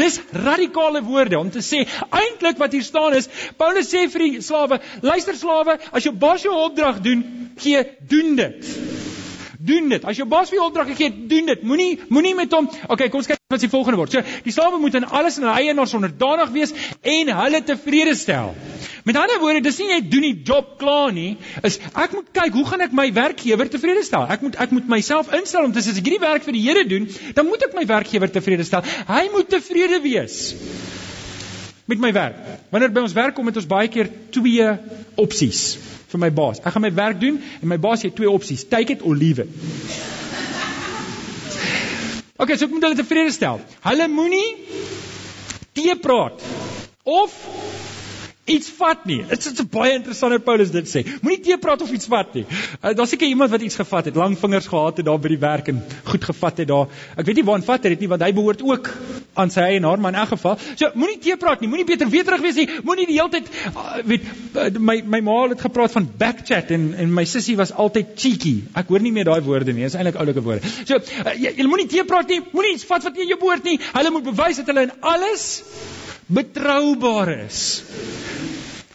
Dis 0.00 0.20
radikale 0.32 1.02
woorde 1.04 1.38
om 1.38 1.50
te 1.52 1.60
sê 1.64 1.82
eintlik 2.08 2.60
wat 2.60 2.72
hier 2.72 2.84
staan 2.86 3.16
is 3.18 3.28
Paulus 3.60 3.90
sê 3.90 4.06
vir 4.12 4.24
die 4.24 4.40
slawe, 4.44 4.78
luister 5.04 5.36
slawe, 5.36 5.76
as 5.92 6.06
jou 6.06 6.14
baas 6.20 6.44
jou 6.46 6.54
opdrag 6.54 7.00
doen, 7.04 7.24
gee 7.60 7.84
doen 8.08 8.36
dit. 8.38 8.72
Doen 9.60 9.90
dit. 9.92 10.04
As 10.08 10.16
jou 10.16 10.26
baas 10.28 10.48
vir 10.48 10.60
jou 10.60 10.66
opdrag 10.70 10.94
gee, 10.96 11.10
doen 11.28 11.50
dit. 11.52 11.62
Moenie 11.68 11.98
moenie 12.08 12.34
met 12.38 12.52
hom. 12.56 12.68
Okay, 12.88 13.10
kom 13.12 13.20
ons 13.20 13.28
kyk 13.28 13.40
wat 13.52 13.60
die 13.60 13.68
volgende 13.68 13.98
word. 14.00 14.14
So, 14.14 14.22
die 14.46 14.54
slawe 14.54 14.78
moet 14.80 14.96
in 14.96 15.04
alles 15.04 15.36
in 15.40 15.44
hulle 15.44 15.56
eienaars 15.58 15.92
onderdanig 15.98 16.52
wees 16.54 16.72
en 17.02 17.32
hulle 17.40 17.60
tevrede 17.66 18.14
stel. 18.16 18.54
Met 19.04 19.16
ander 19.16 19.40
woorde, 19.42 19.62
dis 19.64 19.80
nie 19.80 19.88
net 19.90 20.08
doen 20.12 20.24
die 20.24 20.36
job 20.46 20.76
klaar 20.80 21.12
nie, 21.16 21.34
is 21.66 21.80
ek 21.90 22.14
moet 22.16 22.30
kyk 22.36 22.56
hoe 22.56 22.66
gaan 22.68 22.84
ek 22.84 22.96
my 22.96 23.08
werkgewer 23.16 23.68
tevrede 23.72 24.04
stel? 24.06 24.28
Ek 24.30 24.44
moet 24.44 24.58
ek 24.60 24.74
moet 24.76 24.88
myself 24.92 25.32
instel 25.36 25.68
om 25.68 25.74
te 25.76 25.82
sê 25.84 25.94
as 25.94 26.00
ek 26.00 26.08
hierdie 26.08 26.22
werk 26.22 26.46
vir 26.46 26.56
die 26.56 26.64
Here 26.64 26.86
doen, 26.88 27.08
dan 27.36 27.48
moet 27.48 27.64
ek 27.66 27.76
my 27.76 27.86
werkgewer 27.88 28.32
tevrede 28.32 28.66
stel. 28.68 28.84
Hy 29.08 29.24
moet 29.34 29.48
tevrede 29.52 30.00
wees 30.04 30.40
met 31.90 32.02
my 32.02 32.12
werk. 32.14 32.38
Wanneer 32.72 32.92
by 32.94 33.04
ons 33.04 33.16
werk 33.16 33.36
kom 33.36 33.48
met 33.50 33.58
ons 33.60 33.68
baie 33.70 33.90
keer 33.92 34.10
twee 34.34 34.66
opsies 35.20 35.62
vir 36.10 36.22
my 36.22 36.30
baas. 36.34 36.62
Ek 36.62 36.74
gaan 36.74 36.86
my 36.86 36.92
werk 36.94 37.20
doen 37.22 37.38
en 37.60 37.70
my 37.70 37.78
baas 37.82 38.06
het 38.06 38.16
twee 38.18 38.30
opsies: 38.30 38.66
take 38.70 38.96
it 38.96 39.02
or 39.02 39.18
leave 39.18 39.44
it. 39.44 39.50
Okay, 42.40 42.56
so 42.56 42.64
ek 42.64 42.72
moet 42.72 42.86
hulle 42.88 42.96
tevrede 42.96 43.32
stel. 43.36 43.60
Hulle 43.84 44.06
moenie 44.08 44.46
te 45.76 45.96
praat 46.00 46.40
of 47.04 47.34
iets 48.50 48.70
vat 48.78 49.04
nie. 49.08 49.20
Dit 49.28 49.46
is 49.46 49.60
'n 49.60 49.68
baie 49.70 49.92
interessant 49.94 50.32
wat 50.32 50.44
Paulus 50.44 50.70
dit 50.70 50.88
sê. 50.88 51.04
Moenie 51.22 51.40
te 51.40 51.58
praat 51.58 51.82
of 51.82 51.90
iets 51.90 52.06
vat 52.06 52.34
nie. 52.34 52.44
Uh, 52.82 52.94
Daar's 52.94 53.10
seker 53.10 53.28
iemand 53.28 53.50
wat 53.50 53.62
iets 53.62 53.76
gevat 53.76 54.04
het, 54.04 54.16
lang 54.16 54.38
vingers 54.38 54.66
gehad 54.66 54.96
het 54.96 55.06
daar 55.06 55.18
by 55.18 55.28
die 55.28 55.38
werk 55.38 55.68
en 55.68 55.82
goed 56.04 56.24
gevat 56.24 56.58
het 56.58 56.68
daar. 56.68 56.88
Ek 57.16 57.26
weet 57.26 57.36
nie 57.36 57.44
waar 57.44 57.62
vat 57.62 57.82
hy 57.84 57.88
dit 57.94 58.00
nie 58.00 58.08
want 58.08 58.22
hy 58.22 58.32
behoort 58.32 58.62
ook 58.62 58.90
aan 59.34 59.50
sy 59.50 59.60
eienaar, 59.60 60.00
maar 60.00 60.12
in 60.12 60.18
elk 60.18 60.32
geval, 60.34 60.58
so 60.74 60.90
moenie 60.94 61.18
te 61.22 61.36
praat 61.40 61.60
nie. 61.60 61.68
Moenie 61.68 61.86
beter 61.86 62.08
weer 62.08 62.24
terug 62.24 62.40
wees 62.40 62.58
nie. 62.58 62.68
Moenie 62.84 63.06
die 63.06 63.18
hele 63.18 63.30
tyd 63.30 63.48
uh, 63.70 64.00
weet 64.04 64.26
uh, 64.54 64.68
my 64.78 65.00
my 65.06 65.20
ma 65.20 65.36
het 65.48 65.60
gepraat 65.60 65.94
van 65.96 66.08
backchat 66.18 66.70
en 66.76 66.94
en 67.04 67.14
my 67.14 67.24
sussie 67.24 67.56
was 67.56 67.72
altyd 67.72 68.16
cheeky. 68.16 68.56
Ek 68.74 68.90
hoor 68.90 69.00
nie 69.00 69.12
meer 69.12 69.30
daai 69.30 69.40
woorde 69.46 69.72
nie. 69.72 69.86
Dit 69.86 69.94
is 69.94 69.98
eintlik 69.98 70.18
oulike 70.20 70.44
woorde. 70.44 70.74
So 70.84 70.98
uh, 70.98 71.34
jy, 71.36 71.54
jy 71.56 71.68
moenie 71.70 71.88
te 71.90 72.04
praat 72.04 72.28
nie. 72.28 72.40
Moenie 72.52 72.74
iets 72.74 72.86
vat 72.90 73.06
wat 73.06 73.16
nie 73.16 73.28
jou 73.30 73.38
behoort 73.40 73.64
nie. 73.64 73.78
Hulle 73.94 74.10
moet 74.10 74.28
bewys 74.32 74.60
dat 74.62 74.72
hulle 74.72 74.88
in 74.88 74.96
alles 75.00 75.48
betroubaar 76.30 77.32
is. 77.46 77.60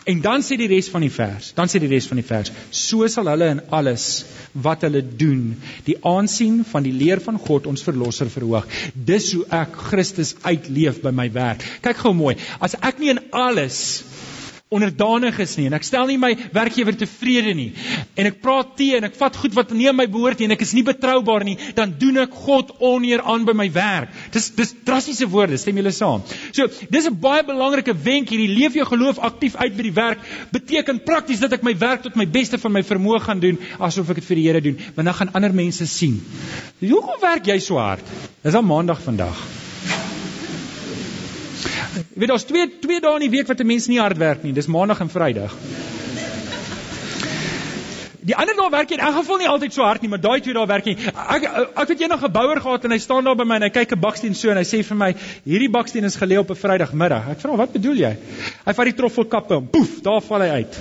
En 0.05 0.19
dan 0.21 0.43
sê 0.45 0.53
die 0.59 0.69
res 0.69 0.87
van 0.93 1.01
die 1.01 1.09
vers, 1.09 1.49
dan 1.57 1.69
sê 1.71 1.79
die 1.81 1.89
res 1.89 2.05
van 2.05 2.19
die 2.21 2.27
vers, 2.27 2.51
so 2.69 3.07
sal 3.09 3.25
hulle 3.31 3.47
in 3.55 3.61
alles 3.73 4.05
wat 4.53 4.85
hulle 4.85 5.01
doen, 5.01 5.55
die 5.87 5.97
aansien 6.05 6.59
van 6.69 6.85
die 6.85 6.93
leer 6.93 7.21
van 7.25 7.39
God 7.41 7.65
ons 7.71 7.81
verlosser 7.85 8.29
verhoog. 8.29 8.69
Dis 8.93 9.31
hoe 9.33 9.47
ek 9.49 9.73
Christus 9.89 10.35
uitleef 10.45 11.01
by 11.01 11.09
my 11.09 11.25
werk. 11.33 11.65
Kyk 11.81 12.03
gou 12.03 12.13
mooi, 12.13 12.35
as 12.61 12.77
ek 12.85 13.01
nie 13.01 13.15
in 13.15 13.23
alles 13.33 13.79
onderdanig 14.75 15.39
is 15.43 15.55
nie 15.59 15.69
en 15.69 15.77
ek 15.77 15.87
stel 15.87 16.07
nie 16.11 16.19
my 16.21 16.33
werkgewer 16.55 16.97
tevrede 16.99 17.55
nie 17.57 17.71
en 18.15 18.29
ek 18.29 18.41
praat 18.43 18.75
te 18.79 18.91
en 18.97 19.07
ek 19.07 19.17
vat 19.19 19.39
goed 19.39 19.55
wat 19.57 19.73
nie 19.75 19.87
aan 19.89 19.97
my 19.97 20.07
behoort 20.11 20.39
nie 20.39 20.49
en 20.49 20.55
ek 20.55 20.63
is 20.65 20.73
nie 20.75 20.83
betroubaar 20.85 21.45
nie, 21.47 21.55
dan 21.77 21.93
doen 21.99 22.21
ek 22.23 22.35
God 22.45 22.71
oneer 22.83 23.23
aan 23.25 23.45
by 23.47 23.55
my 23.57 23.67
werk. 23.75 24.13
Dis 24.33 24.49
dis 24.55 24.73
drastiese 24.87 25.27
woorde, 25.31 25.59
stem 25.61 25.79
julle 25.79 25.93
saam? 25.95 26.23
So, 26.55 26.67
dis 26.91 27.07
'n 27.07 27.19
baie 27.19 27.43
belangrike 27.43 27.93
wenk 28.07 28.29
hierdie 28.29 28.51
leef 28.51 28.75
jou 28.75 28.85
geloof 28.85 29.19
aktief 29.19 29.55
uit 29.55 29.75
by 29.77 29.83
die 29.89 29.95
werk 29.95 30.19
beteken 30.51 31.03
prakties 31.05 31.39
dat 31.39 31.53
ek 31.53 31.63
my 31.63 31.75
werk 31.77 32.03
tot 32.03 32.15
my 32.15 32.25
beste 32.25 32.57
van 32.57 32.71
my 32.71 32.83
vermoë 32.83 33.21
gaan 33.27 33.39
doen 33.39 33.59
asof 33.79 34.09
ek 34.09 34.15
dit 34.15 34.25
vir 34.25 34.35
die 34.35 34.45
Here 34.45 34.61
doen, 34.61 34.77
want 34.95 35.05
dan 35.05 35.13
gaan 35.13 35.33
ander 35.33 35.53
mense 35.53 35.87
sien. 35.87 36.21
Hoekom 36.79 37.21
werk 37.21 37.47
jy 37.47 37.59
so 37.59 37.77
hard? 37.77 38.05
Dis 38.43 38.53
al 38.53 38.61
maandag 38.61 39.01
vandag. 39.01 39.64
Jy 42.15 42.21
weet 42.23 42.29
daar's 42.31 42.45
twee 42.47 42.67
twee 42.79 43.01
dae 43.03 43.17
in 43.19 43.25
die 43.25 43.33
week 43.33 43.49
wat 43.51 43.59
'n 43.59 43.67
mens 43.67 43.89
nie 43.91 43.99
hard 43.99 44.17
werk 44.17 44.43
nie. 44.43 44.53
Dis 44.55 44.69
maandag 44.71 45.01
en 45.03 45.09
Vrydag. 45.09 45.51
Die 48.23 48.35
ander 48.35 48.55
dae 48.55 48.69
werk 48.71 48.89
jy 48.89 48.95
in 48.95 49.03
elk 49.03 49.17
geval 49.17 49.37
nie 49.37 49.49
altyd 49.51 49.73
so 49.73 49.83
hard 49.83 50.01
nie, 50.01 50.09
maar 50.09 50.21
daai 50.23 50.39
twee 50.39 50.53
dae 50.53 50.65
werk 50.65 50.87
jy. 50.87 50.95
Ek 51.11 51.43
ek 51.75 51.99
jy 51.99 52.07
nog 52.07 52.23
'n 52.23 52.31
bouer 52.31 52.61
gehad 52.61 52.85
en 52.85 52.91
hy 52.91 52.97
staan 52.97 53.25
daar 53.25 53.35
by 53.35 53.43
my 53.43 53.55
en 53.55 53.63
hy 53.63 53.69
kyk 53.69 53.91
'n 53.91 53.99
baksteen 53.99 54.33
so 54.33 54.49
en 54.49 54.57
hy 54.57 54.63
sê 54.63 54.81
vir 54.81 54.95
my, 54.95 55.13
"Hierdie 55.45 55.69
baksteen 55.69 56.05
is 56.05 56.15
gelê 56.15 56.39
op 56.39 56.49
'n 56.49 56.55
Vrydagmiddag." 56.55 57.29
Ek 57.31 57.39
vra, 57.39 57.55
"Wat 57.57 57.73
bedoel 57.73 57.95
jy?" 57.95 58.17
Hy 58.65 58.73
vat 58.73 58.85
die 58.85 58.93
troffelkappe 58.93 59.55
en 59.55 59.67
poef, 59.67 60.01
daar 60.01 60.21
val 60.21 60.41
hy 60.41 60.49
uit. 60.49 60.77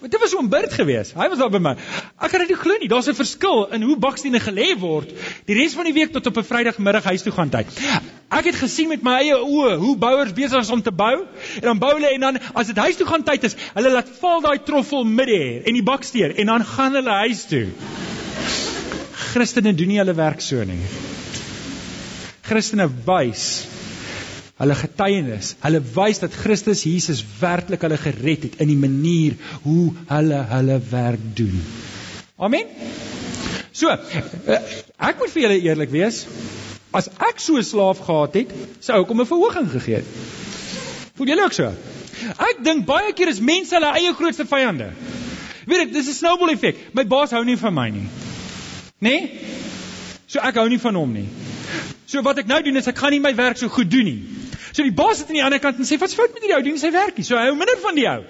Dit 0.00 0.20
was 0.20 0.32
'n 0.32 0.48
bird 0.48 0.72
gewees. 0.72 1.12
Hy 1.12 1.28
was 1.28 1.38
daar 1.38 1.50
by 1.50 1.58
my. 1.58 1.74
Ek 2.18 2.30
kan 2.30 2.40
dit 2.40 2.48
nie 2.48 2.56
glo 2.56 2.76
nie. 2.80 2.88
Daar's 2.88 3.08
'n 3.08 3.14
verskil 3.14 3.66
in 3.72 3.82
hoe 3.82 3.96
bakstene 3.96 4.40
gelê 4.40 4.78
word 4.78 5.10
die 5.44 5.54
res 5.54 5.74
van 5.74 5.84
die 5.84 5.92
week 5.92 6.12
tot 6.12 6.26
op 6.26 6.36
'n 6.36 6.44
Vrydagmiddag 6.44 7.04
huis 7.04 7.22
toe 7.22 7.32
gaan 7.32 7.48
tyd. 7.48 7.66
Ek 8.30 8.44
het 8.44 8.54
gesien 8.54 8.88
met 8.88 9.02
my 9.02 9.18
eie 9.18 9.36
oë 9.36 9.76
hoe 9.76 9.96
bouers 9.96 10.32
besig 10.32 10.60
is 10.60 10.70
om 10.70 10.82
te 10.82 10.92
bou 10.92 11.26
en 11.54 11.60
dan 11.60 11.78
bou 11.78 11.92
hulle 11.92 12.12
en 12.14 12.20
dan 12.20 12.38
as 12.54 12.66
dit 12.66 12.76
huis 12.76 12.96
toe 12.96 13.06
gaan 13.06 13.22
tyd 13.22 13.44
is, 13.44 13.56
hulle 13.74 13.90
laat 13.90 14.08
val 14.20 14.40
daai 14.40 14.58
troffel 14.64 15.04
middel 15.04 15.62
en 15.64 15.74
die 15.74 15.82
baksteen 15.82 16.36
en 16.36 16.46
dan 16.46 16.64
gaan 16.64 16.94
hulle 16.94 17.10
huis 17.10 17.44
toe. 17.44 17.68
Christene 19.12 19.74
doen 19.74 19.88
nie 19.88 19.98
hulle 19.98 20.14
werk 20.14 20.40
so 20.40 20.64
nie. 20.64 20.80
Christene 22.42 22.88
wys 23.04 23.66
hulle 24.60 24.76
getuienis. 24.76 25.54
Hulle 25.64 25.80
wys 25.94 26.20
dat 26.20 26.36
Christus 26.36 26.84
Jesus 26.84 27.22
werklik 27.40 27.84
hulle 27.86 27.98
gered 28.00 28.44
het 28.48 28.58
in 28.60 28.68
die 28.68 28.78
manier 28.78 29.36
hoe 29.64 29.92
hulle 30.10 30.40
hulle 30.52 30.80
werk 30.90 31.22
doen. 31.38 31.62
Amen. 32.36 32.68
So, 33.72 33.88
eh, 33.88 34.60
ek 34.98 35.20
moet 35.20 35.32
vir 35.32 35.42
julle 35.46 35.60
eerlik 35.64 35.92
wees. 35.94 36.26
As 36.92 37.08
ek 37.22 37.40
so 37.40 37.56
'n 37.56 37.64
slaaf 37.64 38.00
gehad 38.04 38.34
het, 38.34 38.50
sou 38.80 39.00
ek 39.00 39.08
hom 39.08 39.20
'n 39.20 39.26
verhoging 39.26 39.70
gegee 39.70 39.94
het. 39.94 40.04
Voel 41.14 41.26
julle 41.26 41.44
ook 41.44 41.52
so? 41.52 41.72
Ek 42.38 42.64
dink 42.64 42.84
baie 42.86 43.12
keer 43.12 43.28
is 43.28 43.40
mense 43.40 43.74
hulle 43.74 43.92
eie 43.96 44.12
grootste 44.12 44.44
vyande. 44.44 44.90
Weet 45.66 45.78
jy, 45.78 45.92
dis 45.92 46.08
'n 46.08 46.14
snowball 46.14 46.50
effek. 46.50 46.76
My 46.92 47.04
baas 47.04 47.30
hou 47.30 47.44
nie 47.44 47.56
van 47.56 47.74
my 47.74 47.88
nie. 47.90 48.08
Né? 49.00 49.08
Nee? 49.10 49.40
So 50.26 50.40
ek 50.40 50.54
hou 50.54 50.68
nie 50.68 50.78
van 50.78 50.94
hom 50.94 51.12
nie. 51.12 51.28
So 52.06 52.22
wat 52.22 52.38
ek 52.38 52.46
nou 52.46 52.62
doen 52.62 52.76
is 52.76 52.86
ek 52.86 52.98
gaan 52.98 53.10
nie 53.10 53.20
my 53.20 53.34
werk 53.34 53.56
so 53.56 53.68
goed 53.68 53.90
doen 53.90 54.04
nie. 54.04 54.39
So 54.72 54.82
die 54.82 54.94
baas 54.94 55.18
sit 55.18 55.30
aan 55.30 55.38
die 55.40 55.44
ander 55.44 55.62
kant 55.62 55.78
en 55.78 55.88
sê, 55.88 55.98
"Wat's 55.98 56.14
fout 56.14 56.32
met 56.34 56.42
hierdie 56.42 56.56
ou? 56.56 56.62
Doen 56.62 56.78
sy 56.78 56.90
werk 56.92 57.16
nie." 57.16 57.24
So 57.24 57.36
hy 57.36 57.46
hou 57.48 57.56
minder 57.56 57.78
van 57.82 57.94
die 57.94 58.06
ou. 58.08 58.22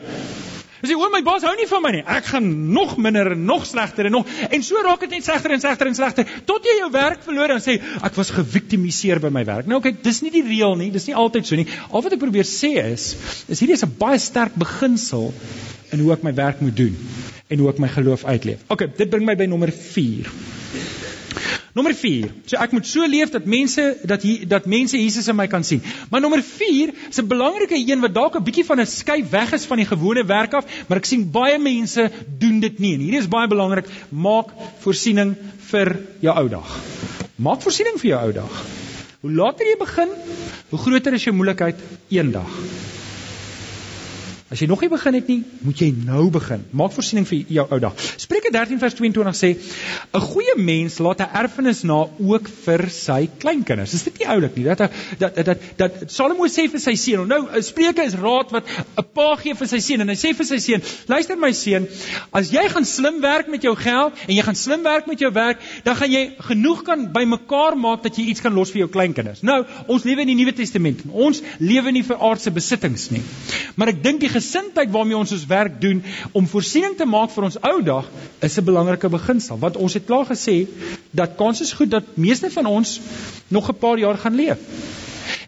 Hy 0.80 0.88
sê, 0.88 0.96
"O, 0.96 1.10
my 1.12 1.20
baas 1.22 1.42
hou 1.42 1.54
nie 1.56 1.66
van 1.68 1.82
my 1.82 1.90
nie. 1.92 2.04
Ek 2.06 2.24
gaan 2.24 2.72
nog 2.72 2.96
minder 2.96 3.32
en 3.32 3.44
nog 3.44 3.66
slegter 3.66 4.06
en 4.06 4.12
nog 4.12 4.26
en 4.50 4.62
so 4.62 4.80
raak 4.82 5.00
dit 5.00 5.10
net 5.10 5.24
slegter 5.24 5.52
en 5.52 5.60
slegter 5.60 5.86
en 5.86 5.94
slegter 5.94 6.26
tot 6.46 6.64
jy 6.64 6.78
jou 6.78 6.90
werk 6.90 7.22
verloor 7.22 7.50
en 7.50 7.60
sê, 7.60 7.80
"Ek 8.02 8.14
was 8.14 8.30
geviktimiseer 8.30 9.20
by 9.20 9.28
my 9.28 9.44
werk." 9.44 9.66
Nou 9.66 9.80
kyk, 9.80 10.02
dis 10.02 10.22
nie 10.22 10.30
die 10.30 10.42
reël 10.42 10.76
nie. 10.76 10.90
Dis 10.90 11.06
nie 11.06 11.14
altyd 11.14 11.46
so 11.46 11.56
nie. 11.56 11.66
Al 11.90 12.02
wat 12.02 12.12
ek 12.12 12.18
probeer 12.18 12.44
sê 12.44 12.92
is, 12.92 13.16
is 13.48 13.60
hierdie 13.60 13.74
is 13.74 13.84
'n 13.84 13.94
baie 13.98 14.18
sterk 14.18 14.54
beginsel 14.54 15.34
in 15.92 15.98
hoe 16.00 16.12
ek 16.12 16.22
my 16.22 16.32
werk 16.32 16.60
moet 16.60 16.76
doen 16.76 16.96
en 17.48 17.58
hoe 17.58 17.68
ek 17.68 17.78
my 17.78 17.88
geloof 17.88 18.24
uitleef. 18.24 18.58
Okay, 18.68 18.86
dit 18.96 19.10
bring 19.10 19.26
my 19.26 19.34
by 19.34 19.46
nommer 19.46 19.70
4. 19.70 20.26
Nommer 21.80 21.96
4. 21.96 22.28
So 22.44 22.58
ek 22.60 22.74
moet 22.76 22.84
so 22.84 23.06
leef 23.08 23.30
dat 23.32 23.46
mense 23.48 23.82
dat 24.04 24.24
hier 24.26 24.42
dat 24.48 24.66
mense 24.68 24.98
Jesus 25.00 25.30
in 25.32 25.36
my 25.38 25.46
kan 25.48 25.62
sien. 25.64 25.80
Maar 26.12 26.20
nommer 26.20 26.42
4 26.44 26.90
is 27.08 27.20
'n 27.22 27.28
belangrike 27.30 27.78
een 27.78 28.04
wat 28.04 28.12
dalk 28.12 28.36
'n 28.36 28.44
bietjie 28.44 28.64
van 28.68 28.80
'n 28.80 28.86
skei 28.86 29.24
weg 29.30 29.52
is 29.56 29.64
van 29.64 29.80
die 29.80 29.86
gewone 29.86 30.24
werk 30.24 30.52
af, 30.52 30.66
maar 30.88 30.98
ek 30.98 31.08
sien 31.08 31.30
baie 31.30 31.58
mense 31.58 32.10
doen 32.38 32.60
dit 32.60 32.78
nie. 32.78 32.94
En 32.94 33.00
hierdie 33.00 33.20
is 33.20 33.28
baie 33.28 33.48
belangrik. 33.48 33.86
Maak 34.10 34.52
voorsiening 34.84 35.36
vir 35.70 35.96
jou 36.20 36.36
ou 36.36 36.48
dag. 36.48 36.68
Maak 37.36 37.62
voorsiening 37.62 37.96
vir 37.96 38.10
jou 38.10 38.20
ou 38.26 38.32
dag. 38.32 38.64
Hoe 39.20 39.32
later 39.32 39.66
jy 39.66 39.76
begin, 39.78 40.08
hoe 40.68 40.78
groter 40.78 41.12
is 41.12 41.24
jou 41.24 41.34
moontlikheid 41.34 41.76
eendag. 42.08 42.48
As 44.50 44.58
jy 44.58 44.66
nog 44.66 44.80
nie 44.82 44.88
begin 44.90 45.14
het 45.14 45.28
nie, 45.30 45.44
moet 45.62 45.78
jy 45.78 45.92
nou 45.94 46.24
begin. 46.34 46.64
Maak 46.74 46.90
voorsiening 46.90 47.26
vir 47.28 47.52
jou 47.54 47.64
ou 47.70 47.76
dag. 47.78 48.00
Spreuke 48.18 48.50
13 48.50 48.80
vers 48.82 48.96
22 48.98 49.36
sê: 49.38 49.50
'n 49.54 50.22
Goeie 50.24 50.56
mens 50.58 50.98
laat 50.98 51.20
'n 51.22 51.36
erfenis 51.38 51.84
na 51.86 52.08
ook 52.18 52.48
vir 52.64 52.90
sy 52.90 53.28
kleinkinders. 53.38 53.94
Is 53.94 54.02
dit 54.02 54.18
nie 54.18 54.26
oulik 54.26 54.56
nie? 54.56 54.64
Dat 54.64 54.78
dat 54.78 54.90
dat 55.18 55.46
dat, 55.46 55.58
dat 55.76 55.92
Salomo 56.10 56.48
sê 56.48 56.66
vir 56.66 56.80
sy 56.80 56.96
seun. 56.96 57.28
Nou, 57.28 57.46
Spreuke 57.62 58.02
is 58.02 58.14
raad 58.14 58.50
wat 58.50 58.64
'n 58.98 59.04
pa 59.14 59.36
gee 59.36 59.54
vir 59.54 59.68
sy 59.68 59.78
seun 59.78 60.00
en 60.00 60.08
hy 60.08 60.16
sê 60.16 60.34
vir 60.34 60.46
sy 60.46 60.58
seun: 60.58 60.82
"Luister 61.06 61.36
my 61.36 61.52
seun, 61.52 61.86
as 62.32 62.50
jy 62.50 62.68
gaan 62.68 62.84
slim 62.84 63.20
werk 63.20 63.46
met 63.48 63.62
jou 63.62 63.76
geld 63.76 64.12
en 64.26 64.34
jy 64.34 64.42
gaan 64.42 64.56
slim 64.56 64.82
werk 64.82 65.06
met 65.06 65.20
jou 65.20 65.32
werk, 65.32 65.58
dan 65.84 65.94
gaan 65.94 66.10
jy 66.10 66.32
genoeg 66.40 66.82
kan 66.82 67.12
bymekaar 67.12 67.76
maak 67.76 68.02
dat 68.02 68.16
jy 68.16 68.24
iets 68.24 68.40
kan 68.40 68.52
los 68.52 68.70
vir 68.70 68.78
jou 68.78 68.88
kleinkinders." 68.88 69.42
Nou, 69.42 69.64
ons 69.86 70.02
lewe 70.02 70.20
in 70.22 70.26
die 70.26 70.34
Nuwe 70.34 70.52
Testament. 70.52 71.02
Ons 71.12 71.40
lewe 71.60 71.92
nie 71.92 72.02
vir 72.02 72.16
aardse 72.16 72.50
besittings 72.50 73.10
nie. 73.10 73.22
Maar 73.76 73.88
ek 73.88 74.02
dink 74.02 74.20
die 74.20 74.39
gesindheid 74.40 74.90
waarmee 74.90 75.16
ons 75.16 75.32
ons 75.36 75.46
werk 75.46 75.80
doen 75.80 76.02
om 76.32 76.48
voorsiening 76.48 76.96
te 76.96 77.06
maak 77.06 77.30
vir 77.34 77.46
ons 77.50 77.60
ou 77.72 77.76
dag 77.82 78.08
is 78.40 78.58
'n 78.58 78.64
belangrike 78.64 79.08
beginsel 79.08 79.58
want 79.58 79.76
ons 79.76 79.94
het 79.94 80.06
klaar 80.06 80.26
gesê 80.26 80.66
dat 81.10 81.36
kans 81.36 81.60
is 81.60 81.72
goed 81.72 81.90
dat 81.90 82.16
meeste 82.16 82.50
van 82.50 82.66
ons 82.66 83.00
nog 83.48 83.68
'n 83.68 83.78
paar 83.78 83.98
jaar 83.98 84.18
gaan 84.18 84.34
leef. 84.34 84.58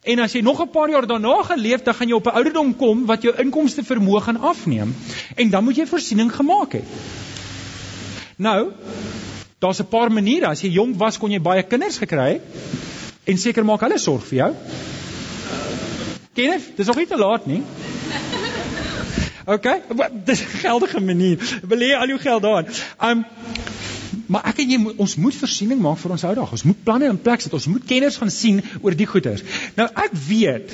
En 0.03 0.19
as 0.19 0.33
jy 0.33 0.41
nog 0.43 0.61
'n 0.61 0.71
paar 0.71 0.91
jaar 0.91 1.07
daarna 1.07 1.43
gaan 1.43 1.59
leef, 1.59 1.83
dan 1.83 1.95
gaan 1.95 2.09
jy 2.09 2.15
op 2.15 2.27
'n 2.27 2.35
ouderdom 2.35 2.77
kom 2.77 3.07
wat 3.07 3.23
jou 3.23 3.35
inkomste 3.39 3.85
vermoë 3.85 4.21
gaan 4.21 4.41
afneem 4.41 4.95
en 5.35 5.51
dan 5.51 5.65
moet 5.65 5.77
jy 5.77 5.87
voorsiening 5.87 6.35
gemaak 6.35 6.73
het. 6.73 6.85
Nou, 8.37 8.73
daar's 9.59 9.79
'n 9.79 9.89
paar 9.89 10.13
maniere. 10.13 10.47
As 10.47 10.61
jy 10.61 10.69
jonk 10.69 10.97
was, 10.99 11.19
kon 11.19 11.31
jy 11.31 11.41
baie 11.41 11.63
kinders 11.63 11.99
gekry 11.99 12.33
het 12.33 12.43
en 13.25 13.39
seker 13.39 13.65
maak 13.65 13.81
hulle 13.81 13.99
sorg 13.99 14.25
vir 14.27 14.39
jou. 14.39 14.55
Kenneth, 16.33 16.77
dis 16.77 16.87
nog 16.87 16.97
nie 16.97 17.07
te 17.07 17.17
laat 17.17 17.47
nie. 17.47 17.63
OK? 19.45 19.69
Dis 20.25 20.41
'n 20.41 20.59
geldige 20.65 21.01
manier. 21.01 21.39
Belê 21.67 21.95
al 21.97 22.09
jou 22.09 22.19
geld 22.19 22.43
daarin. 22.43 22.67
Um 23.01 23.25
maar 24.27 24.45
ek 24.49 24.59
en 24.59 24.71
jy 24.71 24.79
ons 24.97 25.17
moet 25.17 25.35
voorsiening 25.35 25.81
maak 25.81 25.99
vir 25.99 26.11
ons 26.11 26.25
ou 26.25 26.35
dag. 26.35 26.53
Ons 26.53 26.63
moet 26.63 26.85
planne 26.85 27.05
in 27.05 27.21
plek 27.21 27.41
sit. 27.41 27.53
Ons 27.53 27.67
moet 27.67 27.85
kenners 27.85 28.17
gaan 28.17 28.31
sien 28.31 28.63
oor 28.81 28.95
die 28.95 29.07
goeders. 29.07 29.43
Nou 29.77 29.89
ek 29.89 30.11
weet 30.29 30.73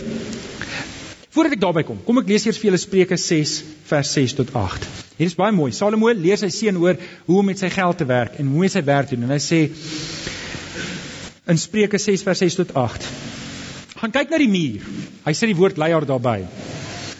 Voordat 1.28 1.52
ek 1.52 1.60
daarby 1.60 1.82
kom, 1.84 1.98
kom 2.02 2.18
ek 2.18 2.26
lees 2.26 2.46
eers 2.46 2.56
vir 2.58 2.70
julle 2.70 2.80
Spreuke 2.80 3.16
6 3.20 3.50
vers 3.90 4.12
6 4.16 4.32
tot 4.40 4.48
8. 4.56 4.86
Hier 5.18 5.28
is 5.28 5.36
baie 5.38 5.52
mooi. 5.52 5.68
Salomo 5.76 6.08
leer 6.10 6.40
sy 6.40 6.48
seun 6.50 6.80
oor 6.80 6.96
hoe 7.26 7.38
om 7.38 7.46
met 7.46 7.60
sy 7.60 7.68
geld 7.70 8.00
te 8.00 8.06
werk 8.08 8.40
en 8.40 8.48
hoe 8.54 8.64
hy 8.64 8.70
sy 8.72 8.82
werk 8.86 9.12
doen 9.12 9.26
en 9.26 9.34
hy 9.34 9.38
sê 9.42 9.60
in 11.48 11.60
Spreuke 11.60 12.00
6 12.00 12.24
vers 12.26 12.42
6 12.42 12.58
tot 12.62 12.74
8. 12.74 13.06
Gaan 14.00 14.14
kyk 14.14 14.32
na 14.32 14.40
die 14.42 14.50
muur. 14.50 14.88
Hy 15.26 15.36
sê 15.36 15.50
die 15.50 15.58
woord 15.58 15.78
leier 15.78 16.08
daarby. 16.08 16.40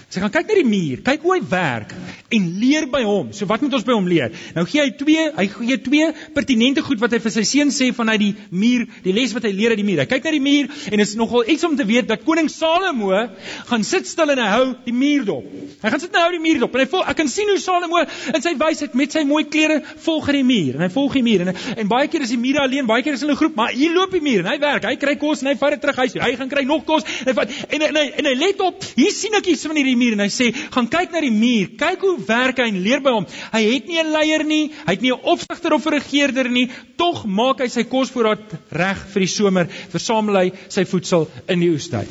Sy 0.08 0.22
gaan 0.22 0.32
kyk 0.32 0.48
na 0.48 0.54
die 0.56 0.64
muur, 0.64 1.00
kyk 1.04 1.20
hoe 1.20 1.34
hy 1.34 1.42
werk 1.50 1.90
en 2.32 2.44
leer 2.56 2.86
by 2.88 3.02
hom. 3.04 3.26
So 3.36 3.44
wat 3.48 3.60
moet 3.60 3.74
ons 3.76 3.84
by 3.84 3.92
hom 3.92 4.06
leer? 4.08 4.32
Nou 4.56 4.62
gee 4.64 4.80
hy 4.80 4.92
twee, 4.96 5.24
hy 5.36 5.44
gee 5.52 5.76
twee 5.84 6.06
pertinente 6.32 6.80
goed 6.84 7.02
wat 7.02 7.12
hy 7.12 7.18
vir 7.20 7.34
sy 7.34 7.44
seun 7.44 7.72
sê 7.76 7.90
vanuit 7.92 8.22
die 8.22 8.30
muur, 8.48 8.86
die 9.04 9.12
les 9.12 9.34
wat 9.36 9.44
hy 9.44 9.52
leer 9.52 9.74
uit 9.74 9.82
die 9.82 9.84
muur. 9.84 10.00
Hy 10.00 10.06
kyk 10.08 10.24
na 10.24 10.32
die 10.32 10.40
muur 10.40 10.70
en 10.88 11.04
is 11.04 11.12
nogal 11.20 11.44
iets 11.52 11.66
om 11.68 11.76
te 11.76 11.84
weet 11.88 12.08
dat 12.08 12.24
koning 12.24 12.48
Salomo 12.48 13.10
gaan 13.68 13.84
sit 13.84 14.08
stil 14.08 14.32
en 14.32 14.40
hy 14.40 14.46
hou 14.54 14.62
die 14.86 14.94
muur 14.96 15.26
dop. 15.28 15.50
Hy 15.82 15.92
gaan 15.92 16.00
sit 16.00 16.16
en 16.16 16.24
hou 16.24 16.32
die 16.38 16.40
muur 16.46 16.62
dop 16.64 16.80
en 16.80 16.84
hy 16.84 16.88
voel 16.94 17.04
ek 17.12 17.20
kan 17.20 17.32
sien 17.34 17.52
hoe 17.52 17.58
Salomo 17.60 18.00
in 18.00 18.46
sy 18.48 18.54
wysheid 18.64 18.96
met 18.96 19.12
sy 19.12 19.26
mooi 19.28 19.44
klere 19.52 19.82
volg 20.06 20.32
die 20.38 20.44
muur 20.54 20.80
en 20.80 20.86
hy 20.86 20.90
volg 20.96 21.20
die 21.20 21.24
muur 21.28 21.44
en 21.44 21.52
en 21.52 21.92
baie 21.92 22.08
keer 22.08 22.24
is 22.24 22.32
die 22.32 22.40
muur 22.40 22.62
alleen, 22.64 22.88
baie 22.88 23.04
keer 23.04 23.20
is 23.20 23.26
hulle 23.26 23.36
'n 23.36 23.40
groep, 23.42 23.60
maar 23.60 23.76
hier 23.76 23.92
loop 23.92 24.16
die 24.16 24.24
muur 24.24 24.40
en 24.40 24.50
hy 24.54 24.58
werk. 24.64 24.88
Hy 24.88 24.96
kry 24.96 25.16
kos 25.20 25.44
en 25.44 25.52
hy 25.52 25.56
vat 25.60 25.76
dit 25.76 25.84
terug 25.84 26.00
huis. 26.00 26.16
Hy 26.16 26.32
gaan 26.40 26.48
kry 26.48 26.64
nog 26.64 26.84
kos 26.88 27.04
en 27.04 27.28
hy 27.28 27.36
vat 27.36 27.52
en, 27.68 27.82
en, 27.82 27.88
en, 27.88 27.96
en, 27.96 28.12
en 28.24 28.32
hy 28.32 28.34
let 28.40 28.60
op. 28.64 28.88
Hier 28.96 29.12
sien 29.12 29.36
ek 29.36 29.52
iets 29.52 29.66
van 29.68 29.76
hierdie 29.76 29.97
muur 29.98 30.16
en 30.16 30.24
hy 30.24 30.30
sê, 30.32 30.48
"Gaan 30.74 30.88
kyk 30.88 31.12
na 31.12 31.20
die 31.20 31.34
muur. 31.34 31.76
Kyk 31.78 32.00
hoe 32.00 32.16
werk 32.26 32.58
hy 32.58 32.68
en 32.68 32.82
leer 32.82 33.00
by 33.00 33.10
hom. 33.10 33.26
Hy 33.52 33.62
het 33.62 33.86
nie 33.86 33.98
'n 33.98 34.12
leier 34.12 34.44
nie, 34.44 34.72
hy 34.86 34.92
het 34.92 35.02
nie 35.02 35.12
'n 35.12 35.20
opsigter 35.22 35.72
of 35.72 35.86
'n 35.86 35.98
regerder 35.98 36.48
nie, 36.48 36.70
tog 36.96 37.24
maak 37.26 37.60
hy 37.60 37.68
sy 37.68 37.84
kosvoorraad 37.84 38.58
reg 38.70 39.06
vir 39.12 39.20
die 39.20 39.34
somer, 39.34 39.68
versamel 39.90 40.36
hy 40.36 40.52
sy 40.68 40.84
voedsel 40.84 41.28
in 41.48 41.60
die 41.60 41.70
oestyd." 41.70 42.08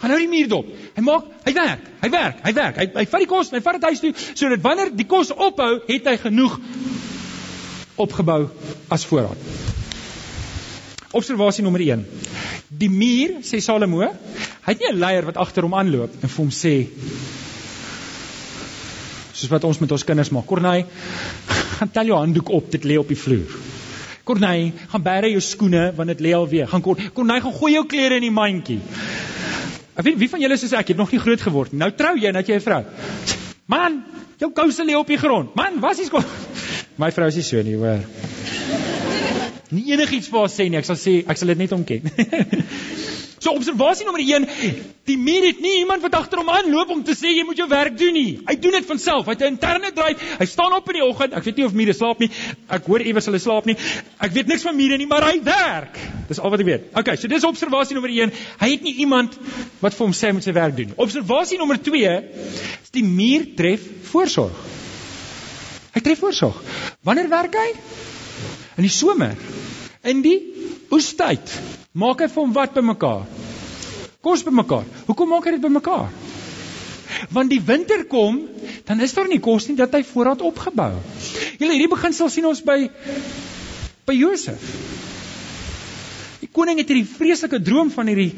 Gaan 0.00 0.10
nou 0.10 0.18
die 0.18 0.28
muur 0.28 0.48
dop. 0.48 0.66
Hy 0.96 1.02
maak, 1.02 1.24
hy 1.44 1.52
werk, 1.52 1.80
hy 2.00 2.08
werk, 2.08 2.38
hy 2.44 2.52
werk. 2.52 2.76
Hy 2.76 2.86
hy 2.94 3.04
vat 3.04 3.20
die 3.20 3.26
kos, 3.26 3.50
hy 3.50 3.60
vat 3.60 3.76
dit 3.76 3.84
huis 3.90 4.00
toe 4.00 4.14
sodat 4.34 4.62
wanneer 4.64 4.96
die 4.96 5.04
kos 5.04 5.30
ophou, 5.30 5.82
het 5.86 6.08
hy 6.08 6.16
genoeg 6.16 6.56
opgebou 8.00 8.48
as 8.88 9.04
voorraad. 9.04 9.79
Observasie 11.12 11.64
nommer 11.64 11.82
1. 11.82 12.04
Die 12.70 12.88
muur, 12.90 13.40
sê 13.42 13.58
Salomo, 13.58 14.04
hy 14.04 14.70
het 14.70 14.78
nie 14.78 14.90
'n 14.92 15.00
leier 15.00 15.24
wat 15.26 15.40
agter 15.42 15.66
hom 15.66 15.74
aanloop 15.74 16.12
en 16.22 16.28
vir 16.28 16.38
hom 16.44 16.50
sê: 16.50 16.86
Soos 19.32 19.50
wat 19.50 19.64
ons 19.64 19.80
met 19.80 19.92
ons 19.92 20.04
kinders 20.04 20.30
maak. 20.30 20.46
Corneille, 20.46 20.86
gaan 21.78 21.90
tel 21.90 22.06
jou 22.06 22.18
handdoek 22.18 22.48
op, 22.48 22.70
dit 22.70 22.84
lê 22.84 22.98
op 22.98 23.08
die 23.08 23.16
vloer. 23.16 23.58
Corneille, 24.24 24.72
gaan 24.92 25.02
bære 25.02 25.30
jou 25.32 25.40
skoene 25.40 25.92
want 25.96 26.08
dit 26.08 26.20
lê 26.20 26.34
al 26.36 26.48
weer. 26.48 26.68
Gaan 26.68 26.82
Corneille, 26.82 27.42
gaan 27.42 27.58
gooi 27.58 27.72
jou 27.72 27.86
klere 27.86 28.14
in 28.14 28.28
die 28.28 28.30
mandjie. 28.30 28.80
Ek 29.96 30.04
weet 30.04 30.18
wie 30.18 30.28
van 30.28 30.40
julle 30.40 30.56
soos 30.56 30.72
ek 30.72 30.88
het 30.88 30.96
nog 30.96 31.10
nie 31.10 31.20
groot 31.20 31.40
geword 31.40 31.72
nie. 31.72 31.80
Nou 31.80 31.90
trou 31.90 32.14
jy 32.16 32.28
en 32.28 32.38
dat 32.38 32.46
jy 32.46 32.54
'n 32.54 32.60
vrou. 32.60 32.84
Man, 33.66 34.04
jou 34.38 34.52
kouse 34.52 34.84
lê 34.84 34.94
op 34.94 35.06
die 35.06 35.18
grond. 35.18 35.54
Man, 35.56 35.80
was 35.80 35.98
is 35.98 36.08
kom. 36.08 36.24
My 37.02 37.10
vrou 37.10 37.26
is 37.26 37.34
nie 37.34 37.42
so 37.42 37.62
nie, 37.62 37.74
hoor. 37.74 37.98
Nie 39.70 39.92
enigiets 39.94 40.30
vir 40.30 40.42
haar 40.42 40.50
sê 40.50 40.66
nie. 40.68 40.78
Ek 40.80 40.86
sal 40.88 40.98
sê 40.98 41.20
ek 41.22 41.38
sal 41.38 41.52
dit 41.52 41.60
net 41.60 41.72
omken. 41.76 42.08
so 43.42 43.52
observasie 43.56 44.04
nommer 44.04 44.20
1, 44.20 44.46
die 45.08 45.16
muur 45.16 45.46
het 45.46 45.60
nie 45.64 45.78
iemand 45.80 46.02
wat 46.04 46.16
agter 46.18 46.42
hom 46.42 46.50
aanloop 46.52 46.90
om 46.92 47.04
te 47.06 47.14
sê 47.16 47.30
jy 47.32 47.44
moet 47.48 47.60
jou 47.62 47.68
werk 47.70 47.94
doen 47.98 48.12
nie. 48.14 48.40
Hy 48.48 48.56
doen 48.60 48.74
dit 48.76 48.88
van 48.88 49.00
self. 49.00 49.30
Hy 49.30 49.36
het 49.36 49.44
'n 49.46 49.54
interne 49.54 49.92
dryf. 49.96 50.24
Hy 50.40 50.46
staan 50.50 50.74
op 50.76 50.90
in 50.90 50.98
die 50.98 51.06
oggend. 51.06 51.36
Ek 51.38 51.46
weet 51.46 51.56
nie 51.56 51.66
of 51.66 51.72
mure 51.72 51.94
slaap 51.96 52.20
nie. 52.20 52.30
Ek 52.68 52.86
hoor 52.90 53.00
iewers 53.00 53.30
hulle 53.30 53.38
slaap 53.38 53.70
nie. 53.70 53.76
Ek 54.18 54.34
weet 54.34 54.50
niks 54.50 54.66
van 54.66 54.76
mure 54.76 54.98
nie, 54.98 55.06
maar 55.06 55.24
hy 55.30 55.40
werk. 55.44 55.98
Dis 56.28 56.40
al 56.40 56.50
wat 56.50 56.60
ek 56.60 56.66
weet. 56.66 56.90
Okay, 56.94 57.16
so 57.16 57.28
dis 57.28 57.44
observasie 57.44 57.94
nommer 57.94 58.10
1. 58.10 58.32
Hy 58.60 58.70
het 58.70 58.82
nie 58.82 58.94
iemand 59.06 59.38
wat 59.80 59.94
vir 59.94 60.06
hom 60.06 60.12
sê 60.12 60.26
hy 60.28 60.32
moet 60.32 60.44
sy 60.44 60.52
werk 60.52 60.76
doen 60.76 60.86
nie. 60.92 60.98
Observasie 60.98 61.58
nommer 61.58 61.78
2 61.78 62.18
is 62.82 62.90
die 62.90 63.04
muur 63.06 63.54
tref 63.56 63.86
voorsorg. 64.10 64.52
Hy 65.94 66.00
tref 66.00 66.18
voorsorg. 66.18 66.60
Wanneer 67.02 67.28
werk 67.28 67.54
hy? 67.54 67.72
In 68.76 68.86
die 68.86 68.92
somer. 68.92 69.36
In 70.02 70.22
die 70.24 70.38
oestyd. 70.94 71.52
Maak 71.92 72.22
hy 72.24 72.28
vir 72.32 72.42
hom 72.42 72.54
wat 72.56 72.72
bymekaar? 72.76 73.26
Kos 74.24 74.44
bymekaar. 74.46 74.86
Hoekom 75.08 75.28
maak 75.32 75.48
hy 75.48 75.56
dit 75.56 75.64
bymekaar? 75.64 76.08
Want 77.34 77.52
die 77.52 77.60
winter 77.60 78.06
kom, 78.08 78.38
dan 78.88 79.02
is 79.04 79.12
daar 79.16 79.28
nie 79.28 79.40
kos 79.44 79.68
nie 79.68 79.76
dat 79.76 79.92
hy 79.92 80.00
voorraad 80.06 80.40
opgebou. 80.46 80.94
Julle 81.60 81.74
hierdie 81.74 81.92
beginsel 81.92 82.32
sien 82.32 82.48
ons 82.48 82.62
by 82.64 82.78
by 84.08 84.16
Josef 84.16 84.64
koning 86.56 86.80
het 86.80 86.88
hierdie 86.90 87.06
vreeslike 87.06 87.60
droom 87.62 87.90
van 87.94 88.08
hierdie 88.10 88.32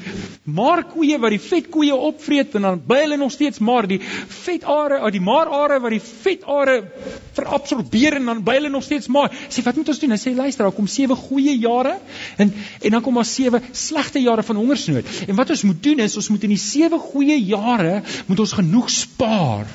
maarkoeie 0.44 1.16
wat 1.22 1.32
die 1.32 1.40
vetkoeie 1.40 1.94
opvreet 1.96 2.56
en 2.58 2.66
dan 2.66 2.82
bly 2.86 3.00
hulle 3.06 3.18
nog 3.20 3.32
steeds 3.32 3.62
maar 3.64 3.88
die 3.88 4.00
vetare, 4.02 5.00
die 5.14 5.22
maarare 5.24 5.78
wat 5.80 5.94
die 5.94 6.02
vetare 6.02 6.76
verabsorbeer 7.36 8.18
en 8.18 8.28
dan 8.28 8.42
bly 8.44 8.58
hulle 8.58 8.72
nog 8.72 8.84
steeds 8.84 9.08
maar. 9.12 9.32
Sê 9.48 9.64
wat 9.64 9.78
moet 9.80 9.92
ons 9.94 10.02
doen? 10.02 10.12
Hy 10.12 10.20
sê 10.20 10.34
luister, 10.36 10.66
daar 10.66 10.76
kom 10.76 10.90
sewe 10.90 11.16
goeie 11.16 11.56
jare 11.56 11.96
en 12.36 12.52
en 12.52 12.98
dan 12.98 13.04
kom 13.04 13.16
daar 13.20 13.28
sewe 13.28 13.62
slegte 13.72 14.20
jare 14.20 14.44
van 14.44 14.60
hongersnood. 14.60 15.08
En 15.28 15.38
wat 15.38 15.54
ons 15.54 15.66
moet 15.70 15.82
doen 15.82 16.04
is 16.04 16.16
ons 16.20 16.32
moet 16.34 16.44
in 16.48 16.56
die 16.56 16.60
sewe 16.60 17.00
goeie 17.00 17.38
jare 17.40 18.02
moet 18.28 18.44
ons 18.44 18.56
genoeg 18.60 18.90
spaar 18.92 19.70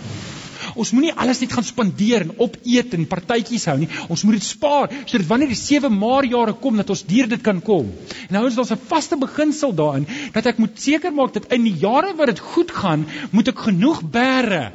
Ons 0.77 0.93
moenie 0.95 1.13
alles 1.13 1.41
net 1.41 1.53
gaan 1.55 1.65
spandeer 1.65 2.25
en 2.25 2.33
opeet 2.37 2.93
en 2.97 3.07
partytjies 3.09 3.65
hou 3.71 3.77
nie. 3.81 3.89
Ons 4.13 4.23
moet 4.27 4.37
dit 4.37 4.47
spaar 4.47 4.93
sodat 5.05 5.27
wanneer 5.31 5.53
die 5.53 5.59
7 5.59 5.91
maar 5.93 6.27
jare 6.29 6.53
kom 6.61 6.77
dat 6.77 6.93
ons 6.93 7.05
deur 7.09 7.29
dit 7.33 7.43
kan 7.43 7.61
kom. 7.61 7.91
En 8.27 8.37
nou 8.37 8.45
is 8.47 8.55
daar 8.55 8.77
'n 8.77 8.87
vaste 8.87 9.17
beginsel 9.17 9.73
daarin 9.73 10.07
dat 10.33 10.45
ek 10.45 10.57
moet 10.57 10.79
seker 10.79 11.13
maak 11.13 11.33
dat 11.33 11.51
in 11.51 11.63
die 11.63 11.77
jare 11.79 12.13
wat 12.15 12.27
dit 12.27 12.39
goed 12.39 12.71
gaan, 12.71 13.05
moet 13.31 13.47
ek 13.47 13.59
genoeg 13.59 14.01
bære. 14.01 14.71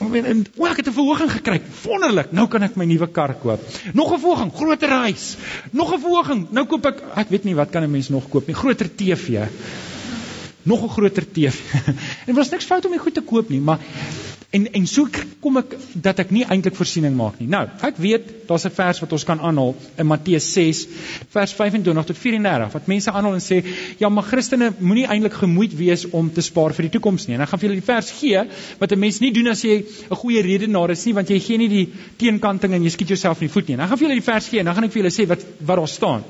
En 0.00 0.46
o, 0.56 0.66
ek 0.66 0.76
het 0.76 0.88
'n 0.88 0.92
verhoging 0.92 1.30
gekry. 1.30 1.60
Wonderlik. 1.82 2.32
Nou 2.32 2.48
kan 2.48 2.62
ek 2.62 2.76
my 2.76 2.84
nuwe 2.84 3.06
kar 3.06 3.34
koop. 3.34 3.60
Nog 3.92 4.12
'n 4.12 4.18
verhoging, 4.18 4.52
groter 4.52 4.90
huis. 4.90 5.36
Nog 5.70 5.92
'n 5.94 6.00
verhoging. 6.00 6.46
Nou 6.50 6.66
koop 6.66 6.86
ek, 6.86 7.02
ek 7.16 7.28
weet 7.28 7.44
nie 7.44 7.54
wat 7.54 7.70
kan 7.70 7.82
'n 7.82 7.90
mens 7.90 8.08
nog 8.08 8.28
koop 8.28 8.46
nie. 8.46 8.54
Groter 8.54 8.94
TV 8.94 9.48
nog 10.64 10.82
'n 10.82 10.94
groter 10.96 11.24
TV. 11.32 11.54
en 12.26 12.34
was 12.34 12.50
niks 12.50 12.64
fout 12.64 12.84
om 12.84 12.92
dit 12.92 13.00
goed 13.00 13.14
te 13.14 13.20
koop 13.22 13.48
nie, 13.48 13.60
maar 13.60 13.80
en 14.54 14.66
en 14.78 14.86
so 14.86 15.08
kom 15.42 15.58
ek 15.58 15.72
dat 16.02 16.20
ek 16.22 16.30
nie 16.34 16.44
eintlik 16.46 16.76
voorsiening 16.78 17.14
maak 17.18 17.40
nie. 17.40 17.48
Nou, 17.50 17.64
ek 17.86 17.98
weet 18.02 18.28
daar's 18.48 18.66
'n 18.68 18.74
vers 18.76 19.00
wat 19.02 19.12
ons 19.16 19.24
kan 19.26 19.40
aanhaal 19.40 19.74
in 19.98 20.06
Matteus 20.06 20.46
6 20.52 20.86
vers 21.34 21.52
25 21.52 22.06
tot 22.06 22.18
34 22.18 22.72
wat 22.72 22.86
mense 22.86 23.10
aanhaal 23.10 23.34
en 23.34 23.42
sê, 23.42 23.64
ja, 23.98 24.08
maar 24.08 24.28
Christene 24.30 24.72
moenie 24.78 25.06
eintlik 25.06 25.34
gemoeid 25.42 25.74
wees 25.76 26.06
om 26.10 26.30
te 26.32 26.40
spaar 26.40 26.74
vir 26.74 26.88
die 26.88 26.94
toekoms 26.98 27.26
nie. 27.26 27.34
En 27.34 27.42
ek 27.42 27.48
gaan 27.48 27.58
vir 27.58 27.68
julle 27.68 27.80
die 27.80 27.92
vers 27.92 28.10
gee 28.20 28.44
wat 28.78 28.92
'n 28.92 28.98
mens 28.98 29.20
nie 29.20 29.32
doen 29.32 29.48
as 29.48 29.62
jy 29.62 29.84
'n 30.10 30.16
goeie 30.22 30.42
redenaar 30.42 30.90
is 30.90 31.04
nie, 31.04 31.14
want 31.14 31.28
jy 31.28 31.40
gee 31.40 31.58
nie 31.58 31.68
die 31.68 31.88
teenkanting 32.16 32.72
en 32.74 32.82
jy 32.82 32.90
skiet 32.90 33.08
jouself 33.08 33.40
in 33.40 33.48
die 33.48 33.52
voet 33.52 33.68
nie. 33.68 33.74
En 33.74 33.80
ek 33.80 33.88
gaan 33.88 33.98
vir 33.98 34.08
julle 34.08 34.20
die 34.20 34.32
vers 34.32 34.48
gee 34.48 34.58
en 34.60 34.64
dan 34.66 34.74
gaan 34.74 34.84
ek 34.84 34.92
vir 34.92 35.02
julle 35.02 35.14
sê 35.14 35.26
wat 35.26 35.44
wat 35.60 35.76
daar 35.76 35.88
staan. 35.88 36.22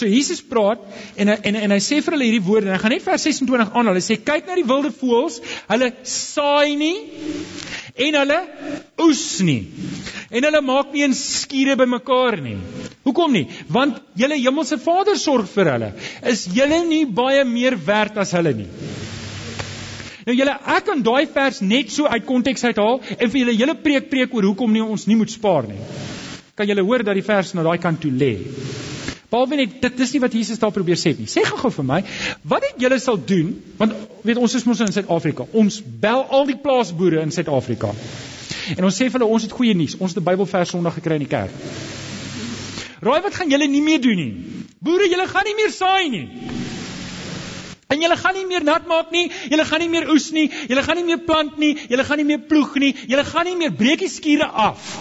So 0.00 0.08
Jesus 0.08 0.40
praat 0.40 0.80
en 1.20 1.28
en 1.28 1.56
en 1.60 1.72
hy 1.74 1.78
sê 1.84 1.98
vir 2.00 2.14
hulle 2.14 2.26
hierdie 2.30 2.44
woorde 2.46 2.70
en 2.70 2.72
hy 2.72 2.80
gaan 2.80 2.94
net 2.94 3.02
vers 3.04 3.24
26 3.26 3.74
aan. 3.76 3.90
Hulle 3.90 4.00
sê 4.04 4.16
kyk 4.16 4.46
na 4.48 4.56
die 4.56 4.64
wilde 4.70 4.92
voëls, 4.96 5.40
hulle 5.68 5.90
saai 6.08 6.72
nie 6.80 6.94
en 8.06 8.16
hulle 8.22 8.38
oes 9.04 9.24
nie. 9.44 9.66
En 10.30 10.46
hulle 10.48 10.62
maak 10.64 10.94
nie 10.94 11.04
'n 11.04 11.16
skure 11.18 11.76
bymekaar 11.76 12.40
nie. 12.40 12.56
Hoekom 13.04 13.32
nie? 13.32 13.46
Want 13.68 14.00
julle 14.16 14.40
hemelse 14.40 14.78
Vader 14.78 15.18
sorg 15.18 15.52
vir 15.52 15.72
hulle. 15.74 15.92
Is 16.32 16.46
julle 16.46 16.80
nie 16.88 17.04
baie 17.04 17.44
meer 17.44 17.76
werd 17.76 18.16
as 18.16 18.32
hulle 18.32 18.54
nie? 18.54 18.70
Nou 20.24 20.36
julle 20.36 20.56
ek 20.76 20.86
kan 20.86 21.02
daai 21.02 21.26
vers 21.26 21.60
net 21.60 21.92
so 21.92 22.06
uit 22.06 22.24
konteks 22.24 22.64
uithaal 22.64 23.02
en 23.18 23.30
vir 23.30 23.40
julle 23.42 23.58
hele 23.60 23.74
preek 23.74 24.08
preek 24.08 24.32
oor 24.34 24.48
hoekom 24.48 24.72
nie 24.72 24.82
ons 24.82 25.06
nie 25.06 25.16
moet 25.16 25.30
spaar 25.30 25.68
nie. 25.68 25.80
Kan 26.56 26.68
julle 26.68 26.88
hoor 26.88 27.04
dat 27.04 27.20
die 27.20 27.28
vers 27.28 27.52
na 27.54 27.62
daai 27.62 27.78
kant 27.78 28.00
toe 28.00 28.10
lê? 28.12 28.34
Behalwe 29.30 29.60
net 29.60 29.76
dit 29.82 30.00
is 30.00 30.12
nie 30.12 30.20
wat 30.20 30.34
Jesus 30.34 30.58
daar 30.58 30.72
probeer 30.74 30.98
sê 30.98 31.12
nie. 31.14 31.28
Sê 31.30 31.44
gou-gou 31.46 31.70
vir 31.70 31.86
my, 31.86 32.00
wat 32.50 32.66
het 32.66 32.82
julle 32.82 32.98
sal 32.98 33.18
doen? 33.26 33.52
Want 33.78 33.94
weet 34.26 34.40
ons 34.42 34.56
is 34.58 34.66
mos 34.66 34.82
in 34.82 34.90
Suid-Afrika. 34.92 35.46
Ons 35.52 35.78
bel 36.02 36.24
al 36.38 36.48
die 36.50 36.58
plaasboere 36.58 37.22
in 37.22 37.30
Suid-Afrika. 37.34 37.92
En 38.76 38.88
ons 38.88 38.96
sê 38.96 39.06
vir 39.06 39.20
hulle 39.20 39.30
ons 39.30 39.46
het 39.46 39.54
goeie 39.54 39.76
nuus. 39.78 39.94
Ons 40.00 40.14
het 40.14 40.22
'n 40.22 40.26
Bybelvers 40.26 40.74
Sondag 40.74 40.98
gekry 40.98 41.14
in 41.20 41.26
die 41.26 41.30
kerk. 41.30 41.54
Raai 43.00 43.22
wat 43.22 43.34
gaan 43.34 43.50
julle 43.50 43.68
nie 43.68 43.82
meer 43.82 44.00
doen 44.00 44.16
nie? 44.16 44.34
Boere, 44.80 45.08
julle 45.08 45.28
gaan 45.28 45.46
nie 45.46 45.54
meer 45.54 45.70
saai 45.70 46.08
nie. 46.08 46.28
En 47.90 48.00
julle 48.00 48.16
gaan 48.16 48.34
nie 48.34 48.46
meer 48.46 48.64
nat 48.64 48.86
maak 48.86 49.10
nie, 49.10 49.30
julle 49.50 49.64
gaan 49.64 49.80
nie 49.80 49.88
meer 49.88 50.10
oes 50.10 50.30
nie, 50.30 50.50
julle 50.68 50.82
gaan 50.82 50.96
nie 50.96 51.04
meer 51.04 51.22
plant 51.26 51.58
nie, 51.58 51.76
julle 51.88 52.04
gaan 52.04 52.20
nie 52.22 52.26
meer 52.28 52.42
ploeg 52.50 52.74
nie, 52.74 52.94
julle 53.06 53.24
gaan 53.24 53.48
nie 53.48 53.56
meer 53.56 53.72
breekie 53.72 54.08
skure 54.08 54.46
af. 54.46 54.98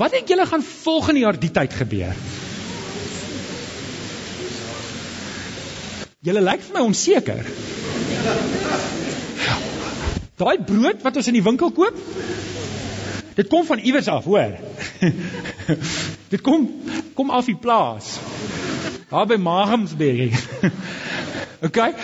Wat 0.00 0.12
dink 0.12 0.28
julle 0.28 0.46
gaan 0.46 0.62
volgende 0.62 1.20
jaar 1.20 1.38
die 1.38 1.50
tyd 1.50 1.74
gebeur? 1.74 2.16
Julle 6.28 6.42
lyk 6.44 6.60
vir 6.66 6.74
my 6.76 6.84
onseker. 6.84 7.46
Daai 10.38 10.58
brood 10.68 11.00
wat 11.06 11.16
ons 11.16 11.30
in 11.30 11.38
die 11.38 11.44
winkel 11.44 11.72
koop, 11.74 11.96
dit 13.38 13.48
kom 13.48 13.64
van 13.66 13.80
iewers 13.80 14.10
af, 14.12 14.28
hoor. 14.28 14.52
dit 16.32 16.42
kom 16.44 16.68
kom 17.16 17.32
af 17.34 17.48
die 17.48 17.56
plaas. 17.56 18.18
Daar 19.08 19.24
by 19.30 19.38
Magamsberg. 19.40 20.36
okay? 21.66 21.94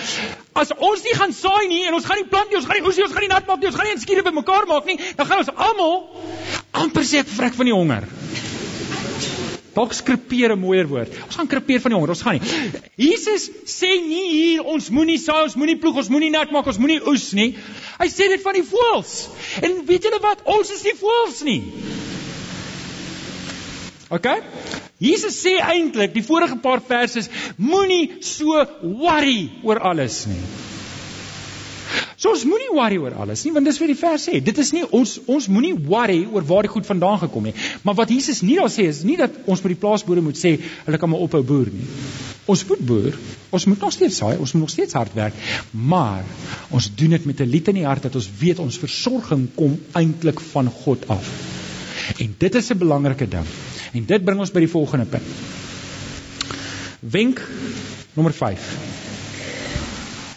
As 0.57 0.73
ons 0.73 1.05
nie 1.05 1.15
gaan 1.19 1.37
saai 1.37 1.69
nie 1.69 1.85
en 1.85 1.99
ons 1.99 2.09
gaan 2.09 2.23
nie 2.23 2.31
plant 2.33 2.49
nie, 2.49 2.59
ons 2.63 2.67
gaan 2.71 2.81
nie 2.81 2.89
oes 2.89 2.97
nie, 2.97 3.05
ons 3.05 3.15
gaan 3.15 3.27
nie 3.27 3.33
nat 3.35 3.47
maak 3.51 3.61
nie, 3.61 3.69
ons 3.69 3.77
gaan 3.77 3.91
nie 3.93 4.01
skiere 4.03 4.25
bymekaar 4.25 4.67
maak 4.71 4.89
nie, 4.89 4.97
dan 5.19 5.29
gaan 5.29 5.45
ons 5.45 5.53
almal 5.69 5.97
amper 6.81 7.05
sê 7.07 7.21
ek 7.21 7.31
vrek 7.37 7.61
van 7.61 7.69
die 7.69 7.77
honger. 7.77 8.09
Dalk 9.75 9.93
skrepeer 9.93 10.53
'n 10.55 10.61
mooier 10.61 10.87
woord. 10.87 11.11
Ons 11.27 11.37
gaan 11.37 11.51
krepeer 11.51 11.81
van 11.81 11.91
die 11.91 11.99
honger, 11.99 12.15
ons 12.15 12.23
gaan 12.23 12.39
nie. 12.39 12.71
Jesus 12.97 13.51
sê 13.67 13.91
nie 14.07 14.27
hier 14.31 14.63
ons 14.63 14.91
moenie 14.91 15.19
saai, 15.19 15.43
ons 15.43 15.57
moenie 15.59 15.77
ploeg, 15.77 15.97
ons 15.97 16.09
moenie 16.09 16.31
nat 16.31 16.51
maak, 16.51 16.67
ons 16.67 16.79
moenie 16.79 17.01
oes 17.03 17.33
nie. 17.33 17.57
Hy 17.99 18.09
sê 18.09 18.29
dit 18.29 18.43
van 18.43 18.55
die 18.55 18.63
voëls. 18.63 19.29
En 19.63 19.85
weet 19.87 20.03
julle 20.03 20.21
wat? 20.23 20.45
Ons 20.45 20.71
is 20.71 20.85
nie 20.87 20.95
voëls 20.95 21.43
nie. 21.43 21.63
OK? 24.15 24.29
Jesus 25.03 25.41
sê 25.43 25.57
eintlik 25.59 26.15
die 26.15 26.23
vorige 26.23 26.57
paar 26.63 26.81
verse 26.81 27.19
is 27.19 27.31
moenie 27.57 28.23
so 28.23 28.63
worry 28.83 29.51
oor 29.65 29.79
alles 29.79 30.27
nie. 30.31 30.43
So 32.25 32.33
ons 32.33 32.47
moenie 32.49 32.71
worry 32.73 32.97
oor 32.97 33.13
alles 33.21 33.43
nie, 33.45 33.51
want 33.53 33.69
dis 33.69 33.77
wat 33.83 33.91
die 33.91 33.99
vers 34.01 34.23
sê. 34.25 34.39
Dit 34.41 34.57
is 34.63 34.71
nie 34.73 34.81
ons 34.97 35.11
ons 35.29 35.47
moenie 35.53 35.75
worry 35.77 36.23
oor 36.25 36.47
waar 36.49 36.65
die 36.65 36.71
goed 36.73 36.87
vandaan 36.89 37.19
gekom 37.21 37.51
het. 37.51 37.59
Maar 37.85 37.99
wat 37.99 38.15
Jesus 38.15 38.41
nie 38.41 38.55
daar 38.57 38.71
sê 38.73 38.87
is 38.89 39.03
nie 39.05 39.19
dat 39.21 39.35
ons 39.45 39.61
by 39.61 39.75
die 39.75 39.81
plaasboere 39.83 40.23
moet 40.25 40.41
sê 40.41 40.55
hulle 40.87 41.01
kan 41.03 41.13
maar 41.13 41.21
ophou 41.27 41.43
boer 41.45 41.69
nie. 41.69 41.85
Ons 42.49 42.63
moet 42.71 42.81
boer, 42.89 43.19
ons 43.53 43.67
moet 43.69 43.85
nog 43.85 43.93
steeds 43.93 44.23
saai, 44.23 44.39
ons 44.39 44.55
moet 44.57 44.65
nog 44.65 44.73
steeds 44.73 44.97
hard 44.97 45.13
werk, 45.21 45.37
maar 45.93 46.25
ons 46.73 46.89
doen 46.97 47.13
dit 47.13 47.29
met 47.29 47.45
'n 47.45 47.51
lied 47.57 47.69
in 47.75 47.81
die 47.83 47.87
hart 47.91 48.09
dat 48.09 48.17
ons 48.17 48.31
weet 48.41 48.65
ons 48.65 48.81
versorging 48.81 49.45
kom 49.55 49.77
eintlik 49.93 50.41
van 50.41 50.73
God 50.81 51.05
af. 51.09 51.29
En 52.17 52.35
dit 52.39 52.55
is 52.55 52.71
'n 52.73 52.79
belangrike 52.79 53.29
ding. 53.29 53.47
En 53.93 54.05
dit 54.05 54.25
bring 54.25 54.41
ons 54.41 54.53
by 54.53 54.61
die 54.61 54.75
volgende 54.79 55.05
punt. 55.05 55.29
Wenk 57.01 57.49
nommer 58.15 58.33
5. 58.33 58.61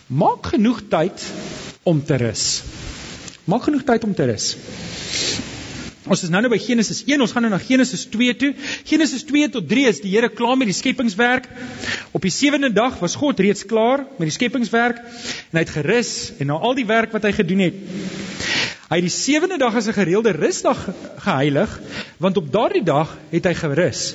Maak 0.07 0.45
genoeg 0.47 0.81
tyd 0.89 1.23
om 1.87 2.03
te 2.03 2.19
rus. 2.19 2.45
Maak 3.47 3.67
genoeg 3.67 3.85
tyd 3.87 4.03
om 4.03 4.13
te 4.15 4.25
rus. 4.27 4.51
Ons 6.07 6.23
is 6.23 6.31
nou 6.31 6.39
nou 6.43 6.49
by 6.51 6.59
Genesis 6.59 7.01
1, 7.03 7.19
ons 7.23 7.33
gaan 7.35 7.43
nou 7.43 7.51
na 7.51 7.59
Genesis 7.59 8.05
2 8.11 8.35
toe. 8.39 8.49
Genesis 8.87 9.25
2 9.27 9.49
tot 9.55 9.67
3 9.67 9.87
is 9.91 9.99
die 10.03 10.13
Here 10.13 10.29
klaar 10.31 10.55
met 10.59 10.69
die 10.71 10.75
skepingswerk. 10.75 11.49
Op 12.15 12.23
die 12.23 12.31
sewende 12.31 12.71
dag 12.75 12.99
was 13.03 13.17
God 13.19 13.39
reeds 13.43 13.67
klaar 13.67 14.05
met 14.17 14.27
die 14.29 14.35
skepingswerk 14.35 15.01
en 15.03 15.59
hy 15.59 15.63
het 15.65 15.75
gerus 15.75 16.13
en 16.39 16.51
na 16.51 16.59
al 16.59 16.77
die 16.79 16.87
werk 16.87 17.15
wat 17.15 17.27
hy 17.27 17.33
gedoen 17.35 17.65
het. 17.67 17.79
Hy 18.87 19.01
het 19.01 19.07
die 19.07 19.11
sewende 19.11 19.59
dag 19.59 19.75
as 19.75 19.87
'n 19.87 19.99
gereelde 19.99 20.31
rusdag 20.31 20.79
geheilig, 21.23 21.79
want 22.23 22.37
op 22.37 22.51
daardie 22.51 22.83
dag 22.83 23.17
het 23.31 23.45
hy 23.45 23.53
gerus 23.53 24.13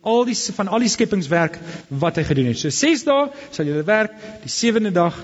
al 0.00 0.22
die 0.24 0.34
van 0.56 0.68
al 0.72 0.80
die 0.80 0.88
skepingswerk 0.88 1.58
wat 2.00 2.16
hy 2.16 2.22
gedoen 2.24 2.46
het. 2.48 2.58
So 2.58 2.72
6 2.72 3.02
dae 3.04 3.26
sal 3.52 3.68
julle 3.68 3.84
werk, 3.84 4.14
die 4.40 4.52
sewende 4.52 4.92
dag 4.96 5.16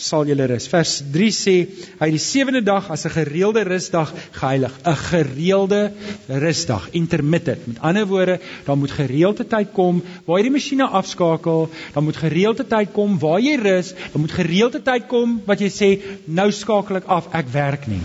sal 0.00 0.24
julle 0.24 0.46
rus. 0.48 0.64
Vers 0.72 0.94
3 1.12 1.28
sê 1.36 1.56
hy 2.00 2.08
die 2.14 2.22
sewende 2.22 2.62
dag 2.64 2.88
as 2.90 3.04
'n 3.04 3.12
gereelde 3.12 3.66
rusdag 3.68 4.14
geheilig, 4.32 4.72
'n 4.84 4.96
gereelde 4.96 5.92
rusdag, 6.28 6.88
intermittent. 6.92 7.66
Met 7.66 7.80
ander 7.80 8.06
woorde, 8.06 8.40
daar 8.64 8.76
moet 8.76 8.90
gereelde 8.90 9.44
tyd 9.44 9.72
kom 9.72 10.02
waar 10.24 10.38
jy 10.38 10.48
die 10.48 10.56
masjiene 10.56 10.86
afskakel, 10.86 11.68
dan 11.92 12.04
moet 12.04 12.16
gereelde 12.16 12.64
tyd 12.64 12.92
kom 12.92 13.18
waar 13.18 13.40
jy 13.40 13.56
rus, 13.60 13.92
dan 14.12 14.20
moet 14.20 14.32
gereelde 14.32 14.82
tyd 14.82 15.06
kom 15.06 15.42
wat 15.44 15.60
jy 15.60 15.68
sê 15.68 16.00
nou 16.24 16.50
skakel 16.50 16.96
ek 16.96 17.04
af, 17.06 17.28
ek 17.34 17.52
werk 17.52 17.86
nie 17.86 18.00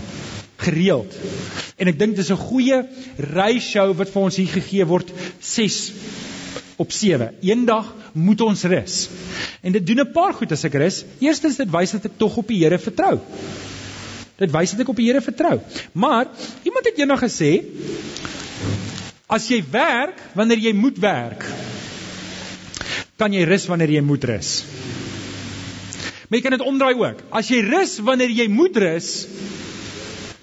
gereeld. 0.60 1.14
En 1.80 1.88
ek 1.88 1.98
dink 1.98 2.16
dis 2.16 2.30
'n 2.30 2.36
goeie 2.36 2.82
ratio 3.34 3.94
wat 3.94 4.12
vir 4.12 4.22
ons 4.22 4.36
hier 4.36 4.52
gegee 4.52 4.84
word 4.84 5.12
6 5.40 5.92
op 6.76 6.92
7. 6.92 7.34
Eendag 7.40 7.94
moet 8.12 8.40
ons 8.40 8.62
rus. 8.64 9.08
En 9.60 9.72
dit 9.72 9.86
doen 9.86 10.00
'n 10.00 10.12
paar 10.12 10.34
goed 10.34 10.52
as 10.52 10.64
ek 10.64 10.74
rus. 10.74 11.04
Eerstens 11.20 11.56
dit 11.56 11.70
wys 11.70 11.90
dat 11.90 12.04
ek 12.04 12.18
tog 12.18 12.36
op 12.36 12.48
die 12.48 12.64
Here 12.64 12.78
vertrou. 12.78 13.20
Dit 14.38 14.50
wys 14.50 14.70
dat 14.70 14.80
ek 14.80 14.88
op 14.88 14.96
die 14.96 15.06
Here 15.06 15.20
vertrou. 15.20 15.60
Maar 15.92 16.26
iemand 16.62 16.84
het 16.84 16.98
eendag 16.98 17.20
gesê 17.20 17.64
as 19.26 19.48
jy 19.48 19.62
werk 19.70 20.18
wanneer 20.34 20.58
jy 20.58 20.72
moet 20.72 20.98
werk, 20.98 21.44
kan 23.16 23.32
jy 23.32 23.44
rus 23.44 23.66
wanneer 23.66 23.90
jy 23.90 24.00
moet 24.00 24.24
rus. 24.24 24.64
Maar 26.28 26.38
jy 26.38 26.42
kan 26.42 26.54
dit 26.56 26.66
omdraai 26.66 26.94
ook. 26.94 27.22
As 27.30 27.48
jy 27.50 27.60
rus 27.60 27.98
wanneer 27.98 28.30
jy 28.30 28.48
moet 28.48 28.76
rus, 28.76 29.26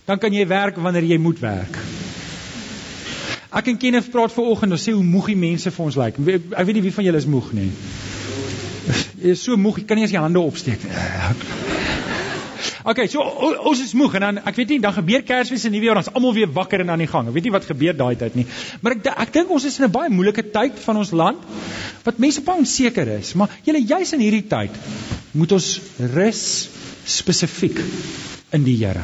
dan 0.08 0.20
kan 0.24 0.34
jy 0.34 0.48
werk 0.48 0.80
wanneer 0.80 1.04
jy 1.04 1.18
moet 1.20 1.40
werk. 1.44 1.80
Ek 3.58 3.68
en 3.72 3.78
Kenneth 3.80 4.12
praat 4.12 4.34
vanoggend 4.36 4.76
en 4.76 4.80
sê 4.80 4.94
hoe 4.96 5.04
moeg 5.04 5.32
die 5.34 5.40
mense 5.40 5.72
vir 5.72 5.86
ons 5.86 5.98
lyk. 6.00 6.18
Like. 6.20 6.52
Ek 6.56 6.68
weet 6.68 6.80
nie 6.80 6.86
wie 6.88 6.96
van 6.96 7.08
julle 7.08 7.20
is 7.22 7.28
moeg 7.32 7.52
nie. 7.56 7.70
Jy 9.20 9.36
is 9.36 9.44
so 9.44 9.58
moeg, 9.60 9.82
jy 9.82 9.88
kan 9.88 10.00
nie 10.00 10.06
eens 10.08 10.16
jy 10.16 10.24
hande 10.24 10.44
opsteek 10.44 10.84
nie. 10.88 10.96
Okay, 12.88 13.08
so 13.12 13.20
ons 13.68 13.82
is 13.84 13.92
moeg 14.00 14.16
en 14.18 14.24
dan 14.24 14.40
ek 14.48 14.56
weet 14.56 14.72
nie 14.72 14.80
dan 14.84 14.96
gebeur 14.96 15.24
Kersfees 15.28 15.66
en 15.68 15.74
Nuwejaar 15.76 16.00
ons 16.00 16.10
almal 16.16 16.36
weer 16.38 16.52
wakker 16.56 16.84
en 16.84 16.94
aan 16.94 17.04
die 17.04 17.10
gang. 17.12 17.28
Ek 17.28 17.36
weet 17.36 17.48
nie 17.50 17.54
wat 17.56 17.68
gebeur 17.68 17.98
daai 18.00 18.16
tyd 18.20 18.38
nie. 18.40 18.46
Maar 18.82 18.96
ek 18.96 19.10
ek 19.12 19.34
dink 19.36 19.52
ons 19.52 19.68
is 19.68 19.76
in 19.80 19.88
'n 19.90 19.92
baie 19.92 20.14
moeilike 20.14 20.46
tyd 20.56 20.80
van 20.86 21.04
ons 21.04 21.12
land 21.12 21.44
wat 22.06 22.20
mense 22.24 22.44
baie 22.48 22.64
onseker 22.64 23.12
is, 23.20 23.34
maar 23.36 23.52
julle 23.66 23.84
juis 23.84 24.14
in 24.14 24.24
hierdie 24.24 24.48
tyd 24.48 24.72
moet 25.34 25.52
ons 25.52 25.68
rus 26.16 26.44
spesifiek 27.06 27.84
in 28.54 28.64
die 28.64 28.78
Here. 28.80 29.04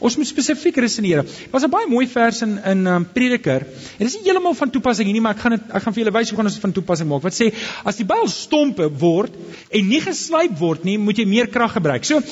Ons 0.00 0.16
moet 0.16 0.26
spesifiek 0.26 0.76
Here. 0.78 1.24
Daar's 1.52 1.64
'n 1.64 1.70
baie 1.70 1.86
mooi 1.88 2.06
vers 2.06 2.42
in 2.42 2.58
in 2.64 2.86
um, 2.86 3.04
Prediker. 3.12 3.62
En 3.98 4.06
dit 4.06 4.08
is 4.08 4.14
nie 4.14 4.24
heeltemal 4.24 4.54
van 4.54 4.70
toepassing 4.70 5.06
hier 5.06 5.12
nie, 5.12 5.20
maar 5.20 5.34
ek 5.34 5.40
gaan 5.40 5.52
dit 5.56 5.62
ek 5.74 5.82
gaan 5.82 5.94
vir 5.94 6.02
julle 6.04 6.14
wys 6.16 6.30
hoe 6.30 6.36
gaan 6.36 6.46
ons 6.46 6.54
dit 6.54 6.62
van 6.62 6.72
toepassing 6.72 7.08
maak. 7.08 7.22
Wat 7.22 7.34
sê 7.34 7.52
as 7.84 7.96
die 7.96 8.06
byl 8.06 8.28
stompe 8.28 8.88
word 9.00 9.34
en 9.70 9.88
nie 9.88 10.00
geslyp 10.00 10.58
word 10.58 10.84
nie, 10.84 10.98
moet 10.98 11.18
jy 11.18 11.26
meer 11.26 11.48
krag 11.48 11.72
gebruik. 11.72 12.04
So 12.04 12.22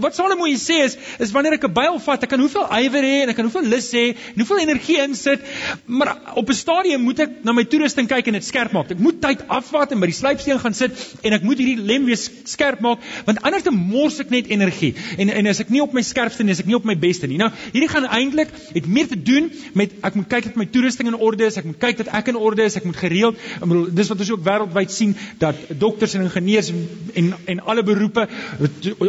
wat 0.00 0.14
Salomo 0.14 0.44
hier 0.44 0.58
sê 0.58 0.84
is 0.84 0.96
is 1.18 1.32
wanneer 1.32 1.58
ek 1.58 1.64
'n 1.64 1.72
byl 1.72 1.98
vat, 1.98 2.22
ek 2.22 2.30
kan 2.30 2.40
hoeveel 2.40 2.66
ywer 2.80 3.02
hê 3.02 3.22
en 3.22 3.28
ek 3.30 3.36
kan 3.36 3.44
hoeveel 3.44 3.68
lus 3.68 3.90
hê 3.92 4.04
en 4.14 4.38
hoeveel 4.42 4.62
energie 4.66 4.98
insit, 5.02 5.40
maar 5.86 6.16
op 6.36 6.48
'n 6.48 6.54
stadium 6.54 7.02
moet 7.02 7.20
ek 7.20 7.44
na 7.44 7.52
my 7.52 7.64
toerusting 7.64 8.08
kyk 8.08 8.26
en 8.26 8.34
dit 8.34 8.44
skerp 8.44 8.72
maak. 8.72 8.90
Ek 8.90 8.98
moet 8.98 9.20
tyd 9.20 9.42
afvat 9.48 9.92
en 9.92 10.00
by 10.00 10.06
die 10.06 10.18
slypsteen 10.20 10.58
gaan 10.58 10.74
sit 10.74 10.92
en 11.22 11.32
ek 11.32 11.42
moet 11.42 11.58
hierdie 11.58 11.82
lem 11.82 12.04
weer 12.04 12.18
skerp 12.44 12.80
maak 12.80 12.98
want 13.26 13.42
anders 13.42 13.64
dan 13.64 13.74
mors 13.74 14.20
ek 14.20 14.30
net 14.30 14.46
energie. 14.46 14.94
En 15.18 15.28
en 15.30 15.46
as 15.46 15.60
ek 15.60 15.70
nie 15.70 15.82
op 15.82 15.92
my 15.92 16.02
skerpste 16.02 16.44
nie, 16.44 16.52
as 16.52 16.60
ek 16.60 16.66
nie 16.66 16.76
op 16.76 16.84
my 16.84 16.94
beste 17.00 17.28
nie. 17.30 17.38
Nou, 17.40 17.50
hierdie 17.72 17.90
gaan 17.90 18.06
eintlik 18.06 18.52
het 18.74 18.86
meer 18.86 19.08
te 19.10 19.18
doen 19.18 19.50
met 19.78 19.94
ek 20.06 20.18
moet 20.18 20.28
kyk 20.30 20.50
dat 20.50 20.58
my 20.60 20.66
toerusting 20.70 21.10
in 21.10 21.18
orde 21.18 21.46
is, 21.48 21.58
ek 21.60 21.68
moet 21.68 21.80
kyk 21.82 22.00
dat 22.02 22.12
ek 22.20 22.32
in 22.32 22.38
orde 22.40 22.66
is, 22.66 22.76
ek 22.78 22.86
moet 22.88 22.98
gereeld, 23.00 23.40
ek 23.58 23.66
bedoel, 23.66 23.88
dis 24.00 24.12
wat 24.12 24.24
ons 24.24 24.32
ook 24.34 24.44
wêreldwyd 24.46 24.94
sien 24.94 25.16
dat 25.42 25.58
dokters 25.80 26.16
en 26.18 26.26
ingenieurs 26.28 26.70
en 26.70 27.32
en 27.50 27.60
alle 27.70 27.82
beroepe 27.86 28.26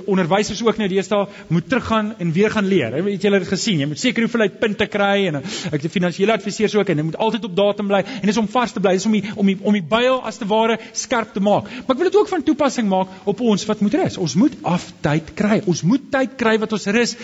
onderwysers 0.05 0.61
ook 0.65 0.79
nou 0.79 0.87
deesdae 0.91 1.27
moet 1.47 1.67
teruggaan 1.69 2.13
en 2.17 2.31
weer 2.35 2.51
gaan 2.51 2.67
leer. 2.67 2.95
Het 3.05 3.27
julle 3.27 3.41
dit 3.43 3.51
gesien? 3.51 3.81
Jy 3.83 3.89
moet 3.91 4.01
seker 4.01 4.25
hoeveelheid 4.25 4.59
punte 4.61 4.87
kry 4.91 5.27
en 5.29 5.41
ek 5.41 5.81
die 5.83 5.91
finansiële 5.91 6.35
adviseurs 6.35 6.75
ook 6.77 6.91
en 6.91 7.01
jy 7.01 7.07
moet 7.11 7.19
altyd 7.27 7.47
op 7.49 7.55
datum 7.57 7.91
bly 7.91 8.01
en 8.19 8.31
dis 8.31 8.41
om 8.41 8.49
vas 8.51 8.73
te 8.73 8.83
bly, 8.83 8.95
dis 8.97 9.07
om 9.09 9.17
die, 9.17 9.23
om 9.35 9.51
die, 9.51 9.57
om 9.61 9.77
die 9.77 9.85
byl 9.93 10.21
as 10.27 10.39
te 10.41 10.47
ware 10.49 10.79
skerp 10.97 11.33
te 11.35 11.43
maak. 11.43 11.69
Maar 11.69 11.95
ek 11.95 12.01
wil 12.01 12.11
dit 12.11 12.19
ook 12.21 12.31
van 12.31 12.45
toepassing 12.47 12.89
maak 12.91 13.29
op 13.29 13.45
ons 13.53 13.65
wat 13.69 13.85
moet 13.85 13.99
rus. 14.01 14.19
Ons 14.21 14.37
moet 14.39 14.57
aftyd 14.67 15.33
kry. 15.37 15.61
Ons 15.69 15.85
moet 15.87 16.11
tyd 16.13 16.37
kry 16.39 16.57
wat 16.61 16.75
ons 16.77 16.89
rus. 16.95 17.15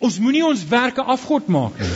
Ons 0.00 0.16
moenie 0.18 0.44
ons 0.46 0.62
werke 0.68 1.04
afgod 1.04 1.48
maak 1.52 1.76
nie. 1.80 1.90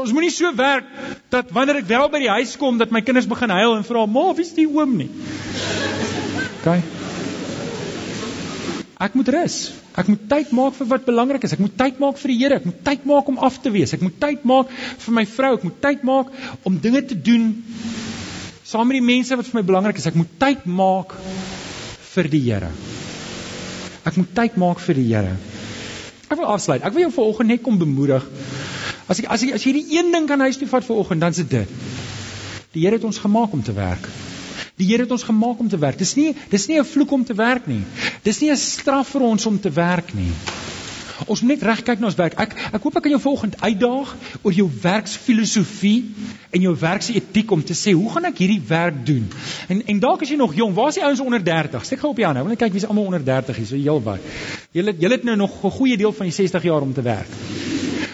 Ons 0.00 0.12
moenie 0.14 0.30
so 0.30 0.48
werk 0.56 0.86
dat 1.34 1.50
wanneer 1.52 1.82
ek 1.82 1.90
wel 1.90 2.08
by 2.12 2.20
die 2.22 2.30
huis 2.30 2.54
kom 2.56 2.78
dat 2.78 2.92
my 2.94 3.02
kinders 3.02 3.28
begin 3.28 3.50
huil 3.50 3.74
en 3.76 3.84
vra, 3.84 4.06
"Ma, 4.06 4.32
wie's 4.34 4.54
die 4.54 4.66
oom 4.66 4.96
nie?" 4.96 5.10
OK. 6.60 6.82
Ek 9.00 9.14
moet 9.14 9.28
rus. 9.28 9.72
Ek 9.96 10.08
moet 10.08 10.28
tyd 10.28 10.50
maak 10.52 10.74
vir 10.76 10.86
wat 10.86 11.06
belangrik 11.06 11.44
is. 11.44 11.52
Ek 11.52 11.58
moet 11.58 11.76
tyd 11.76 11.98
maak 11.98 12.18
vir 12.20 12.28
die 12.28 12.38
Here. 12.38 12.56
Ek 12.56 12.64
moet 12.64 12.84
tyd 12.84 13.04
maak 13.04 13.28
om 13.28 13.38
af 13.38 13.60
te 13.62 13.70
wees. 13.70 13.92
Ek 13.92 14.02
moet 14.04 14.20
tyd 14.20 14.44
maak 14.44 14.68
vir 15.04 15.14
my 15.14 15.24
vrou. 15.26 15.54
Ek 15.56 15.64
moet 15.64 15.80
tyd 15.80 16.02
maak 16.02 16.26
om 16.64 16.78
dinge 16.78 17.02
te 17.02 17.14
doen 17.14 17.64
saam 18.70 18.86
met 18.86 19.00
die 19.00 19.06
mense 19.06 19.36
wat 19.36 19.48
vir 19.48 19.60
my 19.60 19.66
belangrik 19.66 19.98
is. 19.98 20.06
Ek 20.06 20.14
moet 20.14 20.38
tyd 20.38 20.66
maak 20.66 21.16
vir 22.12 22.28
die 22.28 22.42
Here. 22.44 22.70
Ek 24.04 24.16
moet 24.16 24.34
tyd 24.34 24.56
maak 24.56 24.78
vir 24.84 24.94
die 24.94 25.08
Here. 25.08 25.49
Ek 26.30 26.38
wil 26.38 26.46
afsluit. 26.46 26.82
Ek 26.86 26.94
wil 26.94 27.08
jou 27.08 27.12
vanoggend 27.16 27.50
net 27.50 27.62
kom 27.64 27.78
bemoedig. 27.78 28.26
As 29.10 29.18
ek 29.18 29.26
as 29.34 29.42
jy 29.42 29.50
as 29.56 29.64
jy 29.66 29.72
die 29.74 29.96
een 29.96 30.12
ding 30.14 30.28
kan 30.30 30.42
huis 30.46 30.60
toe 30.60 30.68
vat 30.70 30.86
vanoggend, 30.86 31.24
dan 31.24 31.34
is 31.34 31.40
dit 31.42 31.50
dit. 31.50 31.72
Die 32.76 32.84
Here 32.84 33.00
het 33.00 33.06
ons 33.08 33.18
gemaak 33.18 33.56
om 33.56 33.64
te 33.66 33.74
werk. 33.74 34.06
Die 34.78 34.86
Here 34.86 35.02
het 35.02 35.10
ons 35.10 35.26
gemaak 35.26 35.58
om 35.58 35.68
te 35.68 35.80
werk. 35.82 35.98
Dis 35.98 36.14
nie 36.14 36.30
dis 36.52 36.68
nie 36.70 36.78
'n 36.78 36.86
vloek 36.86 37.10
om 37.18 37.24
te 37.24 37.34
werk 37.34 37.66
nie. 37.66 37.82
Dis 38.22 38.38
nie 38.40 38.50
'n 38.50 38.56
straf 38.56 39.10
vir 39.10 39.26
ons 39.26 39.46
om 39.46 39.58
te 39.58 39.70
werk 39.70 40.14
nie. 40.14 40.30
Ons 41.26 41.42
moet 41.42 41.54
net 41.54 41.62
reg 41.66 41.82
kyk 41.84 42.00
na 42.00 42.08
ons 42.08 42.16
werk. 42.18 42.36
Ek 42.40 42.54
ek 42.72 42.82
hoop 42.82 42.96
ek 42.96 43.04
kan 43.06 43.14
jou 43.14 43.20
volgende 43.20 43.58
uitdaag 43.60 44.14
oor 44.42 44.56
jou 44.56 44.68
werksfilosofie 44.82 45.98
en 46.50 46.64
jou 46.66 46.74
werksetiek 46.80 47.50
om 47.50 47.62
te 47.64 47.76
sê, 47.76 47.92
hoe 47.96 48.10
gaan 48.14 48.30
ek 48.30 48.40
hierdie 48.42 48.62
werk 48.68 49.02
doen? 49.06 49.26
En 49.68 49.82
en 49.94 50.00
dalk 50.02 50.24
as 50.24 50.32
jy 50.32 50.38
nog 50.40 50.54
jong, 50.56 50.74
waar 50.74 50.92
is 50.92 51.00
die 51.00 51.04
ouens 51.04 51.20
onder 51.24 51.44
30? 51.44 51.84
Steek 51.84 52.02
gou 52.04 52.12
op 52.14 52.22
jou 52.22 52.26
hande. 52.26 52.44
Wil 52.46 52.54
net 52.54 52.62
kyk 52.62 52.76
wie's 52.76 52.88
almal 52.88 53.10
onder 53.10 53.24
30 53.24 53.60
hier, 53.60 53.68
so 53.72 53.80
heelwat. 53.80 54.32
Julle 54.76 54.96
julle 54.96 55.18
het 55.18 55.28
nou 55.28 55.36
nog 55.36 55.64
'n 55.64 55.76
goeie 55.78 55.96
deel 55.96 56.12
van 56.12 56.26
die 56.26 56.34
60 56.34 56.62
jaar 56.62 56.82
om 56.82 56.94
te 56.94 57.02
werk. 57.02 57.28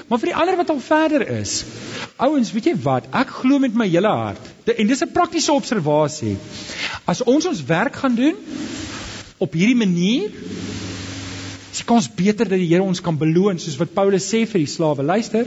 Maar 0.08 0.18
vir 0.22 0.30
die 0.30 0.36
ander 0.38 0.56
wat 0.56 0.70
al 0.70 0.80
verder 0.80 1.28
is, 1.40 1.64
ouens, 2.16 2.52
weet 2.52 2.64
jy 2.64 2.74
wat? 2.84 3.08
Ek 3.10 3.32
glo 3.40 3.58
met 3.58 3.74
my 3.74 3.88
hele 3.90 4.08
hart. 4.08 4.52
En 4.76 4.86
dis 4.86 5.02
'n 5.02 5.12
praktiese 5.12 5.52
observasie. 5.52 6.36
As 7.04 7.22
ons 7.22 7.46
ons 7.46 7.64
werk 7.64 7.96
gaan 7.96 8.14
doen 8.14 8.36
op 9.38 9.52
hierdie 9.52 9.76
manier, 9.76 10.30
is 11.76 11.82
die 11.82 11.88
kans 11.90 12.08
beter 12.08 12.48
dat 12.48 12.56
die 12.56 12.70
Here 12.70 12.84
ons 12.84 13.02
kan 13.04 13.18
beloon 13.20 13.60
soos 13.60 13.76
wat 13.76 13.92
Paulus 13.92 14.24
sê 14.24 14.46
vir 14.48 14.62
die 14.62 14.70
slawe. 14.70 15.04
Luister, 15.04 15.44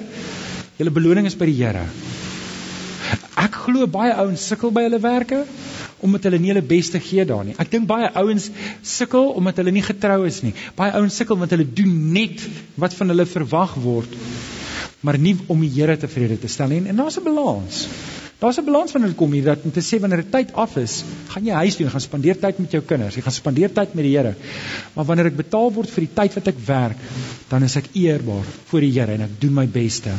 julle 0.77 0.93
beloning 0.93 1.25
is 1.25 1.37
by 1.39 1.47
die 1.49 1.57
Here. 1.57 1.87
Ek 3.39 3.55
glo 3.65 3.87
baie 3.89 4.13
ouens 4.21 4.43
sukkel 4.45 4.73
by 4.75 4.85
hulle 4.85 5.01
werke 5.01 5.45
omdat 6.05 6.29
hulle 6.29 6.37
nie 6.39 6.53
hulle 6.53 6.63
beste 6.63 6.99
gee 7.03 7.25
daar 7.27 7.41
nie. 7.43 7.57
Ek 7.59 7.71
dink 7.73 7.87
baie 7.89 8.07
ouens 8.21 8.45
sukkel 8.87 9.33
omdat 9.35 9.57
hulle 9.59 9.73
nie 9.75 9.83
getrou 9.83 10.21
is 10.29 10.39
nie. 10.45 10.53
Baie 10.77 10.93
ouens 10.95 11.17
sukkel 11.19 11.39
want 11.41 11.51
hulle 11.55 11.65
doen 11.65 11.97
net 12.13 12.45
wat 12.79 12.95
van 12.95 13.11
hulle 13.11 13.25
verwag 13.27 13.73
word, 13.83 14.13
maar 15.03 15.19
nie 15.19 15.35
om 15.49 15.65
die 15.65 15.73
Here 15.73 15.97
tevrede 15.99 16.37
te 16.39 16.51
stel 16.51 16.71
nie. 16.71 16.85
En 16.87 17.01
daar's 17.01 17.17
'n 17.19 17.25
balans. 17.25 17.87
Daar's 18.39 18.57
'n 18.57 18.63
balans 18.65 18.91
wanneer 18.91 19.09
dit 19.09 19.17
kom 19.19 19.31
hier 19.31 19.43
dat 19.43 19.63
om 19.63 19.71
te 19.71 19.81
sê 19.83 19.99
wanneer 19.99 20.21
die 20.23 20.31
tyd 20.31 20.53
af 20.53 20.77
is, 20.77 21.03
gaan 21.27 21.45
jy 21.45 21.53
huis 21.53 21.75
toe 21.75 21.85
en 21.85 21.91
gaan 21.91 22.01
spandeer 22.01 22.39
tyd 22.39 22.59
met 22.59 22.71
jou 22.71 22.81
kinders. 22.81 23.15
Jy 23.15 23.21
gaan 23.21 23.35
spandeer 23.35 23.73
tyd 23.73 23.93
met 23.93 24.03
die 24.03 24.17
Here. 24.17 24.35
Maar 24.93 25.05
wanneer 25.05 25.25
ek 25.25 25.35
betaal 25.35 25.73
word 25.73 25.89
vir 25.89 26.05
die 26.05 26.13
tyd 26.13 26.33
wat 26.33 26.47
ek 26.47 26.59
werk, 26.65 26.97
dan 27.49 27.63
is 27.63 27.75
ek 27.75 27.89
eerbaar 27.93 28.45
voor 28.65 28.79
die 28.79 28.91
Here 28.91 29.11
en 29.11 29.21
ek 29.21 29.41
doen 29.41 29.53
my 29.53 29.67
beste. 29.67 30.09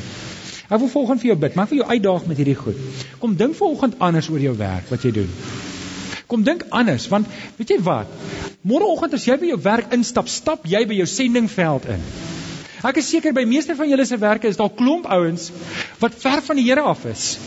Ek 0.68 0.78
wil 0.78 0.88
volgens 0.88 1.20
vir 1.20 1.28
jou 1.28 1.36
bid, 1.38 1.54
maar 1.54 1.64
ek 1.64 1.70
wil 1.70 1.78
jou 1.78 1.88
uitdaag 1.88 2.26
met 2.26 2.36
hierdie 2.36 2.54
goed. 2.54 2.76
Kom 3.18 3.36
dink 3.36 3.56
vanoggend 3.56 3.96
anders 3.98 4.28
oor 4.28 4.40
jou 4.40 4.56
werk 4.56 4.90
wat 4.90 5.02
jy 5.02 5.10
doen. 5.10 5.30
Kom 6.26 6.44
dink 6.44 6.66
anders 6.70 7.08
want 7.08 7.26
weet 7.56 7.70
jy 7.70 7.78
wat? 7.82 8.06
Môreoggend 8.62 9.14
as 9.16 9.24
jy 9.24 9.38
by 9.40 9.46
jou 9.46 9.60
werk 9.64 9.94
instap, 9.96 10.28
stap 10.28 10.66
jy 10.68 10.84
by 10.86 11.00
jou 11.00 11.06
sendingveld 11.06 11.88
in. 11.88 12.04
Ek 12.84 13.00
is 13.00 13.08
seker 13.08 13.32
by 13.32 13.44
meeste 13.48 13.74
van 13.76 13.88
julle 13.88 14.04
se 14.04 14.20
werke 14.20 14.48
is 14.48 14.60
daar 14.60 14.70
klomp 14.76 15.08
ouens 15.08 15.50
wat 16.00 16.14
ver 16.20 16.44
van 16.44 16.56
die 16.56 16.68
Here 16.68 16.84
af 16.92 17.06
is. 17.08 17.38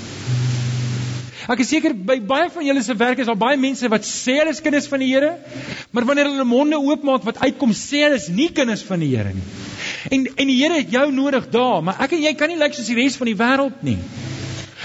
Ek 1.52 1.60
is 1.60 1.72
seker 1.74 1.92
by 1.92 2.20
baie 2.24 2.48
van 2.54 2.64
julle 2.64 2.82
se 2.86 2.96
werk 2.96 3.20
is 3.20 3.28
daar 3.28 3.40
baie 3.40 3.58
mense 3.60 3.90
wat 3.92 4.06
sê 4.08 4.38
hulle 4.40 4.54
is 4.56 4.62
kinders 4.64 4.88
van 4.88 5.02
die 5.04 5.10
Here, 5.12 5.34
maar 5.92 6.06
wanneer 6.08 6.30
hulle 6.32 6.46
monde 6.48 6.80
oopmaak 6.80 7.26
wat 7.28 7.42
uitkom 7.44 7.74
sê 7.76 8.06
hulle 8.06 8.20
is 8.22 8.30
nie 8.32 8.48
kinders 8.56 8.84
van 8.88 9.04
die 9.04 9.12
Here 9.12 9.34
nie. 9.36 9.44
En 10.16 10.28
en 10.30 10.52
die 10.52 10.60
Here 10.62 10.80
het 10.80 10.94
jou 10.94 11.10
nodig 11.12 11.50
daar, 11.52 11.82
maar 11.84 12.00
ek 12.06 12.16
en 12.16 12.24
jy 12.24 12.34
kan 12.40 12.52
nie 12.54 12.60
lyk 12.62 12.78
soos 12.78 12.88
die 12.88 12.96
res 13.02 13.20
van 13.20 13.32
die 13.32 13.36
wêreld 13.40 13.84
nie. 13.84 13.98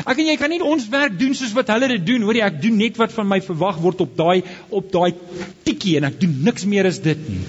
Ek 0.03 0.19
en 0.19 0.29
jy 0.31 0.35
kan 0.39 0.51
nie 0.51 0.59
ons 0.63 0.87
werk 0.91 1.15
doen 1.19 1.35
soos 1.35 1.55
wat 1.57 1.71
hulle 1.75 1.89
dit 1.95 2.05
doen. 2.07 2.27
Hoorie, 2.27 2.43
ek 2.47 2.61
doen 2.63 2.77
net 2.79 2.99
wat 2.99 3.15
van 3.15 3.27
my 3.31 3.41
verwag 3.43 3.79
word 3.83 4.03
op 4.05 4.19
daai 4.19 4.43
op 4.71 4.91
daai 4.95 5.15
tikkie 5.67 5.97
en 5.99 6.11
ek 6.11 6.21
doen 6.23 6.37
niks 6.47 6.67
meer 6.71 6.91
as 6.91 7.01
dit 7.03 7.23
nie. 7.31 7.41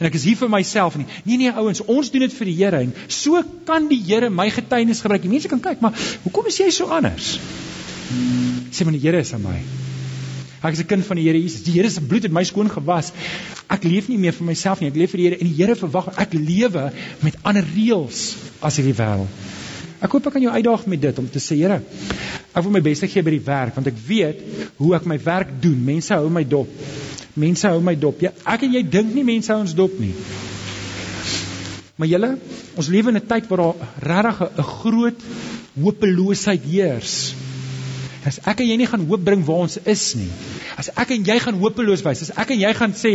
En 0.00 0.08
ek 0.08 0.16
is 0.16 0.24
hier 0.28 0.38
vir 0.40 0.48
myself 0.52 0.96
nie. 0.96 1.08
Nee 1.24 1.40
nee 1.42 1.52
ouens, 1.52 1.82
ons 1.84 2.12
doen 2.12 2.24
dit 2.24 2.36
vir 2.36 2.52
die 2.52 2.56
Here 2.60 2.84
en 2.86 2.94
so 3.08 3.40
kan 3.68 3.88
die 3.88 4.00
Here 4.04 4.30
my 4.32 4.48
getuienis 4.52 5.00
gebruik. 5.04 5.24
Die 5.24 5.32
mense 5.32 5.52
kan 5.52 5.60
kyk, 5.64 5.84
maar 5.84 5.96
hoekom 6.24 6.48
is 6.48 6.60
jy 6.60 6.70
so 6.72 6.88
anders? 6.88 7.34
Sê 8.70 8.84
maar 8.84 8.96
die 8.96 9.02
Here 9.02 9.20
is 9.20 9.32
aan 9.34 9.42
my. 9.44 9.58
Ek 10.60 10.74
is 10.74 10.80
'n 10.80 10.86
kind 10.86 11.06
van 11.06 11.16
die 11.16 11.24
Here 11.24 11.40
Jesus. 11.40 11.62
Die 11.62 11.72
Here 11.72 11.90
se 11.90 12.00
bloed 12.00 12.22
het 12.22 12.32
my 12.32 12.44
skoon 12.44 12.68
gewas. 12.70 13.12
Ek 13.68 13.84
leef 13.84 14.08
nie 14.08 14.18
meer 14.18 14.32
vir 14.32 14.46
myself 14.46 14.80
nie. 14.80 14.88
Ek 14.88 14.96
leef 14.96 15.10
vir 15.10 15.18
die 15.18 15.28
Here 15.28 15.38
en 15.40 15.46
die 15.46 15.56
Here 15.56 15.74
verwag 15.74 16.18
ek 16.18 16.34
lewe 16.34 16.92
met 17.22 17.36
ander 17.42 17.64
reëls 17.64 18.36
as 18.60 18.76
hierdie 18.76 18.94
wêreld. 18.94 19.28
Ek 20.00 20.10
hoop 20.12 20.26
ek 20.26 20.32
kan 20.32 20.42
jou 20.42 20.52
uitdaag 20.52 20.86
met 20.86 21.00
dit 21.00 21.18
om 21.18 21.28
te 21.28 21.38
sê 21.38 21.56
Here, 21.56 21.82
ek 22.54 22.62
wil 22.62 22.72
my 22.72 22.80
bes 22.80 23.00
gee 23.00 23.22
by 23.22 23.30
die 23.30 23.44
werk 23.44 23.74
want 23.74 23.86
ek 23.86 23.98
weet 24.06 24.40
hoe 24.76 24.94
ek 24.96 25.06
my 25.06 25.18
werk 25.18 25.48
doen. 25.62 25.84
Mense 25.84 26.14
hou 26.14 26.28
my 26.28 26.44
dop. 26.44 26.68
Mense 27.36 27.68
hou 27.68 27.80
my 27.80 27.94
dop. 27.94 28.20
Ja, 28.20 28.32
ek 28.44 28.62
en 28.62 28.72
jy 28.72 28.82
dink 28.82 29.14
nie 29.14 29.24
mense 29.24 29.52
hou 29.52 29.60
ons 29.60 29.74
dop 29.74 29.98
nie. 30.00 30.14
Maar 32.00 32.08
julle, 32.08 32.30
ons 32.80 32.88
lewe 32.88 33.12
in 33.12 33.16
'n 33.16 33.26
tyd 33.28 33.48
waar 33.48 33.58
daar 33.58 33.76
regtig 34.00 34.58
'n 34.58 34.62
groot 34.62 35.20
hopeloosheid 35.80 36.64
heers. 36.64 37.34
As 38.26 38.36
ek 38.44 38.60
en 38.60 38.68
jy 38.68 38.76
nie 38.76 38.88
gaan 38.88 39.06
hoop 39.08 39.22
bring 39.24 39.42
waar 39.48 39.64
ons 39.64 39.78
is 39.88 40.02
nie. 40.18 40.28
As 40.80 40.90
ek 40.92 41.14
en 41.14 41.24
jy 41.24 41.36
gaan 41.40 41.56
hopeloos 41.62 42.02
wees, 42.04 42.24
as 42.26 42.32
ek 42.42 42.52
en 42.52 42.60
jy 42.60 42.72
gaan 42.76 42.92
sê, 42.96 43.14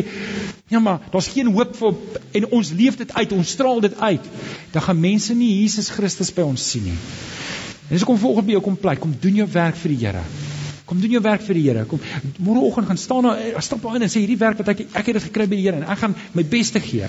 ja 0.73 0.81
maar, 0.81 1.03
daar's 1.13 1.29
geen 1.29 1.51
hoop 1.53 1.75
vir 1.77 1.99
en 2.39 2.47
ons 2.57 2.71
leef 2.73 2.97
dit 2.97 3.13
uit, 3.13 3.35
ons 3.37 3.53
straal 3.57 3.83
dit 3.85 3.99
uit, 4.01 4.31
dan 4.73 4.85
gaan 4.87 5.03
mense 5.03 5.37
nie 5.37 5.51
Jesus 5.61 5.91
Christus 5.93 6.33
by 6.33 6.47
ons 6.47 6.65
sien 6.71 6.89
nie. 6.89 6.97
En 7.85 7.93
dis 7.93 8.01
hoekom 8.01 8.17
volgens 8.17 8.47
by 8.47 8.55
jou 8.57 8.63
kom 8.65 8.77
pleit, 8.81 9.01
kom 9.01 9.13
doen 9.21 9.43
jou 9.43 9.47
werk 9.53 9.77
vir 9.77 9.93
die 9.93 10.01
Here. 10.01 10.25
Kom 10.89 11.01
doen 11.01 11.13
jou 11.13 11.21
werk 11.21 11.45
vir 11.45 11.57
die 11.57 11.65
Here. 11.67 11.85
Kom 11.89 12.01
môreoggend 12.41 12.89
gaan 12.89 12.97
staan 12.97 13.29
daar, 13.29 13.37
eh, 13.41 13.61
stap 13.61 13.81
daar 13.85 13.95
in 13.99 14.05
en 14.05 14.09
sê 14.09 14.25
hierdie 14.25 14.41
werk 14.41 14.57
wat 14.57 14.73
ek 14.73 14.87
ek 14.89 15.05
het 15.05 15.13
dit 15.19 15.27
gekry 15.29 15.45
by 15.45 15.55
die 15.55 15.67
Here 15.67 15.77
en 15.77 15.85
ek 15.85 16.01
gaan 16.01 16.15
my 16.33 16.43
bes 16.43 16.71
te 16.71 16.81
gee. 16.81 17.05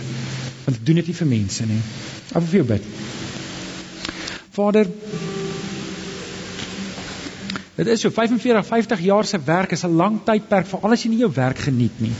Want 0.67 0.77
ek 0.77 0.85
doen 0.85 1.01
dit 1.01 1.09
nie 1.09 1.15
vir 1.15 1.27
mense 1.33 1.67
nie. 1.67 1.81
Ek 2.29 2.41
wil 2.43 2.51
vir 2.53 2.61
jou 2.61 2.69
bid. 2.75 2.83
Vader, 4.57 4.87
Dit 7.77 7.87
is 7.93 8.01
so 8.01 8.11
45, 8.11 8.67
50 8.67 9.01
jaar 9.05 9.25
se 9.25 9.39
werk 9.45 9.71
is 9.77 9.85
'n 9.85 9.97
lang 9.97 10.21
tydperk 10.25 10.67
vir 10.67 10.81
al 10.83 10.93
as 10.93 11.03
jy 11.03 11.11
nie 11.11 11.19
jou 11.19 11.33
werk 11.33 11.59
geniet 11.59 12.01
nie. 12.01 12.13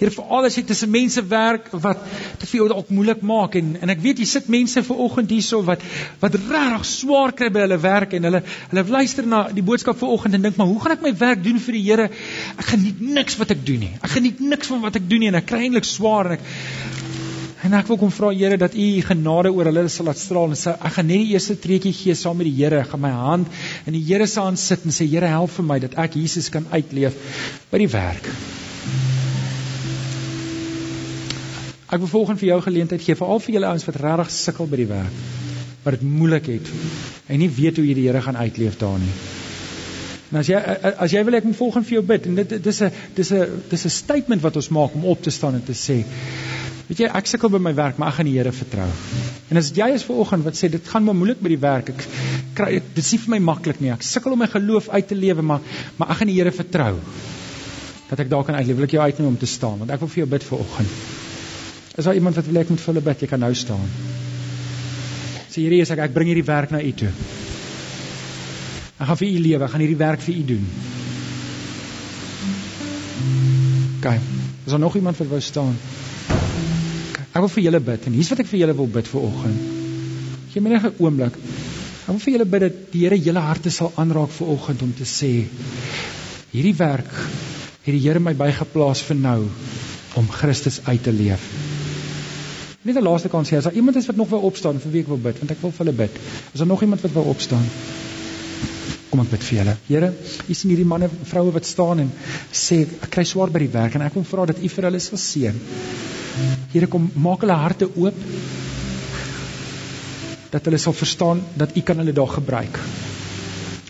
Here 0.00 0.10
vir 0.10 0.24
al 0.24 0.44
as 0.44 0.56
jy 0.56 0.64
tussen 0.66 0.90
mense 0.90 1.22
werk 1.30 1.68
wat 1.70 2.00
dit 2.40 2.48
vir 2.48 2.58
jou 2.58 2.66
dalk 2.68 2.90
moeilik 2.90 3.22
maak 3.22 3.54
en 3.54 3.76
en 3.80 3.92
ek 3.94 4.02
weet 4.02 4.18
jy 4.18 4.26
sit 4.26 4.48
mense 4.48 4.82
ver 4.82 4.96
oggend 5.06 5.30
hierso 5.30 5.62
wat 5.62 5.80
wat 6.20 6.34
regtig 6.34 6.84
swaar 6.90 7.32
kry 7.32 7.48
by 7.54 7.60
hulle 7.60 7.78
werk 7.78 8.12
en 8.18 8.24
hulle 8.24 8.42
hulle 8.72 8.84
luister 8.96 9.26
na 9.26 9.48
die 9.48 9.62
boodskap 9.62 9.98
ver 9.98 10.08
oggend 10.08 10.34
en 10.34 10.42
dink 10.42 10.56
maar 10.56 10.66
hoe 10.66 10.80
gaan 10.80 10.96
ek 10.96 11.06
my 11.06 11.14
werk 11.22 11.44
doen 11.44 11.60
vir 11.60 11.78
die 11.78 11.84
Here? 11.84 12.10
Ek 12.58 12.66
geniet 12.74 13.00
niks 13.00 13.38
wat 13.38 13.50
ek 13.50 13.64
doen 13.66 13.78
nie. 13.86 13.92
Ek 14.02 14.10
geniet 14.10 14.40
niks 14.40 14.66
van 14.66 14.82
wat 14.82 14.96
ek 14.96 15.08
doen 15.08 15.20
nie 15.20 15.28
en 15.28 15.38
ek 15.38 15.46
kry 15.46 15.62
eintlik 15.68 15.86
swaar 15.86 16.32
en 16.32 16.38
ek 16.40 17.03
En 17.64 17.72
ek 17.72 17.86
wil 17.88 17.96
kom 17.96 18.10
vra 18.12 18.28
Here 18.36 18.58
dat 18.60 18.74
U 18.76 18.86
genade 19.06 19.48
oor 19.48 19.70
hulle 19.70 19.86
sal 19.88 20.04
laat 20.10 20.20
straal 20.20 20.52
en 20.52 20.58
sê 20.58 20.74
ek 20.74 20.96
gaan 20.98 21.06
net 21.08 21.22
die 21.22 21.32
eerste 21.32 21.54
treetjie 21.56 21.94
gee 21.96 22.16
saam 22.20 22.36
met 22.36 22.50
die 22.50 22.56
Here. 22.58 22.82
Ek 22.84 22.90
gaan 22.92 23.00
my 23.00 23.12
hand 23.14 23.62
in 23.88 23.96
die 23.96 24.02
Here 24.04 24.26
se 24.28 24.42
hand 24.44 24.60
sit 24.60 24.84
en 24.84 24.92
sê 24.92 25.06
Here 25.08 25.30
help 25.32 25.54
vir 25.54 25.64
my 25.70 25.78
dat 25.80 25.96
ek 26.02 26.18
Jesus 26.20 26.50
kan 26.52 26.66
uitleef 26.74 27.16
by 27.70 27.80
die 27.80 27.88
werk. 27.94 28.28
Ek 31.88 32.02
wil 32.02 32.10
volgens 32.10 32.42
vir 32.42 32.50
jou 32.50 32.60
geleentheid 32.66 33.00
gee 33.06 33.16
veral 33.16 33.40
vir 33.40 33.56
julle 33.56 33.72
ouens 33.72 33.88
wat 33.88 34.00
regtig 34.02 34.34
sukkel 34.36 34.68
by 34.68 34.82
die 34.82 34.90
werk. 34.92 35.24
Wat 35.86 35.96
dit 35.96 36.04
moeilik 36.04 36.52
het 36.52 36.68
en 37.32 37.40
nie 37.40 37.48
weet 37.48 37.80
hoe 37.80 37.86
jy 37.88 37.96
die 37.96 38.06
Here 38.10 38.20
gaan 38.28 38.36
uitleef 38.44 38.76
daar 38.82 39.00
nie. 39.00 39.14
En 40.34 40.42
as 40.42 40.52
jy 40.52 40.60
as 40.60 41.16
jy 41.16 41.24
wil 41.24 41.40
ek 41.40 41.48
moet 41.48 41.56
volgens 41.56 41.88
vir 41.88 41.96
jou 41.96 42.04
bid 42.12 42.28
en 42.28 42.40
dit 42.42 42.54
dis 42.68 42.82
'n 42.82 42.92
dis 43.16 43.32
'n 43.32 43.62
dis 43.72 43.84
'n 43.86 43.96
statement 44.02 44.42
wat 44.44 44.56
ons 44.60 44.68
maak 44.68 45.00
om 45.00 45.04
op 45.04 45.22
te 45.22 45.30
staan 45.30 45.54
en 45.54 45.64
te 45.64 45.72
sê 45.72 46.04
Weet 46.84 47.00
jy, 47.00 47.08
ek 47.16 47.28
sukkel 47.30 47.48
by 47.48 47.60
my 47.64 47.72
werk, 47.76 47.96
maar 47.96 48.10
ek 48.12 48.18
gaan 48.18 48.28
die 48.28 48.34
Here 48.36 48.52
vertrou. 48.52 48.86
En 49.48 49.60
as 49.60 49.70
jy 49.72 49.86
is 49.96 50.02
ver 50.04 50.18
oggend 50.20 50.44
wat 50.44 50.58
sê 50.58 50.68
dit 50.68 50.90
gaan 50.92 51.06
maar 51.06 51.16
moeilik 51.16 51.40
by 51.40 51.54
die 51.54 51.60
werk, 51.62 51.88
ek 51.94 52.04
kry 52.58 52.74
dit 52.76 53.00
nie 53.00 53.20
vir 53.22 53.32
my 53.32 53.40
maklik 53.46 53.80
nie. 53.80 53.92
Ek 53.94 54.04
sukkel 54.04 54.36
om 54.36 54.42
my 54.44 54.50
geloof 54.52 54.90
uit 54.92 55.08
te 55.08 55.16
lewe, 55.16 55.42
maar 55.42 55.64
maar 55.96 56.12
ek 56.12 56.20
gaan 56.20 56.32
die 56.32 56.36
Here 56.36 56.52
vertrou. 56.52 56.92
Dat 58.10 58.20
ek 58.20 58.28
daar 58.28 58.44
kan 58.44 58.58
uitleef, 58.58 58.76
wil 58.76 58.88
ek 58.88 58.96
jou 58.98 59.06
uitnooi 59.06 59.30
om 59.30 59.40
te 59.40 59.48
staan, 59.48 59.80
want 59.80 59.94
ek 59.96 60.04
wil 60.04 60.12
vir 60.12 60.22
jou 60.24 60.28
bid 60.36 60.44
vir 60.50 60.60
oggend. 60.66 61.00
Is 61.94 62.04
daar 62.04 62.20
iemand 62.20 62.36
wat 62.36 62.48
wil 62.50 62.60
ek 62.60 62.74
moet 62.74 62.84
vir 62.84 62.92
hulle 62.92 63.06
bid? 63.08 63.24
Jy 63.24 63.30
kan 63.32 63.40
nou 63.40 63.52
staan. 63.56 63.88
Sê 65.48 65.64
Here, 65.64 65.80
ek 65.96 66.04
ek 66.10 66.14
bring 66.14 66.28
hierdie 66.34 66.44
werk 66.44 66.74
na 66.74 66.84
U 66.84 66.92
toe. 66.92 67.14
Ek 68.98 69.08
gaan 69.08 69.20
vir 69.24 69.30
U 69.32 69.42
lewe, 69.48 69.64
ek 69.64 69.72
gaan 69.72 69.86
hierdie 69.86 70.00
werk 70.04 70.24
vir 70.28 70.36
U 70.36 70.46
doen. 70.52 70.70
Kyk, 74.04 74.32
is 74.66 74.72
daar 74.74 74.84
nog 74.84 75.00
iemand 75.00 75.16
wat 75.22 75.32
wou 75.32 75.40
staan? 75.40 75.78
Ek 77.34 77.42
wil 77.42 77.50
vir 77.50 77.64
julle 77.64 77.80
bid 77.82 78.04
en 78.06 78.14
hier's 78.14 78.28
wat 78.30 78.40
ek 78.44 78.46
vir 78.46 78.60
julle 78.60 78.74
wil 78.78 78.90
bid 78.96 79.08
vir 79.10 79.22
oggend. 79.26 79.62
Gee 80.52 80.60
my 80.62 80.70
net 80.70 80.84
'n 80.86 81.02
oomblik. 81.02 81.34
Ek 81.34 82.12
wil 82.12 82.20
vir 82.24 82.32
julle 82.34 82.46
bid 82.52 82.62
dat 82.62 82.76
die 82.92 83.00
Here 83.00 83.18
julle 83.18 83.42
harte 83.42 83.70
sal 83.74 83.90
aanraak 83.96 84.30
vir 84.36 84.52
oggend 84.54 84.82
om 84.86 84.92
te 84.94 85.06
sê 85.12 85.32
hierdie 86.52 86.76
werk 86.78 87.10
het 87.86 87.92
die 87.92 88.02
Here 88.04 88.20
my 88.20 88.34
bygeplaas 88.34 89.02
vir 89.08 89.16
nou 89.16 89.48
om 90.14 90.28
Christus 90.30 90.80
uit 90.84 91.02
te 91.02 91.12
leef. 91.12 91.42
Net 92.84 92.96
'n 92.96 93.02
laaste 93.02 93.28
kans 93.28 93.50
sê 93.50 93.56
as 93.56 93.64
daar 93.64 93.80
iemand 93.82 93.96
is 93.96 94.06
wat 94.06 94.16
nog 94.16 94.30
wil 94.30 94.46
opstaan 94.50 94.78
vir 94.78 94.92
wie 94.92 95.02
ek 95.02 95.08
wil 95.08 95.22
bid 95.26 95.38
want 95.42 95.50
ek 95.50 95.62
wil 95.62 95.72
vir 95.72 95.86
hulle 95.86 95.96
bid. 96.04 96.20
Is 96.52 96.58
daar 96.58 96.70
nog 96.70 96.82
iemand 96.82 97.00
wat 97.00 97.12
wil 97.12 97.32
opstaan? 97.34 97.66
Kom 99.14 99.22
ek 99.22 99.28
bid 99.30 99.44
vir 99.46 99.58
julle. 99.60 99.72
Here, 99.86 100.06
u 100.50 100.54
sien 100.58 100.72
hierdie 100.72 100.88
manne 100.90 101.06
vroue 101.06 101.52
wat 101.54 101.68
staan 101.68 102.00
en 102.02 102.08
sê 102.50 102.80
ek 102.82 103.12
kry 103.14 103.22
swaar 103.22 103.52
by 103.54 103.60
die 103.62 103.70
werk 103.70 103.94
en 103.94 104.02
ek 104.02 104.16
wil 104.18 104.24
vra 104.26 104.46
dat 104.50 104.58
u 104.58 104.70
vir 104.72 104.88
hulle 104.88 105.00
sal 105.04 105.20
seën. 105.22 105.60
Here 106.72 106.88
kom 106.90 107.04
maak 107.22 107.44
hulle 107.46 107.54
harte 107.60 107.86
oop 107.94 108.18
dat 110.50 110.66
hulle 110.66 110.80
sal 110.82 110.96
verstaan 110.98 111.44
dat 111.62 111.76
U 111.78 111.84
kan 111.86 112.02
hulle 112.02 112.16
daar 112.16 112.32
gebruik. 112.32 112.80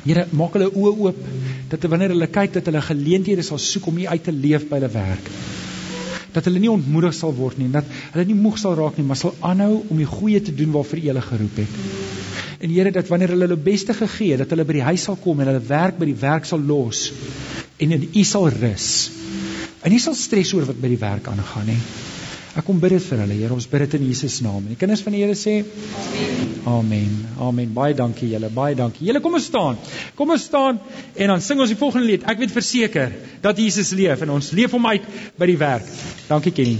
Here 0.04 0.26
maak 0.36 0.58
hulle 0.58 0.68
oë 0.68 0.92
oop 1.06 1.24
dat 1.72 1.88
wanneer 1.88 2.12
hulle 2.12 2.28
kyk 2.36 2.58
dat 2.58 2.68
hulle 2.68 2.84
geleenthede 2.84 3.48
sal 3.48 3.62
soek 3.70 3.88
om 3.88 4.02
U 4.04 4.06
uit 4.06 4.28
te 4.28 4.36
leef 4.44 4.68
by 4.68 4.82
hulle 4.82 4.92
werk. 4.92 5.32
Dat 6.36 6.50
hulle 6.50 6.60
nie 6.60 6.72
ontmoedig 6.72 7.16
sal 7.16 7.32
word 7.40 7.64
nie, 7.64 7.70
dat 7.72 7.88
hulle 8.12 8.28
nie 8.28 8.36
moeg 8.44 8.60
sal 8.60 8.76
raak 8.76 9.00
nie, 9.00 9.08
maar 9.08 9.22
sal 9.24 9.32
aanhou 9.40 9.86
om 9.88 10.04
die 10.04 10.12
goeie 10.18 10.44
te 10.44 10.52
doen 10.52 10.76
waarvoor 10.76 11.00
U 11.00 11.08
hulle 11.14 11.26
geroep 11.32 11.64
het. 11.64 11.80
En 12.64 12.72
Here 12.72 12.90
dat 12.90 13.10
wanneer 13.12 13.34
hulle 13.34 13.44
hulle 13.44 13.60
beste 13.60 13.92
gegee 13.94 14.32
het, 14.32 14.44
dat 14.44 14.54
hulle 14.54 14.64
by 14.64 14.78
die 14.78 14.86
huis 14.86 15.04
sal 15.04 15.18
kom 15.20 15.42
en 15.42 15.50
hulle 15.52 15.60
werk 15.68 15.98
by 16.00 16.08
die 16.08 16.16
werk 16.16 16.48
sal 16.48 16.62
los 16.64 17.10
en 17.76 17.92
in 17.92 18.06
U 18.08 18.24
sal 18.24 18.48
rus. 18.54 18.88
En 19.84 19.92
nie 19.92 20.00
sal 20.00 20.16
stres 20.16 20.54
oor 20.56 20.64
wat 20.70 20.80
by 20.80 20.88
die 20.94 21.00
werk 21.02 21.28
aangaan 21.28 21.68
nie. 21.68 21.80
Ek 22.54 22.62
kom 22.64 22.78
bid 22.80 22.94
dit 22.94 23.02
vir 23.02 23.20
hulle, 23.24 23.34
Here. 23.34 23.52
Ons 23.52 23.66
bid 23.68 23.82
dit 23.84 23.96
in 23.98 24.06
Jesus 24.06 24.38
naam. 24.46 24.62
En 24.62 24.72
die 24.72 24.78
kinders 24.80 25.02
van 25.04 25.16
die 25.16 25.24
Here 25.24 25.34
sê 25.36 25.58
Amen. 25.60 26.54
Amen. 26.64 27.16
Amen. 27.48 27.72
Baie 27.76 27.96
dankie 27.98 28.30
julle. 28.30 28.48
Baie 28.48 28.78
dankie. 28.78 29.04
Julle 29.10 29.20
kom 29.20 29.36
ons 29.36 29.50
staan. 29.50 29.76
Kom 30.16 30.32
ons 30.32 30.46
staan 30.48 30.78
en 31.14 31.34
dan 31.34 31.44
sing 31.44 31.60
ons 31.60 31.72
die 31.72 31.80
volgende 31.80 32.08
lied. 32.08 32.24
Ek 32.30 32.40
weet 32.40 32.54
verseker 32.54 33.12
dat 33.44 33.60
Jesus 33.60 33.92
leef 33.98 34.24
en 34.24 34.38
ons 34.38 34.54
leef 34.56 34.72
hom 34.72 34.88
uit 34.94 35.12
by 35.36 35.50
die 35.50 35.60
werk. 35.60 35.90
Dankie 36.30 36.54
Kenny. 36.54 36.78